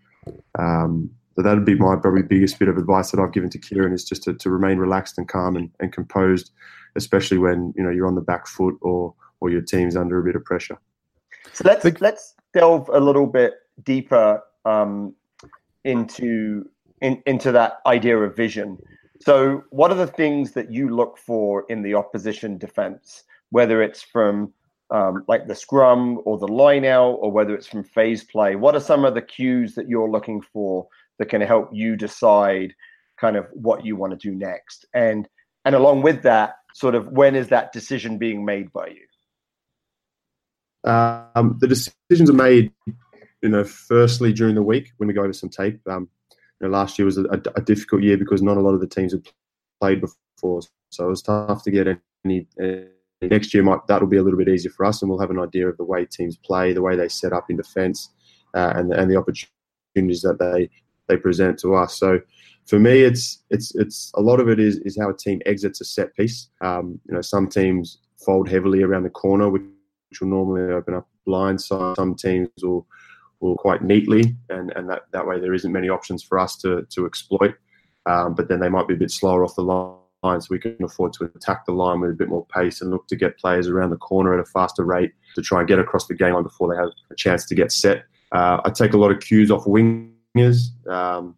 Um, 0.58 1.10
so 1.36 1.42
that'd 1.42 1.64
be 1.64 1.76
my 1.76 1.94
probably 1.96 2.22
biggest 2.22 2.58
bit 2.58 2.68
of 2.68 2.76
advice 2.76 3.12
that 3.12 3.20
I've 3.20 3.32
given 3.32 3.48
to 3.50 3.58
Kieran 3.58 3.92
is 3.92 4.04
just 4.04 4.24
to, 4.24 4.34
to 4.34 4.50
remain 4.50 4.78
relaxed 4.78 5.18
and 5.18 5.28
calm 5.28 5.56
and, 5.56 5.70
and 5.78 5.92
composed, 5.92 6.50
especially 6.96 7.38
when 7.38 7.72
you 7.76 7.82
know 7.82 7.90
you're 7.90 8.08
on 8.08 8.16
the 8.16 8.20
back 8.20 8.46
foot 8.46 8.76
or 8.80 9.14
or 9.40 9.50
your 9.50 9.62
team's 9.62 9.96
under 9.96 10.18
a 10.18 10.24
bit 10.24 10.34
of 10.34 10.44
pressure. 10.44 10.78
So 11.52 11.62
let's 11.64 11.84
let's 12.00 12.34
delve 12.52 12.88
a 12.92 13.00
little 13.00 13.26
bit 13.26 13.54
deeper 13.84 14.42
um, 14.64 15.14
into 15.84 16.68
in, 17.00 17.22
into 17.26 17.52
that 17.52 17.78
idea 17.86 18.18
of 18.18 18.36
vision. 18.36 18.78
So, 19.20 19.64
what 19.70 19.90
are 19.90 19.96
the 19.96 20.06
things 20.06 20.52
that 20.52 20.70
you 20.70 20.88
look 20.88 21.18
for 21.18 21.64
in 21.68 21.82
the 21.82 21.94
opposition 21.94 22.58
defense, 22.58 23.24
whether 23.50 23.82
it's 23.82 24.02
from 24.02 24.52
um, 24.90 25.24
like 25.28 25.46
the 25.46 25.54
scrum 25.54 26.20
or 26.24 26.38
the 26.38 26.48
line 26.48 26.84
out, 26.84 27.18
or 27.20 27.30
whether 27.30 27.54
it's 27.54 27.66
from 27.66 27.84
phase 27.84 28.24
play? 28.24 28.56
What 28.56 28.74
are 28.74 28.80
some 28.80 29.04
of 29.04 29.14
the 29.14 29.22
cues 29.22 29.74
that 29.74 29.88
you're 29.88 30.10
looking 30.10 30.40
for 30.40 30.88
that 31.18 31.28
can 31.28 31.40
help 31.40 31.70
you 31.72 31.96
decide 31.96 32.74
kind 33.20 33.36
of 33.36 33.46
what 33.52 33.84
you 33.84 33.96
want 33.96 34.18
to 34.18 34.28
do 34.28 34.34
next? 34.34 34.86
And 34.94 35.28
and 35.64 35.74
along 35.74 36.02
with 36.02 36.22
that, 36.22 36.54
sort 36.74 36.94
of 36.94 37.08
when 37.08 37.34
is 37.34 37.48
that 37.48 37.72
decision 37.72 38.18
being 38.18 38.44
made 38.44 38.72
by 38.72 38.88
you? 38.88 39.04
Um, 40.84 41.58
the 41.60 41.66
decisions 41.66 42.30
are 42.30 42.34
made, 42.34 42.72
you 43.42 43.48
know, 43.48 43.64
firstly 43.64 44.32
during 44.32 44.54
the 44.54 44.62
week 44.62 44.92
when 44.96 45.08
we 45.08 45.14
go 45.14 45.22
over 45.22 45.32
some 45.32 45.50
tape. 45.50 45.80
Um, 45.88 46.08
you 46.60 46.68
know, 46.68 46.72
last 46.72 46.98
year 46.98 47.04
was 47.04 47.18
a, 47.18 47.24
a, 47.56 47.60
difficult 47.60 48.02
year 48.02 48.16
because 48.16 48.42
not 48.42 48.56
a 48.56 48.60
lot 48.60 48.74
of 48.74 48.80
the 48.80 48.86
teams 48.86 49.12
had 49.12 49.28
played 49.80 50.00
before, 50.00 50.62
so 50.90 51.06
it 51.06 51.10
was 51.10 51.22
tough 51.22 51.62
to 51.64 51.70
get 51.70 51.86
any. 52.24 52.46
any 52.58 52.88
next 53.22 53.52
year 53.52 53.62
might 53.62 53.86
that'll 53.88 54.08
be 54.08 54.16
a 54.16 54.22
little 54.22 54.38
bit 54.38 54.48
easier 54.48 54.70
for 54.70 54.84
us, 54.86 55.02
and 55.02 55.10
we'll 55.10 55.20
have 55.20 55.30
an 55.30 55.40
idea 55.40 55.68
of 55.68 55.76
the 55.76 55.84
way 55.84 56.04
teams 56.04 56.36
play, 56.36 56.72
the 56.72 56.82
way 56.82 56.96
they 56.96 57.08
set 57.08 57.32
up 57.32 57.50
in 57.50 57.56
defence, 57.56 58.10
uh, 58.54 58.72
and 58.76 58.92
and 58.92 59.10
the 59.10 59.16
opportunities 59.16 60.22
that 60.22 60.38
they 60.38 60.70
they 61.08 61.16
present 61.16 61.58
to 61.60 61.74
us. 61.74 61.98
So 61.98 62.20
for 62.66 62.78
me, 62.78 63.02
it's 63.02 63.42
it's 63.50 63.74
it's 63.74 64.12
a 64.14 64.20
lot 64.20 64.40
of 64.40 64.48
it 64.48 64.60
is 64.60 64.78
is 64.78 64.98
how 65.00 65.10
a 65.10 65.16
team 65.16 65.40
exits 65.46 65.80
a 65.80 65.84
set 65.84 66.14
piece. 66.14 66.48
Um, 66.60 67.00
you 67.08 67.14
know, 67.14 67.22
some 67.22 67.48
teams 67.48 67.98
fold 68.24 68.48
heavily 68.48 68.82
around 68.82 69.04
the 69.04 69.10
corner, 69.10 69.48
which, 69.48 69.62
which 70.10 70.20
will 70.20 70.28
normally 70.28 70.72
open 70.72 70.94
up 70.94 71.08
blind 71.26 71.60
side. 71.60 71.96
Some 71.96 72.14
teams 72.14 72.48
will 72.62 72.86
will 73.40 73.56
quite 73.56 73.82
neatly, 73.82 74.36
and 74.48 74.72
and 74.76 74.88
that 74.90 75.02
that 75.12 75.26
way 75.26 75.40
there 75.40 75.54
isn't 75.54 75.72
many 75.72 75.88
options 75.88 76.22
for 76.22 76.38
us 76.38 76.56
to 76.58 76.86
to 76.90 77.06
exploit. 77.06 77.54
Um, 78.06 78.34
but 78.34 78.48
then 78.48 78.60
they 78.60 78.70
might 78.70 78.88
be 78.88 78.94
a 78.94 78.98
bit 78.98 79.10
slower 79.10 79.44
off 79.44 79.54
the 79.54 79.62
line 79.62 79.96
line, 80.22 80.40
so 80.40 80.48
we 80.50 80.58
can 80.58 80.76
afford 80.82 81.12
to 81.14 81.24
attack 81.24 81.66
the 81.66 81.72
line 81.72 82.00
with 82.00 82.10
a 82.10 82.14
bit 82.14 82.28
more 82.28 82.46
pace 82.46 82.80
and 82.80 82.90
look 82.90 83.06
to 83.08 83.16
get 83.16 83.38
players 83.38 83.68
around 83.68 83.90
the 83.90 83.96
corner 83.96 84.34
at 84.34 84.40
a 84.40 84.44
faster 84.44 84.84
rate 84.84 85.12
to 85.34 85.42
try 85.42 85.60
and 85.60 85.68
get 85.68 85.78
across 85.78 86.06
the 86.06 86.14
game 86.14 86.34
line 86.34 86.42
before 86.42 86.72
they 86.72 86.80
have 86.80 86.90
a 87.10 87.14
chance 87.14 87.46
to 87.46 87.54
get 87.54 87.72
set. 87.72 88.04
Uh, 88.32 88.60
I 88.64 88.70
take 88.70 88.92
a 88.92 88.98
lot 88.98 89.10
of 89.10 89.20
cues 89.20 89.50
off 89.50 89.64
wingers. 89.64 90.68
Um, 90.88 91.36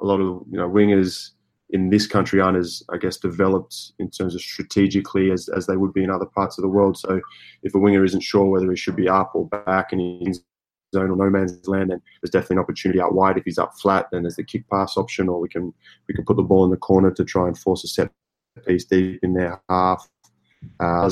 a 0.00 0.04
lot 0.04 0.20
of 0.20 0.42
you 0.50 0.58
know 0.58 0.68
wingers 0.68 1.30
in 1.70 1.88
this 1.88 2.06
country 2.06 2.40
aren't 2.40 2.58
as 2.58 2.82
I 2.90 2.98
guess 2.98 3.16
developed 3.16 3.92
in 3.98 4.10
terms 4.10 4.34
of 4.34 4.40
strategically 4.42 5.30
as, 5.30 5.48
as 5.48 5.66
they 5.66 5.76
would 5.76 5.94
be 5.94 6.04
in 6.04 6.10
other 6.10 6.26
parts 6.26 6.58
of 6.58 6.62
the 6.62 6.68
world. 6.68 6.98
So 6.98 7.20
if 7.62 7.74
a 7.74 7.78
winger 7.78 8.04
isn't 8.04 8.20
sure 8.20 8.44
whether 8.44 8.70
he 8.70 8.76
should 8.76 8.96
be 8.96 9.08
up 9.08 9.32
or 9.34 9.48
back 9.48 9.92
and 9.92 10.00
he's 10.00 10.42
zone 10.94 11.10
or 11.10 11.16
no 11.16 11.30
man's 11.30 11.66
land, 11.66 11.90
then 11.90 12.02
there's 12.20 12.30
definitely 12.30 12.56
an 12.56 12.62
opportunity 12.62 13.00
out 13.00 13.14
wide. 13.14 13.38
If 13.38 13.44
he's 13.44 13.58
up 13.58 13.72
flat, 13.80 14.08
then 14.12 14.22
there's 14.22 14.36
the 14.36 14.44
kick 14.44 14.68
pass 14.68 14.96
option, 14.96 15.28
or 15.28 15.40
we 15.40 15.48
can 15.48 15.72
we 16.08 16.14
can 16.14 16.24
put 16.24 16.36
the 16.36 16.42
ball 16.42 16.64
in 16.64 16.70
the 16.70 16.76
corner 16.76 17.10
to 17.10 17.24
try 17.24 17.46
and 17.46 17.56
force 17.56 17.84
a 17.84 17.88
set 17.88 18.10
piece 18.60 18.84
deep 18.84 19.20
in 19.22 19.34
their 19.34 19.60
half. 19.68 20.08
Uh, 20.78 21.10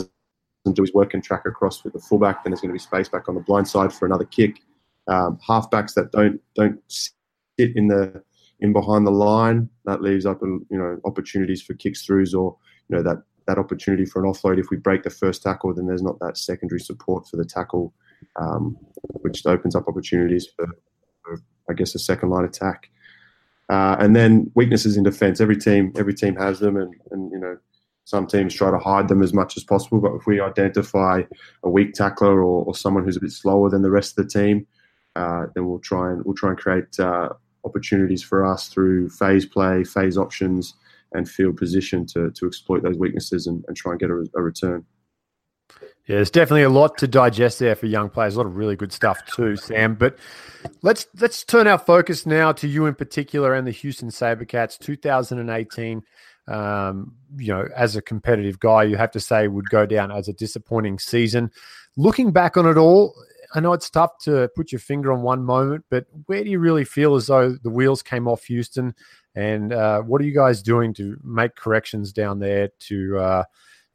doesn't 0.64 0.76
do 0.76 0.82
his 0.82 0.94
work 0.94 1.14
and 1.14 1.24
track 1.24 1.46
across 1.46 1.82
with 1.84 1.92
the 1.92 1.98
fullback, 1.98 2.44
then 2.44 2.50
there's 2.50 2.60
going 2.60 2.68
to 2.68 2.74
be 2.74 2.78
space 2.78 3.08
back 3.08 3.28
on 3.28 3.34
the 3.34 3.40
blind 3.40 3.66
side 3.66 3.92
for 3.92 4.06
another 4.06 4.24
kick. 4.24 4.60
Um, 5.08 5.38
halfbacks 5.46 5.94
that 5.94 6.12
don't 6.12 6.40
don't 6.54 6.80
sit 6.88 7.74
in 7.74 7.88
the 7.88 8.22
in 8.60 8.72
behind 8.72 9.06
the 9.06 9.10
line 9.10 9.68
that 9.86 10.02
leaves 10.02 10.26
up 10.26 10.40
you 10.42 10.66
know 10.70 11.00
opportunities 11.04 11.62
for 11.62 11.74
kicks 11.74 12.06
throughs 12.06 12.38
or 12.38 12.56
you 12.88 12.96
know 12.96 13.02
that 13.02 13.22
that 13.46 13.58
opportunity 13.58 14.04
for 14.04 14.24
an 14.24 14.30
offload. 14.30 14.60
If 14.60 14.70
we 14.70 14.76
break 14.76 15.02
the 15.02 15.10
first 15.10 15.42
tackle, 15.42 15.74
then 15.74 15.86
there's 15.86 16.02
not 16.02 16.18
that 16.20 16.36
secondary 16.36 16.80
support 16.80 17.26
for 17.26 17.36
the 17.36 17.44
tackle, 17.44 17.92
um, 18.36 18.76
which 19.22 19.44
opens 19.46 19.74
up 19.74 19.88
opportunities 19.88 20.46
for, 20.54 20.68
for, 21.22 21.40
I 21.68 21.72
guess, 21.72 21.94
a 21.94 21.98
second 21.98 22.30
line 22.30 22.44
attack. 22.44 22.90
Uh, 23.70 23.96
and 24.00 24.16
then 24.16 24.50
weaknesses 24.56 24.96
in 24.96 25.04
defence. 25.04 25.40
Every 25.40 25.56
team, 25.56 25.92
every 25.96 26.12
team 26.12 26.34
has 26.36 26.58
them, 26.58 26.76
and, 26.76 26.92
and 27.12 27.30
you 27.30 27.38
know 27.38 27.56
some 28.04 28.26
teams 28.26 28.52
try 28.52 28.70
to 28.70 28.78
hide 28.78 29.06
them 29.06 29.22
as 29.22 29.32
much 29.32 29.56
as 29.56 29.62
possible. 29.62 30.00
But 30.00 30.14
if 30.14 30.26
we 30.26 30.40
identify 30.40 31.22
a 31.62 31.70
weak 31.70 31.94
tackler 31.94 32.42
or, 32.42 32.64
or 32.64 32.74
someone 32.74 33.04
who's 33.04 33.16
a 33.16 33.20
bit 33.20 33.30
slower 33.30 33.70
than 33.70 33.82
the 33.82 33.90
rest 33.90 34.18
of 34.18 34.26
the 34.26 34.40
team, 34.40 34.66
uh, 35.14 35.46
then 35.54 35.68
we'll 35.68 35.78
try 35.78 36.10
and 36.10 36.24
we'll 36.24 36.34
try 36.34 36.50
and 36.50 36.58
create 36.58 36.98
uh, 36.98 37.28
opportunities 37.64 38.24
for 38.24 38.44
us 38.44 38.66
through 38.66 39.08
phase 39.08 39.46
play, 39.46 39.84
phase 39.84 40.18
options, 40.18 40.74
and 41.12 41.28
field 41.28 41.56
position 41.56 42.04
to 42.06 42.32
to 42.32 42.46
exploit 42.46 42.82
those 42.82 42.98
weaknesses 42.98 43.46
and, 43.46 43.64
and 43.68 43.76
try 43.76 43.92
and 43.92 44.00
get 44.00 44.10
a, 44.10 44.26
a 44.34 44.42
return. 44.42 44.84
Yeah, 46.06 46.16
there's 46.16 46.30
definitely 46.30 46.64
a 46.64 46.70
lot 46.70 46.98
to 46.98 47.08
digest 47.08 47.58
there 47.60 47.74
for 47.74 47.86
young 47.86 48.10
players. 48.10 48.34
A 48.34 48.38
lot 48.38 48.46
of 48.46 48.56
really 48.56 48.76
good 48.76 48.92
stuff 48.92 49.24
too, 49.26 49.56
Sam. 49.56 49.94
But 49.94 50.18
let's 50.82 51.06
let's 51.20 51.44
turn 51.44 51.66
our 51.68 51.78
focus 51.78 52.26
now 52.26 52.52
to 52.52 52.66
you 52.66 52.86
in 52.86 52.94
particular 52.94 53.54
and 53.54 53.66
the 53.66 53.70
Houston 53.72 54.08
SaberCats 54.08 54.78
2018. 54.78 56.02
Um, 56.48 57.12
you 57.36 57.54
know, 57.54 57.68
as 57.76 57.94
a 57.94 58.02
competitive 58.02 58.58
guy, 58.58 58.82
you 58.82 58.96
have 58.96 59.12
to 59.12 59.20
say 59.20 59.46
would 59.46 59.70
go 59.70 59.86
down 59.86 60.10
as 60.10 60.26
a 60.26 60.32
disappointing 60.32 60.98
season. 60.98 61.50
Looking 61.96 62.32
back 62.32 62.56
on 62.56 62.66
it 62.66 62.76
all, 62.76 63.14
I 63.54 63.60
know 63.60 63.72
it's 63.72 63.90
tough 63.90 64.18
to 64.22 64.48
put 64.56 64.72
your 64.72 64.80
finger 64.80 65.12
on 65.12 65.22
one 65.22 65.44
moment, 65.44 65.84
but 65.90 66.06
where 66.26 66.42
do 66.42 66.50
you 66.50 66.58
really 66.58 66.84
feel 66.84 67.14
as 67.14 67.28
though 67.28 67.52
the 67.52 67.70
wheels 67.70 68.02
came 68.02 68.26
off 68.26 68.44
Houston? 68.44 68.94
And 69.34 69.72
uh, 69.72 70.02
what 70.02 70.20
are 70.20 70.24
you 70.24 70.34
guys 70.34 70.62
doing 70.62 70.92
to 70.94 71.16
make 71.22 71.54
corrections 71.54 72.12
down 72.12 72.40
there 72.40 72.70
to 72.80 73.18
uh, 73.18 73.44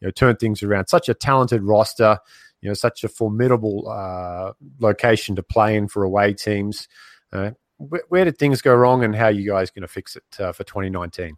you 0.05 0.07
know 0.07 0.11
turn 0.11 0.35
things 0.35 0.61
around. 0.61 0.87
Such 0.87 1.09
a 1.09 1.15
talented 1.15 1.63
roster, 1.63 2.19
you 2.61 2.69
know, 2.69 2.75
such 2.75 3.03
a 3.03 3.07
formidable 3.07 3.89
uh, 3.89 4.53
location 4.79 5.35
to 5.35 5.41
play 5.41 5.75
in 5.75 5.87
for 5.87 6.03
away 6.03 6.33
teams. 6.33 6.87
Uh, 7.33 7.51
where, 7.77 8.03
where, 8.09 8.25
did 8.25 8.37
things 8.37 8.61
go 8.61 8.75
wrong, 8.75 9.03
and 9.03 9.15
how 9.15 9.25
are 9.25 9.31
you 9.31 9.49
guys 9.49 9.71
going 9.71 9.81
to 9.81 9.87
fix 9.87 10.15
it 10.15 10.39
uh, 10.39 10.51
for 10.51 10.63
2019? 10.63 11.37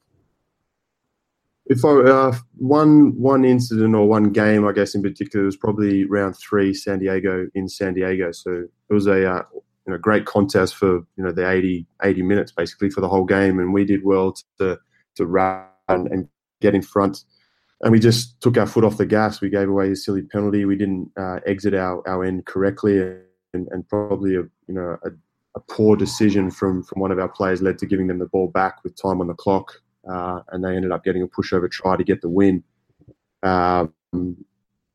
If 1.67 1.83
I 1.83 1.89
uh, 1.89 2.35
one 2.57 3.17
one 3.17 3.45
incident 3.45 3.95
or 3.95 4.05
one 4.05 4.31
game, 4.31 4.67
I 4.67 4.73
guess 4.73 4.95
in 4.95 5.01
particular, 5.01 5.45
was 5.45 5.57
probably 5.57 6.03
round 6.03 6.35
three, 6.37 6.73
San 6.73 6.99
Diego 6.99 7.47
in 7.55 7.69
San 7.69 7.93
Diego. 7.93 8.31
So 8.33 8.65
it 8.89 8.93
was 8.93 9.07
a 9.07 9.29
uh, 9.29 9.43
you 9.53 9.93
know 9.93 9.97
great 9.97 10.25
contest 10.25 10.75
for 10.75 10.97
you 11.15 11.23
know 11.23 11.31
the 11.31 11.49
80, 11.49 11.87
80 12.03 12.21
minutes 12.21 12.51
basically 12.51 12.89
for 12.89 12.99
the 12.99 13.09
whole 13.09 13.25
game, 13.25 13.59
and 13.59 13.73
we 13.73 13.85
did 13.85 14.03
well 14.03 14.35
to 14.59 14.77
to 15.15 15.25
run 15.25 15.63
and 15.87 16.27
get 16.61 16.75
in 16.75 16.81
front 16.81 17.23
and 17.81 17.91
we 17.91 17.99
just 17.99 18.39
took 18.41 18.57
our 18.57 18.65
foot 18.65 18.83
off 18.83 18.97
the 18.97 19.05
gas. 19.05 19.41
We 19.41 19.49
gave 19.49 19.69
away 19.69 19.91
a 19.91 19.95
silly 19.95 20.23
penalty. 20.23 20.65
We 20.65 20.75
didn't 20.75 21.11
uh, 21.17 21.39
exit 21.45 21.73
our, 21.73 22.07
our 22.07 22.23
end 22.23 22.45
correctly, 22.45 22.99
and, 23.53 23.67
and 23.71 23.87
probably 23.87 24.35
a 24.35 24.41
you 24.67 24.73
know 24.73 24.97
a, 25.03 25.09
a, 25.55 25.59
poor 25.69 25.95
decision 25.95 26.49
from 26.49 26.83
from 26.83 26.99
one 26.99 27.11
of 27.11 27.19
our 27.19 27.29
players 27.29 27.61
led 27.61 27.77
to 27.79 27.85
giving 27.85 28.07
them 28.07 28.19
the 28.19 28.25
ball 28.25 28.47
back 28.47 28.83
with 28.83 28.99
time 28.99 29.21
on 29.21 29.27
the 29.27 29.33
clock, 29.35 29.73
uh, 30.09 30.41
and 30.51 30.63
they 30.63 30.75
ended 30.75 30.91
up 30.91 31.03
getting 31.03 31.21
a 31.21 31.27
pushover 31.27 31.69
try 31.69 31.95
to 31.95 32.03
get 32.03 32.21
the 32.21 32.29
win. 32.29 32.63
Um, 33.43 33.93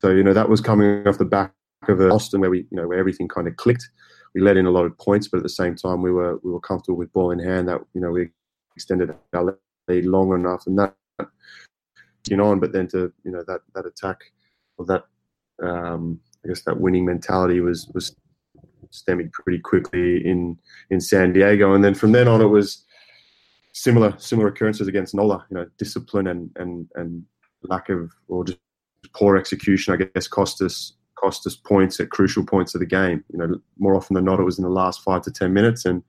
so 0.00 0.10
you 0.10 0.24
know 0.24 0.34
that 0.34 0.48
was 0.48 0.60
coming 0.60 1.06
off 1.06 1.18
the 1.18 1.24
back 1.24 1.52
of 1.88 2.00
Austin, 2.00 2.40
where 2.40 2.50
we 2.50 2.66
you 2.70 2.76
know 2.76 2.88
where 2.88 2.98
everything 2.98 3.28
kind 3.28 3.46
of 3.46 3.56
clicked. 3.56 3.88
We 4.34 4.40
let 4.40 4.56
in 4.56 4.66
a 4.66 4.70
lot 4.70 4.86
of 4.86 4.98
points, 4.98 5.28
but 5.28 5.36
at 5.36 5.42
the 5.44 5.48
same 5.50 5.76
time 5.76 6.02
we 6.02 6.10
were 6.10 6.38
we 6.42 6.50
were 6.50 6.60
comfortable 6.60 6.98
with 6.98 7.12
ball 7.12 7.30
in 7.30 7.38
hand. 7.38 7.68
That 7.68 7.80
you 7.94 8.00
know 8.00 8.10
we 8.10 8.30
extended 8.74 9.14
our 9.34 9.56
lead 9.86 10.04
long 10.04 10.32
enough, 10.34 10.66
and 10.66 10.78
that 10.78 10.96
on, 12.40 12.60
but 12.60 12.72
then 12.72 12.88
to 12.88 13.12
you 13.24 13.30
know 13.30 13.42
that 13.46 13.60
that 13.74 13.86
attack 13.86 14.20
or 14.78 14.86
that 14.86 15.04
um, 15.62 16.20
I 16.44 16.48
guess 16.48 16.62
that 16.62 16.80
winning 16.80 17.04
mentality 17.04 17.60
was 17.60 17.88
was 17.94 18.14
stemming 18.90 19.30
pretty 19.32 19.58
quickly 19.58 20.26
in 20.26 20.58
in 20.90 21.00
San 21.00 21.32
Diego, 21.32 21.74
and 21.74 21.84
then 21.84 21.94
from 21.94 22.12
then 22.12 22.28
on 22.28 22.40
it 22.40 22.46
was 22.46 22.84
similar 23.72 24.14
similar 24.18 24.48
occurrences 24.48 24.88
against 24.88 25.14
Nola. 25.14 25.44
You 25.50 25.58
know, 25.58 25.66
discipline 25.78 26.26
and 26.26 26.50
and 26.56 26.88
and 26.94 27.24
lack 27.62 27.88
of 27.88 28.12
or 28.28 28.44
just 28.44 28.58
poor 29.14 29.36
execution, 29.36 29.94
I 29.94 30.04
guess, 30.04 30.28
cost 30.28 30.62
us 30.62 30.94
cost 31.16 31.46
us 31.46 31.54
points 31.54 32.00
at 32.00 32.10
crucial 32.10 32.44
points 32.44 32.74
of 32.74 32.80
the 32.80 32.86
game. 32.86 33.24
You 33.32 33.38
know, 33.38 33.60
more 33.78 33.94
often 33.94 34.14
than 34.14 34.24
not, 34.24 34.40
it 34.40 34.44
was 34.44 34.58
in 34.58 34.64
the 34.64 34.70
last 34.70 35.02
five 35.02 35.22
to 35.22 35.30
ten 35.30 35.52
minutes, 35.52 35.84
and 35.84 36.02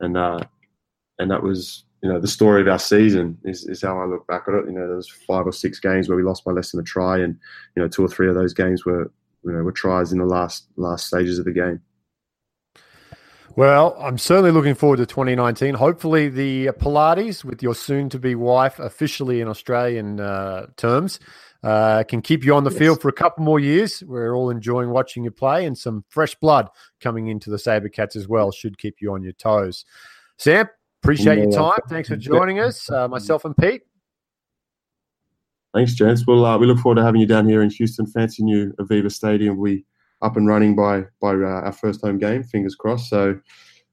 and 0.00 0.16
uh, 0.16 0.40
and 1.18 1.30
that 1.30 1.42
was 1.42 1.84
you 2.02 2.08
know 2.08 2.20
the 2.20 2.28
story 2.28 2.60
of 2.60 2.68
our 2.68 2.78
season 2.78 3.38
is, 3.44 3.64
is 3.66 3.82
how 3.82 4.00
I 4.00 4.06
look 4.06 4.26
back 4.26 4.44
at 4.46 4.54
it. 4.54 4.66
You 4.66 4.72
know, 4.72 4.86
there 4.86 4.96
was 4.96 5.08
five 5.08 5.46
or 5.46 5.52
six 5.52 5.80
games 5.80 6.08
where 6.08 6.16
we 6.16 6.22
lost 6.22 6.44
by 6.44 6.52
less 6.52 6.70
than 6.70 6.80
a 6.80 6.84
try, 6.84 7.18
and 7.18 7.36
you 7.76 7.82
know 7.82 7.88
two 7.88 8.04
or 8.04 8.08
three 8.08 8.28
of 8.28 8.34
those 8.34 8.54
games 8.54 8.84
were 8.84 9.10
you 9.44 9.52
know 9.52 9.62
were 9.62 9.72
tries 9.72 10.12
in 10.12 10.18
the 10.18 10.24
last 10.24 10.68
last 10.76 11.06
stages 11.06 11.38
of 11.38 11.44
the 11.44 11.52
game. 11.52 11.80
Well, 13.56 13.96
I'm 13.98 14.18
certainly 14.18 14.52
looking 14.52 14.76
forward 14.76 14.98
to 14.98 15.06
2019. 15.06 15.74
Hopefully, 15.74 16.28
the 16.28 16.68
Pilates 16.78 17.44
with 17.44 17.60
your 17.60 17.74
soon-to-be 17.74 18.36
wife 18.36 18.78
officially 18.78 19.40
in 19.40 19.48
Australian 19.48 20.20
uh, 20.20 20.66
terms 20.76 21.18
uh, 21.64 22.04
can 22.04 22.22
keep 22.22 22.44
you 22.44 22.54
on 22.54 22.62
the 22.62 22.70
yes. 22.70 22.78
field 22.78 23.02
for 23.02 23.08
a 23.08 23.12
couple 23.12 23.44
more 23.44 23.58
years. 23.58 24.04
We're 24.06 24.32
all 24.32 24.50
enjoying 24.50 24.90
watching 24.90 25.24
you 25.24 25.32
play, 25.32 25.66
and 25.66 25.76
some 25.76 26.04
fresh 26.08 26.36
blood 26.36 26.68
coming 27.00 27.26
into 27.26 27.50
the 27.50 27.56
Sabercats 27.56 28.14
as 28.14 28.28
well 28.28 28.52
should 28.52 28.78
keep 28.78 29.00
you 29.00 29.12
on 29.12 29.24
your 29.24 29.32
toes. 29.32 29.84
Sam, 30.36 30.68
appreciate 31.02 31.38
your 31.38 31.50
time. 31.50 31.78
Thanks 31.88 32.08
for 32.08 32.16
joining 32.16 32.60
us, 32.60 32.90
uh, 32.90 33.08
myself 33.08 33.44
and 33.44 33.56
Pete. 33.56 33.82
Thanks, 35.74 35.94
gents. 35.94 36.26
Well, 36.26 36.44
uh, 36.44 36.58
we 36.58 36.66
look 36.66 36.78
forward 36.78 36.96
to 36.96 37.04
having 37.04 37.20
you 37.20 37.26
down 37.26 37.46
here 37.46 37.62
in 37.62 37.70
Houston. 37.70 38.06
Fancy 38.06 38.42
new 38.42 38.72
Aveva 38.80 39.12
Stadium. 39.12 39.58
We 39.58 39.84
up 40.22 40.36
and 40.36 40.48
running 40.48 40.74
by 40.74 41.04
by 41.20 41.34
uh, 41.34 41.62
our 41.66 41.72
first 41.72 42.00
home 42.00 42.18
game. 42.18 42.42
Fingers 42.42 42.74
crossed. 42.74 43.10
So 43.10 43.38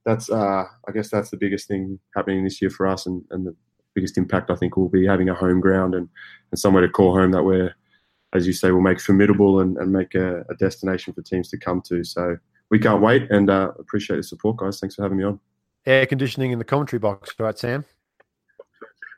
that's 0.06 0.30
uh, 0.30 0.64
I 0.88 0.91
guess 0.93 1.10
that's 1.10 1.32
the 1.32 1.38
biggest 1.38 1.68
thing 1.68 1.99
happening 2.16 2.43
this 2.43 2.62
year 2.62 2.70
for 2.70 2.88
us, 2.88 3.06
and, 3.06 3.24
and 3.32 3.45
the 3.45 3.56
biggest 3.93 4.18
impact 4.18 4.51
I 4.51 4.56
think 4.56 4.78
will 4.78 4.89
be 4.89 5.06
having 5.06 5.30
a 5.30 5.34
home 5.34 5.60
ground 5.60 5.95
and, 5.95 6.08
and 6.51 6.60
somewhere 6.60 6.82
to 6.86 6.89
call 6.89 7.16
home 7.16 7.32
that 7.32 7.43
we're, 7.43 7.74
as 8.34 8.45
you 8.45 8.53
say, 8.53 8.72
will 8.72 8.82
make 8.82 8.99
formidable 8.99 9.60
and, 9.62 9.78
and 9.78 9.91
make 9.91 10.16
a, 10.16 10.41
a 10.49 10.56
destination 10.56 11.14
for 11.14 11.22
teams 11.22 11.49
to 11.49 11.58
come 11.58 11.82
to. 11.88 12.03
So 12.03 12.38
we 12.70 12.80
can't 12.80 13.01
wait 13.01 13.30
and 13.32 13.49
uh, 13.49 13.72
appreciate 13.80 14.18
the 14.18 14.24
support, 14.24 14.58
guys. 14.58 14.80
Thanks 14.80 14.95
for 14.95 15.03
having 15.03 15.18
me 15.18 15.24
on. 15.24 15.39
Air 15.86 16.06
conditioning 16.06 16.52
in 16.52 16.60
the 16.60 16.66
commentary 16.66 17.00
box, 17.00 17.34
right, 17.40 17.58
Sam? 17.58 17.86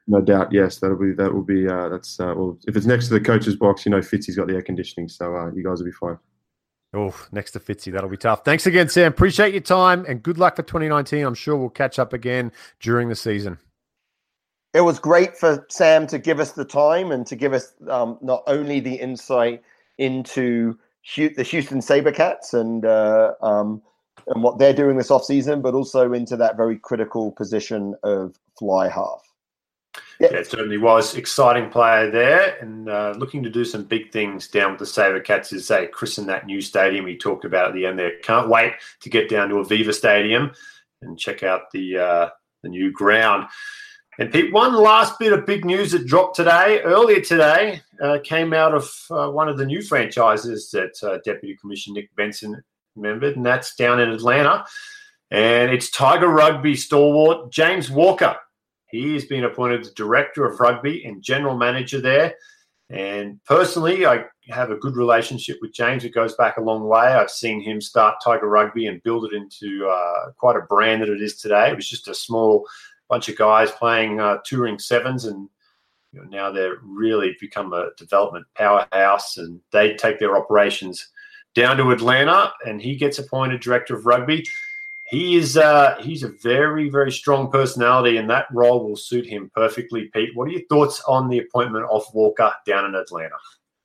No 0.08 0.22
doubt, 0.22 0.54
yes. 0.54 0.80
That'll 0.80 0.98
be 0.98 1.14
that 1.14 1.34
will 1.34 1.44
be 1.44 1.68
uh, 1.68 1.90
that's 1.90 2.20
uh, 2.20 2.34
well. 2.36 2.58
If 2.68 2.76
it's 2.78 2.86
next 2.86 3.08
to 3.08 3.14
the 3.14 3.20
coach's 3.20 3.56
box, 3.56 3.86
you 3.86 3.92
know, 3.92 4.00
Fitzy's 4.00 4.38
got 4.38 4.48
the 4.48 4.56
air 4.56 4.62
conditioning, 4.62 5.10
so 5.10 5.36
uh, 5.36 5.52
you 5.52 5.64
guys 5.64 5.80
will 5.80 5.86
be 5.86 5.92
fine. 5.92 6.18
Oh, 6.94 7.14
next 7.32 7.52
to 7.52 7.60
Fitzy, 7.60 7.92
that'll 7.92 8.10
be 8.10 8.18
tough. 8.18 8.46
Thanks 8.46 8.66
again, 8.66 8.88
Sam. 8.88 9.12
Appreciate 9.12 9.54
your 9.54 9.62
time 9.62 10.06
and 10.08 10.24
good 10.24 10.38
luck 10.38 10.56
for 10.56 10.64
2019. 10.64 11.26
I'm 11.26 11.36
sure 11.36 11.58
we'll 11.58 11.70
catch 11.70 12.00
up 12.00 12.14
again 12.14 12.52
during 12.80 13.10
the 13.10 13.16
season. 13.16 13.58
It 14.74 14.82
was 14.82 15.00
great 15.00 15.36
for 15.38 15.66
Sam 15.70 16.08
to 16.08 16.18
give 16.18 16.40
us 16.40 16.54
the 16.54 16.64
time 16.64 17.12
and 17.12 17.26
to 17.28 17.36
give 17.36 17.54
us 17.54 17.74
um, 17.90 18.18
not 18.22 18.44
only 18.48 18.80
the 18.80 18.96
insight 18.96 19.62
into 19.98 20.78
the 21.16 21.44
Houston 21.44 21.80
SaberCats 21.80 22.54
and 22.54 22.86
uh, 22.86 23.34
um, 23.42 23.82
and 24.28 24.44
what 24.44 24.58
they're 24.58 24.74
doing 24.74 24.98
this 24.98 25.10
offseason, 25.10 25.62
but 25.62 25.74
also 25.74 26.14
into 26.14 26.36
that 26.38 26.58
very 26.58 26.78
critical 26.78 27.32
position 27.32 27.96
of 28.04 28.38
fly 28.58 28.90
half. 28.90 29.22
Yeah. 30.20 30.30
yeah, 30.32 30.38
it 30.40 30.48
certainly 30.48 30.78
was. 30.78 31.16
Exciting 31.16 31.70
player 31.70 32.10
there 32.10 32.58
and 32.60 32.90
uh, 32.90 33.14
looking 33.18 33.44
to 33.44 33.50
do 33.50 33.64
some 33.64 33.84
big 33.84 34.12
things 34.12 34.48
down 34.48 34.72
with 34.72 34.80
the 34.80 34.86
Sabercats 34.86 35.54
as 35.54 35.68
they 35.68 35.88
christen 35.88 36.26
that 36.28 36.46
new 36.46 36.62
stadium 36.62 37.06
he 37.08 37.18
talked 37.18 37.46
about 37.46 37.70
at 37.70 37.74
the 37.74 37.86
end 37.86 38.00
there. 38.00 38.18
Can't 38.24 38.50
wait 38.50 38.74
to 39.02 39.10
get 39.10 39.30
down 39.30 39.50
to 39.50 39.56
Aveva 39.56 39.94
Stadium 39.94 40.52
and 41.02 41.20
check 41.20 41.44
out 41.44 41.72
the 41.72 41.98
uh, 41.98 42.30
the 42.64 42.70
new 42.70 42.92
ground. 42.92 43.48
And 44.20 44.32
Pete, 44.32 44.52
one 44.52 44.74
last 44.74 45.20
bit 45.20 45.32
of 45.32 45.46
big 45.46 45.64
news 45.64 45.92
that 45.92 46.08
dropped 46.08 46.36
today, 46.36 46.82
earlier 46.82 47.22
today, 47.22 47.82
uh, 48.02 48.18
came 48.24 48.52
out 48.52 48.74
of 48.74 48.92
uh, 49.12 49.30
one 49.30 49.48
of 49.48 49.60
the 49.60 49.66
new 49.66 49.84
franchises 49.84 50.72
that 50.72 50.98
uh, 51.04 51.20
Deputy 51.24 51.56
Commissioner 51.62 52.02
Nick 52.02 52.16
Benson 52.16 52.64
remembered, 52.98 53.38
and 53.38 53.46
that's 53.46 53.76
down 53.76 54.00
in 54.00 54.10
Atlanta. 54.10 54.66
And 55.32 55.72
it's 55.72 55.90
Tiger 55.90 56.30
Rugby 56.30 56.76
stalwart 56.76 57.52
James 57.52 57.90
Walker 57.90 58.38
he 58.90 59.14
has 59.14 59.26
been 59.26 59.44
appointed 59.44 59.84
the 59.84 59.92
director 59.92 60.46
of 60.46 60.60
rugby 60.60 61.04
and 61.06 61.22
general 61.22 61.58
manager 61.58 62.02
there. 62.02 62.36
And 62.90 63.44
personally, 63.44 64.06
I 64.06 64.24
have 64.48 64.72
a 64.72 64.78
good 64.78 64.96
relationship 64.96 65.58
with 65.62 65.74
James. 65.74 66.06
It 66.06 66.14
goes 66.14 66.36
back 66.36 66.56
a 66.56 66.62
long 66.62 66.88
way. 66.88 67.02
I've 67.02 67.30
seen 67.30 67.62
him 67.62 67.82
start 67.82 68.22
Tiger 68.24 68.48
Rugby 68.48 68.88
and 68.88 69.04
build 69.04 69.26
it 69.26 69.34
into 69.34 69.86
uh, 69.88 70.32
quite 70.38 70.56
a 70.56 70.62
brand 70.62 71.02
that 71.02 71.10
it 71.10 71.22
is 71.22 71.36
today. 71.36 71.70
It 71.70 71.76
was 71.76 71.90
just 71.90 72.08
a 72.08 72.16
small 72.16 72.66
bunch 73.10 73.28
of 73.28 73.38
guys 73.38 73.72
playing 73.72 74.22
uh, 74.22 74.38
touring 74.46 74.80
sevens, 74.80 75.26
and 75.26 75.50
you 76.14 76.22
know, 76.22 76.30
now 76.30 76.52
they're 76.52 76.78
really 76.82 77.36
become 77.42 77.74
a 77.74 77.90
development 77.98 78.46
powerhouse. 78.56 79.36
And 79.36 79.60
they 79.74 79.96
take 79.96 80.18
their 80.18 80.38
operations 80.38 81.10
down 81.58 81.76
to 81.78 81.92
Atlanta, 81.92 82.54
and 82.66 82.82
he 82.82 82.96
gets 82.96 83.20
appointed 83.20 83.60
director 83.60 83.96
of 83.96 84.06
rugby 84.06 84.46
he 85.08 85.38
is 85.38 85.56
uh, 85.56 85.96
he's 86.02 86.24
a 86.24 86.30
very 86.30 86.90
very 86.90 87.12
strong 87.12 87.50
personality, 87.50 88.18
and 88.18 88.30
that 88.30 88.46
role 88.52 88.88
will 88.88 88.98
suit 88.98 89.26
him 89.26 89.50
perfectly. 89.56 90.10
Pete, 90.14 90.36
what 90.36 90.50
are 90.50 90.52
your 90.52 90.66
thoughts 90.70 91.02
on 91.08 91.30
the 91.30 91.40
appointment 91.40 91.86
of 91.90 92.04
Walker 92.14 92.54
down 92.66 92.86
in 92.86 92.96
Atlanta? 92.96 93.36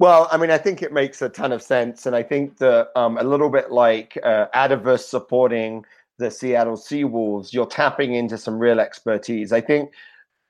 Well, 0.00 0.28
I 0.32 0.36
mean, 0.36 0.50
I 0.50 0.58
think 0.58 0.82
it 0.82 0.92
makes 0.92 1.22
a 1.22 1.28
ton 1.28 1.52
of 1.52 1.62
sense, 1.62 2.06
and 2.06 2.16
I 2.16 2.24
think 2.24 2.58
that 2.58 2.88
um, 2.96 3.18
a 3.18 3.22
little 3.22 3.50
bit 3.50 3.70
like 3.70 4.18
uh, 4.24 4.46
Atavus 4.52 5.04
supporting 5.04 5.84
the 6.18 6.28
Seattle 6.28 6.76
Seawolves, 6.76 7.52
you're 7.52 7.66
tapping 7.66 8.14
into 8.14 8.36
some 8.36 8.58
real 8.58 8.80
expertise. 8.80 9.52
I 9.52 9.60
think 9.60 9.92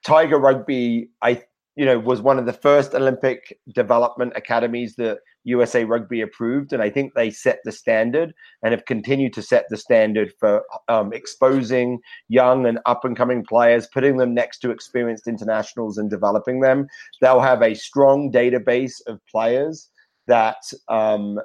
Tiger 0.03 0.39
Rugby, 0.39 1.09
I 1.21 1.43
you 1.75 1.85
know, 1.85 1.99
was 1.99 2.21
one 2.21 2.39
of 2.39 2.47
the 2.47 2.53
first 2.53 2.95
Olympic 2.95 3.59
development 3.73 4.33
academies 4.35 4.95
that 4.95 5.19
USA 5.43 5.83
Rugby 5.83 6.21
approved, 6.21 6.73
and 6.73 6.81
I 6.81 6.89
think 6.89 7.13
they 7.13 7.29
set 7.29 7.59
the 7.63 7.71
standard 7.71 8.33
and 8.61 8.71
have 8.71 8.85
continued 8.85 9.33
to 9.33 9.41
set 9.41 9.65
the 9.69 9.77
standard 9.77 10.33
for 10.39 10.63
um, 10.87 11.11
exposing 11.13 11.99
young 12.29 12.65
and 12.65 12.79
up 12.85 13.03
and 13.05 13.15
coming 13.15 13.43
players, 13.43 13.87
putting 13.87 14.17
them 14.17 14.33
next 14.33 14.59
to 14.59 14.71
experienced 14.71 15.27
internationals 15.27 15.97
and 15.97 16.09
developing 16.09 16.61
them. 16.61 16.87
They'll 17.21 17.41
have 17.41 17.61
a 17.61 17.73
strong 17.73 18.31
database 18.31 18.95
of 19.07 19.19
players 19.29 19.89
that 20.27 20.63
um, 20.87 21.39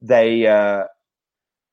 they 0.00 0.46
uh, 0.46 0.84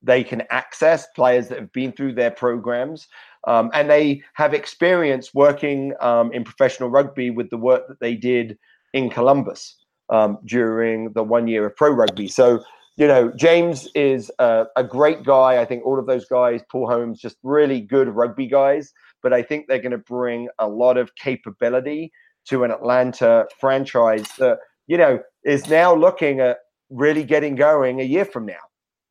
they 0.01 0.23
can 0.23 0.43
access, 0.49 1.07
players 1.15 1.47
that 1.47 1.59
have 1.59 1.71
been 1.71 1.91
through 1.91 2.13
their 2.13 2.31
programs. 2.31 3.07
Um, 3.47 3.69
and 3.73 3.89
they 3.89 4.21
have 4.33 4.53
experience 4.53 5.33
working 5.33 5.93
um, 6.01 6.31
in 6.33 6.43
professional 6.43 6.89
rugby 6.89 7.29
with 7.29 7.49
the 7.49 7.57
work 7.57 7.87
that 7.87 7.99
they 7.99 8.15
did 8.15 8.57
in 8.93 9.09
Columbus 9.09 9.82
um, 10.09 10.37
during 10.45 11.11
the 11.13 11.23
one 11.23 11.47
year 11.47 11.65
of 11.65 11.75
pro 11.75 11.91
rugby. 11.91 12.27
So, 12.27 12.63
you 12.97 13.07
know, 13.07 13.31
James 13.35 13.87
is 13.95 14.31
a, 14.39 14.65
a, 14.75 14.83
great 14.83 15.23
guy. 15.23 15.59
I 15.59 15.65
think 15.65 15.85
all 15.85 15.97
of 15.97 16.05
those 16.05 16.25
guys, 16.25 16.61
Paul 16.71 16.87
Holmes, 16.87 17.19
just 17.19 17.37
really 17.41 17.81
good 17.81 18.09
rugby 18.09 18.47
guys. 18.47 18.93
But 19.23 19.33
I 19.33 19.41
think 19.41 19.65
they're 19.67 19.79
going 19.79 19.91
to 19.91 19.97
bring 19.97 20.49
a 20.59 20.67
lot 20.67 20.97
of 20.97 21.15
capability 21.15 22.11
to 22.49 22.63
an 22.63 22.71
Atlanta 22.71 23.45
franchise 23.59 24.27
that, 24.37 24.59
you 24.87 24.97
know, 24.97 25.19
is 25.43 25.69
now 25.69 25.95
looking 25.95 26.39
at 26.41 26.57
really 26.89 27.23
getting 27.23 27.55
going 27.55 28.01
a 28.01 28.03
year 28.03 28.25
from 28.25 28.45
now, 28.45 28.61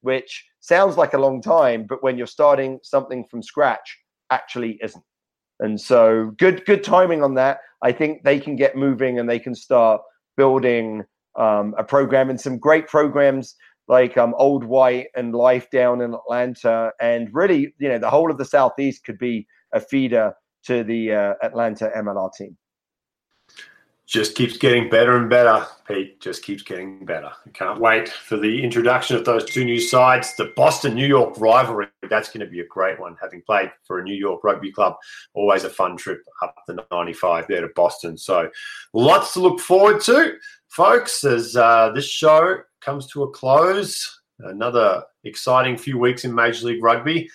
which 0.02 0.44
sounds 0.60 0.96
like 0.96 1.14
a 1.14 1.18
long 1.18 1.42
time. 1.42 1.86
But 1.88 2.02
when 2.02 2.16
you're 2.16 2.26
starting 2.26 2.78
something 2.82 3.24
from 3.30 3.42
scratch, 3.42 3.98
actually 4.30 4.78
isn't. 4.82 5.04
And 5.60 5.80
so 5.80 6.32
good 6.38 6.64
good 6.66 6.82
timing 6.84 7.22
on 7.22 7.34
that. 7.34 7.60
I 7.82 7.92
think 7.92 8.22
they 8.22 8.38
can 8.38 8.56
get 8.56 8.76
moving 8.76 9.18
and 9.18 9.28
they 9.28 9.38
can 9.38 9.54
start 9.54 10.00
building 10.36 11.04
um, 11.38 11.74
a 11.78 11.84
program 11.84 12.30
and 12.30 12.40
some 12.40 12.58
great 12.58 12.86
programs 12.88 13.54
like 13.88 14.16
um, 14.16 14.34
Old 14.38 14.64
White 14.64 15.08
and 15.16 15.34
Life 15.34 15.70
down 15.70 16.00
in 16.00 16.14
Atlanta, 16.14 16.92
and 17.00 17.28
really, 17.32 17.74
you 17.78 17.88
know, 17.88 17.98
the 17.98 18.10
whole 18.10 18.30
of 18.30 18.38
the 18.38 18.44
Southeast 18.44 19.04
could 19.04 19.18
be 19.18 19.46
a 19.72 19.80
feeder 19.80 20.34
to 20.64 20.84
the 20.84 21.12
uh, 21.12 21.34
Atlanta 21.42 21.90
MLR 21.96 22.30
team 22.32 22.56
just 24.06 24.34
keeps 24.34 24.56
getting 24.56 24.90
better 24.90 25.16
and 25.16 25.30
better, 25.30 25.66
Pete. 25.86 26.20
Just 26.20 26.44
keeps 26.44 26.62
getting 26.62 27.04
better. 27.04 27.30
I 27.46 27.50
can't 27.50 27.80
wait 27.80 28.08
for 28.08 28.36
the 28.36 28.62
introduction 28.62 29.16
of 29.16 29.24
those 29.24 29.44
two 29.44 29.64
new 29.64 29.80
sides. 29.80 30.34
The 30.36 30.52
Boston 30.56 30.94
New 30.94 31.06
York 31.06 31.38
rivalry. 31.38 31.86
That's 32.10 32.28
going 32.28 32.44
to 32.44 32.50
be 32.50 32.60
a 32.60 32.66
great 32.66 32.98
one. 32.98 33.16
Having 33.20 33.42
played 33.42 33.70
for 33.84 34.00
a 34.00 34.02
New 34.02 34.14
York 34.14 34.42
rugby 34.44 34.72
club, 34.72 34.96
always 35.34 35.64
a 35.64 35.70
fun 35.70 35.96
trip 35.96 36.22
up 36.42 36.54
the 36.66 36.84
95 36.90 37.46
there 37.48 37.60
to 37.60 37.68
Boston. 37.74 38.18
So 38.18 38.50
lots 38.92 39.32
to 39.34 39.40
look 39.40 39.60
forward 39.60 40.00
to, 40.02 40.34
folks, 40.68 41.24
as 41.24 41.56
uh, 41.56 41.92
this 41.94 42.06
show 42.06 42.58
comes 42.80 43.06
to 43.08 43.22
a 43.22 43.30
close. 43.30 44.20
Another 44.40 45.04
exciting 45.24 45.76
few 45.76 45.98
weeks 45.98 46.24
in 46.24 46.34
Major 46.34 46.66
League 46.66 46.82
Rugby. 46.82 47.30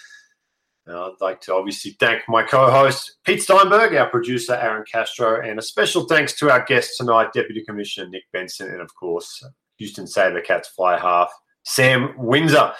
Uh, 0.90 1.08
I'd 1.08 1.22
like 1.22 1.42
to 1.42 1.54
obviously 1.54 1.98
thank 2.00 2.22
my 2.28 2.44
co 2.44 2.72
host, 2.72 3.18
Pete 3.26 3.42
Steinberg, 3.42 3.94
our 3.96 4.10
producer, 4.10 4.54
Aaron 4.54 4.86
Castro, 4.90 5.42
and 5.42 5.60
a 5.60 5.62
special 5.62 6.06
thanks 6.06 6.34
to 6.40 6.50
our 6.50 6.64
guest 6.64 6.92
tonight, 6.98 7.34
Deputy 7.34 7.64
Commissioner 7.66 8.10
Nick 8.10 8.24
Benson, 8.32 8.70
and 8.70 8.82
of 8.82 8.94
course, 8.96 9.44
Houston 9.78 10.06
Sabercats 10.06 10.68
fly 10.68 10.98
half, 10.98 11.32
Sam 11.64 12.14
Windsor. 12.18 12.74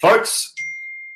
Folks, 0.00 0.52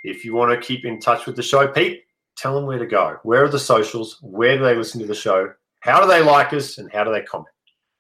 if 0.05 0.25
you 0.25 0.35
want 0.35 0.53
to 0.53 0.67
keep 0.67 0.85
in 0.85 1.01
touch 1.01 1.27
with 1.27 1.35
the 1.35 1.43
show, 1.43 1.67
Pete, 1.67 2.05
tell 2.37 2.55
them 2.55 2.67
where 2.67 2.79
to 2.79 2.87
go. 2.87 3.19
Where 3.25 3.45
are 3.45 3.49
the 3.49 3.59
socials? 3.59 4.19
Where 4.23 4.57
do 4.57 4.63
they 4.63 4.77
listen 4.77 5.01
to 5.01 5.07
the 5.07 5.15
show? 5.15 5.53
How 5.81 6.01
do 6.01 6.07
they 6.07 6.23
like 6.23 6.53
us? 6.53 6.79
And 6.79 6.91
how 6.93 7.03
do 7.05 7.13
they 7.13 7.23
comment? 7.23 7.49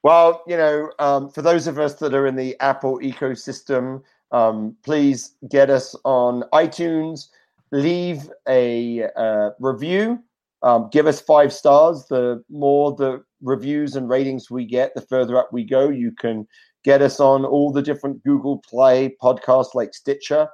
Well, 0.04 0.44
you 0.46 0.56
know, 0.56 0.92
um, 1.00 1.28
for 1.28 1.42
those 1.42 1.66
of 1.66 1.78
us 1.78 1.94
that 1.94 2.14
are 2.14 2.28
in 2.28 2.36
the 2.36 2.56
Apple 2.60 3.00
ecosystem, 3.00 4.02
um, 4.30 4.76
please 4.84 5.34
get 5.50 5.70
us 5.70 5.96
on 6.04 6.44
iTunes 6.52 7.28
leave 7.72 8.28
a 8.48 9.04
uh, 9.16 9.50
review. 9.58 10.22
Um, 10.62 10.88
give 10.90 11.06
us 11.06 11.20
five 11.20 11.52
stars. 11.52 12.06
The 12.08 12.42
more 12.50 12.94
the 12.96 13.22
reviews 13.42 13.96
and 13.96 14.08
ratings 14.08 14.50
we 14.50 14.64
get, 14.64 14.94
the 14.94 15.02
further 15.02 15.36
up 15.36 15.52
we 15.52 15.64
go. 15.64 15.88
You 15.88 16.12
can 16.12 16.46
get 16.84 17.02
us 17.02 17.20
on 17.20 17.44
all 17.44 17.72
the 17.72 17.82
different 17.82 18.22
Google 18.24 18.58
Play 18.58 19.14
podcasts 19.22 19.74
like 19.74 19.94
Stitcher. 19.94 20.48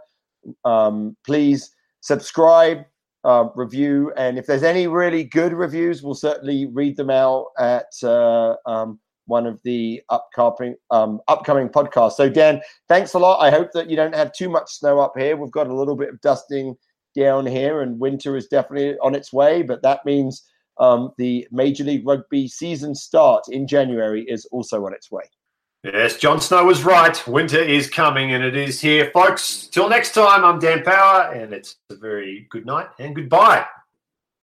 Um, 0.64 1.16
please 1.24 1.70
subscribe, 2.00 2.84
uh, 3.24 3.48
review, 3.54 4.12
and 4.16 4.38
if 4.38 4.46
there's 4.46 4.62
any 4.62 4.86
really 4.86 5.24
good 5.24 5.54
reviews, 5.54 6.02
we'll 6.02 6.14
certainly 6.14 6.66
read 6.66 6.96
them 6.96 7.08
out 7.08 7.46
at 7.58 7.86
uh, 8.02 8.56
um, 8.66 9.00
one 9.26 9.46
of 9.46 9.58
the 9.64 10.02
upcoming 10.10 10.74
um, 10.90 11.20
upcoming 11.28 11.68
podcasts. 11.68 12.12
So, 12.12 12.28
Dan, 12.28 12.60
thanks 12.88 13.14
a 13.14 13.18
lot. 13.18 13.40
I 13.40 13.50
hope 13.50 13.72
that 13.72 13.88
you 13.88 13.96
don't 13.96 14.14
have 14.14 14.32
too 14.32 14.50
much 14.50 14.70
snow 14.70 15.00
up 15.00 15.14
here. 15.16 15.36
We've 15.36 15.50
got 15.50 15.68
a 15.68 15.74
little 15.74 15.96
bit 15.96 16.10
of 16.10 16.20
dusting 16.20 16.76
down 17.14 17.46
here, 17.46 17.80
and 17.80 17.98
winter 17.98 18.36
is 18.36 18.48
definitely 18.48 18.98
on 18.98 19.14
its 19.14 19.32
way. 19.32 19.62
But 19.62 19.82
that 19.82 20.04
means 20.04 20.44
um, 20.78 21.12
the 21.18 21.46
Major 21.50 21.84
League 21.84 22.06
Rugby 22.06 22.48
season 22.48 22.94
start 22.94 23.44
in 23.48 23.66
January 23.66 24.24
is 24.24 24.46
also 24.46 24.84
on 24.86 24.94
its 24.94 25.10
way. 25.10 25.24
Yes, 25.84 26.16
Jon 26.16 26.40
Snow 26.40 26.64
was 26.64 26.82
right. 26.82 27.26
Winter 27.28 27.60
is 27.60 27.90
coming 27.90 28.32
and 28.32 28.42
it 28.42 28.56
is 28.56 28.80
here. 28.80 29.10
Folks, 29.12 29.66
till 29.66 29.88
next 29.88 30.14
time, 30.14 30.42
I'm 30.42 30.58
Dan 30.58 30.82
Power, 30.82 31.30
and 31.32 31.52
it's 31.52 31.76
a 31.90 31.96
very 31.96 32.46
good 32.50 32.64
night 32.64 32.88
and 32.98 33.14
goodbye. 33.14 33.66